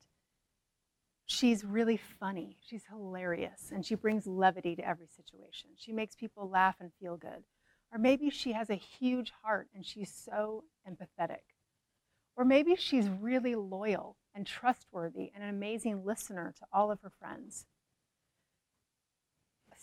she's 1.25 1.63
really 1.63 1.97
funny. 2.19 2.57
She's 2.67 2.83
hilarious 2.89 3.71
and 3.73 3.85
she 3.85 3.95
brings 3.95 4.27
levity 4.27 4.75
to 4.75 4.87
every 4.87 5.07
situation. 5.07 5.69
She 5.77 5.93
makes 5.93 6.15
people 6.15 6.49
laugh 6.49 6.75
and 6.79 6.91
feel 6.99 7.15
good. 7.15 7.43
Or 7.93 7.99
maybe 7.99 8.29
she 8.29 8.53
has 8.53 8.69
a 8.69 8.75
huge 8.75 9.31
heart 9.43 9.67
and 9.73 9.85
she's 9.85 10.11
so 10.11 10.63
empathetic. 10.89 11.43
Or 12.35 12.45
maybe 12.45 12.75
she's 12.75 13.07
really 13.07 13.55
loyal 13.55 14.17
and 14.33 14.47
trustworthy 14.47 15.31
and 15.33 15.43
an 15.43 15.49
amazing 15.49 16.05
listener 16.05 16.53
to 16.57 16.65
all 16.73 16.91
of 16.91 17.01
her 17.01 17.11
friends. 17.19 17.65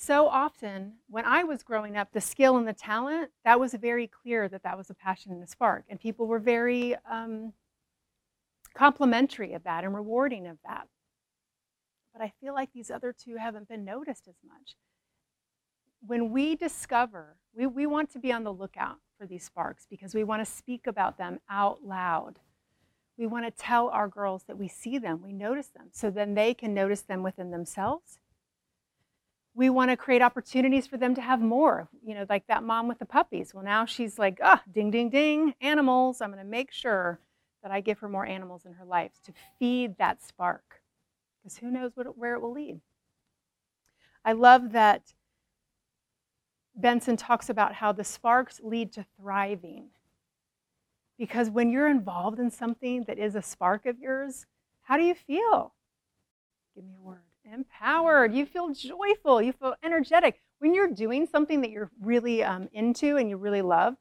So 0.00 0.28
often, 0.28 0.94
when 1.10 1.24
I 1.24 1.42
was 1.42 1.62
growing 1.62 1.96
up, 1.96 2.12
the 2.12 2.20
skill 2.20 2.56
and 2.56 2.68
the 2.68 2.72
talent, 2.72 3.30
that 3.44 3.58
was 3.58 3.74
very 3.74 4.06
clear 4.06 4.48
that 4.48 4.62
that 4.62 4.78
was 4.78 4.90
a 4.90 4.94
passion 4.94 5.32
and 5.32 5.42
a 5.42 5.46
spark. 5.46 5.84
And 5.88 5.98
people 5.98 6.26
were 6.26 6.38
very 6.38 6.94
um, 7.10 7.52
complimentary 8.74 9.54
of 9.54 9.64
that 9.64 9.82
and 9.82 9.94
rewarding 9.94 10.46
of 10.46 10.56
that 10.64 10.86
but 12.18 12.24
I 12.24 12.32
feel 12.40 12.52
like 12.52 12.72
these 12.72 12.90
other 12.90 13.12
two 13.12 13.36
haven't 13.36 13.68
been 13.68 13.84
noticed 13.84 14.26
as 14.28 14.34
much. 14.46 14.76
When 16.04 16.30
we 16.32 16.56
discover, 16.56 17.36
we, 17.54 17.66
we 17.66 17.86
want 17.86 18.12
to 18.12 18.18
be 18.18 18.32
on 18.32 18.44
the 18.44 18.52
lookout 18.52 18.98
for 19.16 19.26
these 19.26 19.44
sparks 19.44 19.86
because 19.88 20.14
we 20.14 20.24
want 20.24 20.44
to 20.44 20.52
speak 20.52 20.86
about 20.86 21.16
them 21.18 21.38
out 21.48 21.84
loud. 21.84 22.40
We 23.16 23.26
want 23.26 23.46
to 23.46 23.50
tell 23.50 23.88
our 23.88 24.08
girls 24.08 24.44
that 24.44 24.58
we 24.58 24.68
see 24.68 24.98
them, 24.98 25.22
we 25.22 25.32
notice 25.32 25.68
them, 25.68 25.88
so 25.92 26.10
then 26.10 26.34
they 26.34 26.54
can 26.54 26.74
notice 26.74 27.02
them 27.02 27.22
within 27.22 27.50
themselves. 27.50 28.18
We 29.58 29.70
want 29.70 29.90
to 29.90 29.96
create 29.96 30.22
opportunities 30.22 30.86
for 30.86 30.98
them 30.98 31.16
to 31.16 31.20
have 31.20 31.40
more, 31.40 31.88
you 32.06 32.14
know, 32.14 32.24
like 32.28 32.46
that 32.46 32.62
mom 32.62 32.86
with 32.86 33.00
the 33.00 33.04
puppies. 33.04 33.52
Well, 33.52 33.64
now 33.64 33.86
she's 33.86 34.16
like, 34.16 34.38
ah, 34.40 34.62
ding, 34.72 34.92
ding, 34.92 35.10
ding, 35.10 35.52
animals. 35.60 36.20
I'm 36.20 36.30
going 36.30 36.38
to 36.38 36.48
make 36.48 36.70
sure 36.70 37.18
that 37.64 37.72
I 37.72 37.80
give 37.80 37.98
her 37.98 38.08
more 38.08 38.24
animals 38.24 38.66
in 38.66 38.74
her 38.74 38.84
life 38.84 39.10
to 39.24 39.32
feed 39.58 39.98
that 39.98 40.22
spark 40.22 40.80
because 41.42 41.58
who 41.58 41.72
knows 41.72 41.90
what, 41.96 42.16
where 42.16 42.34
it 42.34 42.40
will 42.40 42.52
lead. 42.52 42.80
I 44.24 44.30
love 44.30 44.70
that 44.74 45.12
Benson 46.76 47.16
talks 47.16 47.50
about 47.50 47.74
how 47.74 47.90
the 47.90 48.04
sparks 48.04 48.60
lead 48.62 48.92
to 48.92 49.04
thriving. 49.20 49.88
Because 51.18 51.50
when 51.50 51.72
you're 51.72 51.88
involved 51.88 52.38
in 52.38 52.52
something 52.52 53.02
that 53.08 53.18
is 53.18 53.34
a 53.34 53.42
spark 53.42 53.86
of 53.86 53.98
yours, 53.98 54.46
how 54.82 54.96
do 54.96 55.02
you 55.02 55.16
feel? 55.16 55.74
Give 56.76 56.84
me 56.84 56.92
a 56.96 57.02
word. 57.02 57.27
Empowered. 57.52 58.34
You 58.34 58.46
feel 58.46 58.70
joyful. 58.70 59.40
You 59.40 59.52
feel 59.52 59.74
energetic. 59.82 60.40
When 60.58 60.74
you're 60.74 60.92
doing 60.92 61.26
something 61.26 61.60
that 61.62 61.70
you're 61.70 61.90
really 62.00 62.42
um, 62.42 62.68
into 62.72 63.16
and 63.16 63.28
you 63.28 63.36
really 63.36 63.62
love, 63.62 63.94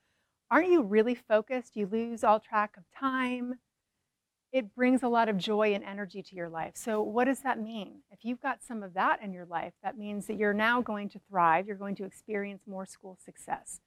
aren't 0.50 0.70
you 0.70 0.82
really 0.82 1.16
focused? 1.16 1.76
You 1.76 1.88
lose 1.88 2.24
all 2.24 2.39
track 2.39 2.76
of 2.78 2.84
time 2.98 3.56
it 4.52 4.74
brings 4.74 5.04
a 5.04 5.08
lot 5.08 5.30
of 5.30 5.38
joy 5.38 5.74
and 5.74 5.84
energy 5.84 6.24
to 6.24 6.36
your 6.36 6.50
life. 6.50 6.74
So, 6.76 7.02
what 7.02 7.26
does 7.26 7.41
that 7.41 7.62
mean? 7.62 8.02
If 8.12 8.20
you've 8.24 8.41
got 8.41 8.64
some 8.64 8.82
of 8.82 8.93
that 8.93 9.22
in 9.22 9.34
your 9.34 9.45
life, 9.45 9.74
that 9.84 9.98
means 9.98 10.28
that 10.28 10.38
you're 10.38 10.54
now 10.54 10.82
going 10.82 11.10
to 11.10 11.20
thrive, 11.30 11.68
you're 11.68 11.76
going 11.76 11.95
to 11.95 12.06
experience 12.06 12.64
more 12.66 12.86
school 12.86 13.18
success, 13.24 13.82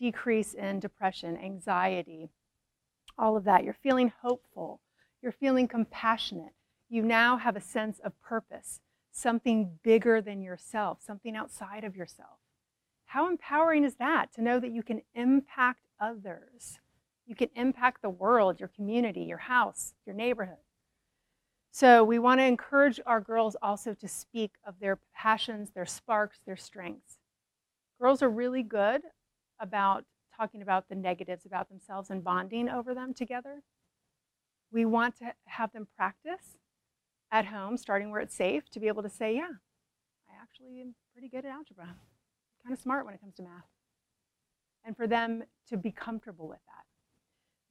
decrease 0.00 0.54
in 0.54 0.80
depression, 0.80 1.36
anxiety, 1.36 2.30
all 3.18 3.36
of 3.36 3.44
that. 3.44 3.64
You're 3.64 3.74
feeling 3.74 4.12
hopeful, 4.22 4.80
you're 5.22 5.32
feeling 5.32 5.68
compassionate. 5.68 6.54
You 6.88 7.02
now 7.02 7.36
have 7.36 7.54
a 7.54 7.60
sense 7.60 8.00
of 8.02 8.18
purpose, 8.22 8.80
something 9.10 9.78
bigger 9.82 10.20
than 10.20 10.42
yourself, 10.42 10.98
something 11.00 11.36
outside 11.36 11.84
of 11.84 11.96
yourself. 11.96 12.38
How 13.06 13.28
empowering 13.28 13.84
is 13.84 13.96
that 13.96 14.32
to 14.34 14.42
know 14.42 14.60
that 14.60 14.70
you 14.70 14.82
can 14.82 15.02
impact 15.14 15.86
others? 15.98 16.78
You 17.26 17.34
can 17.34 17.48
impact 17.54 18.02
the 18.02 18.10
world, 18.10 18.60
your 18.60 18.68
community, 18.68 19.22
your 19.22 19.38
house, 19.38 19.94
your 20.06 20.14
neighborhood. 20.14 20.56
So 21.70 22.02
we 22.02 22.18
want 22.18 22.40
to 22.40 22.44
encourage 22.44 23.00
our 23.06 23.20
girls 23.20 23.56
also 23.62 23.94
to 23.94 24.08
speak 24.08 24.52
of 24.66 24.74
their 24.80 24.98
passions, 25.14 25.70
their 25.70 25.86
sparks, 25.86 26.40
their 26.44 26.56
strengths. 26.56 27.18
Girls 28.00 28.22
are 28.22 28.30
really 28.30 28.62
good 28.62 29.02
about 29.60 30.04
talking 30.36 30.62
about 30.62 30.88
the 30.88 30.94
negatives 30.94 31.44
about 31.44 31.68
themselves 31.68 32.10
and 32.10 32.22
bonding 32.22 32.68
over 32.68 32.94
them 32.94 33.12
together. 33.12 33.62
We 34.70 34.84
want 34.84 35.18
to 35.18 35.32
have 35.46 35.72
them 35.72 35.86
practice 35.96 36.56
at 37.30 37.46
home, 37.46 37.76
starting 37.76 38.10
where 38.10 38.20
it's 38.20 38.34
safe, 38.34 38.70
to 38.70 38.80
be 38.80 38.88
able 38.88 39.02
to 39.02 39.10
say, 39.10 39.34
yeah, 39.34 39.50
I 40.28 40.42
actually 40.42 40.80
am 40.80 40.94
pretty 41.12 41.28
good 41.28 41.44
at 41.44 41.52
algebra. 41.52 41.96
kind 42.62 42.72
of 42.72 42.78
smart 42.78 43.04
when 43.04 43.14
it 43.14 43.20
comes 43.20 43.34
to 43.36 43.42
math. 43.42 43.66
And 44.84 44.96
for 44.96 45.06
them 45.06 45.42
to 45.68 45.76
be 45.76 45.90
comfortable 45.90 46.48
with 46.48 46.60
that. 46.66 46.84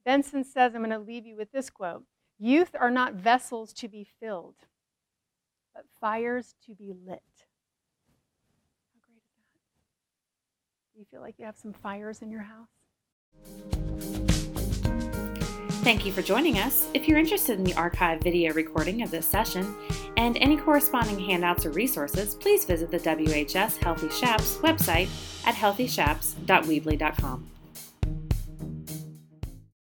Benson 0.04 0.44
says, 0.44 0.74
I'm 0.74 0.82
going 0.82 0.90
to 0.90 0.98
leave 0.98 1.26
you 1.26 1.36
with 1.36 1.52
this 1.52 1.70
quote 1.70 2.04
Youth 2.38 2.76
are 2.78 2.90
not 2.90 3.14
vessels 3.14 3.72
to 3.74 3.88
be 3.88 4.06
filled, 4.20 4.54
but 5.74 5.84
fires 6.00 6.54
to 6.66 6.74
be 6.74 6.92
lit. 6.92 7.22
How 8.94 9.00
great 9.04 9.22
is 9.36 9.44
that? 9.52 10.94
Do 10.94 11.00
you 11.00 11.06
feel 11.10 11.20
like 11.20 11.34
you 11.38 11.44
have 11.44 11.56
some 11.56 11.72
fires 11.72 12.22
in 12.22 12.30
your 12.30 12.42
house? 12.42 12.68
Thank 15.88 16.04
you 16.04 16.12
for 16.12 16.20
joining 16.20 16.58
us. 16.58 16.86
If 16.92 17.08
you're 17.08 17.16
interested 17.16 17.58
in 17.58 17.64
the 17.64 17.72
archive 17.72 18.20
video 18.20 18.52
recording 18.52 19.00
of 19.00 19.10
this 19.10 19.24
session 19.24 19.74
and 20.18 20.36
any 20.36 20.58
corresponding 20.58 21.18
handouts 21.18 21.64
or 21.64 21.70
resources, 21.70 22.34
please 22.34 22.66
visit 22.66 22.90
the 22.90 22.98
WHS 22.98 23.78
Healthy 23.78 24.10
Shaps 24.10 24.56
website 24.56 25.08
at 25.46 25.54
healthyshaps.weebly.com. 25.54 27.57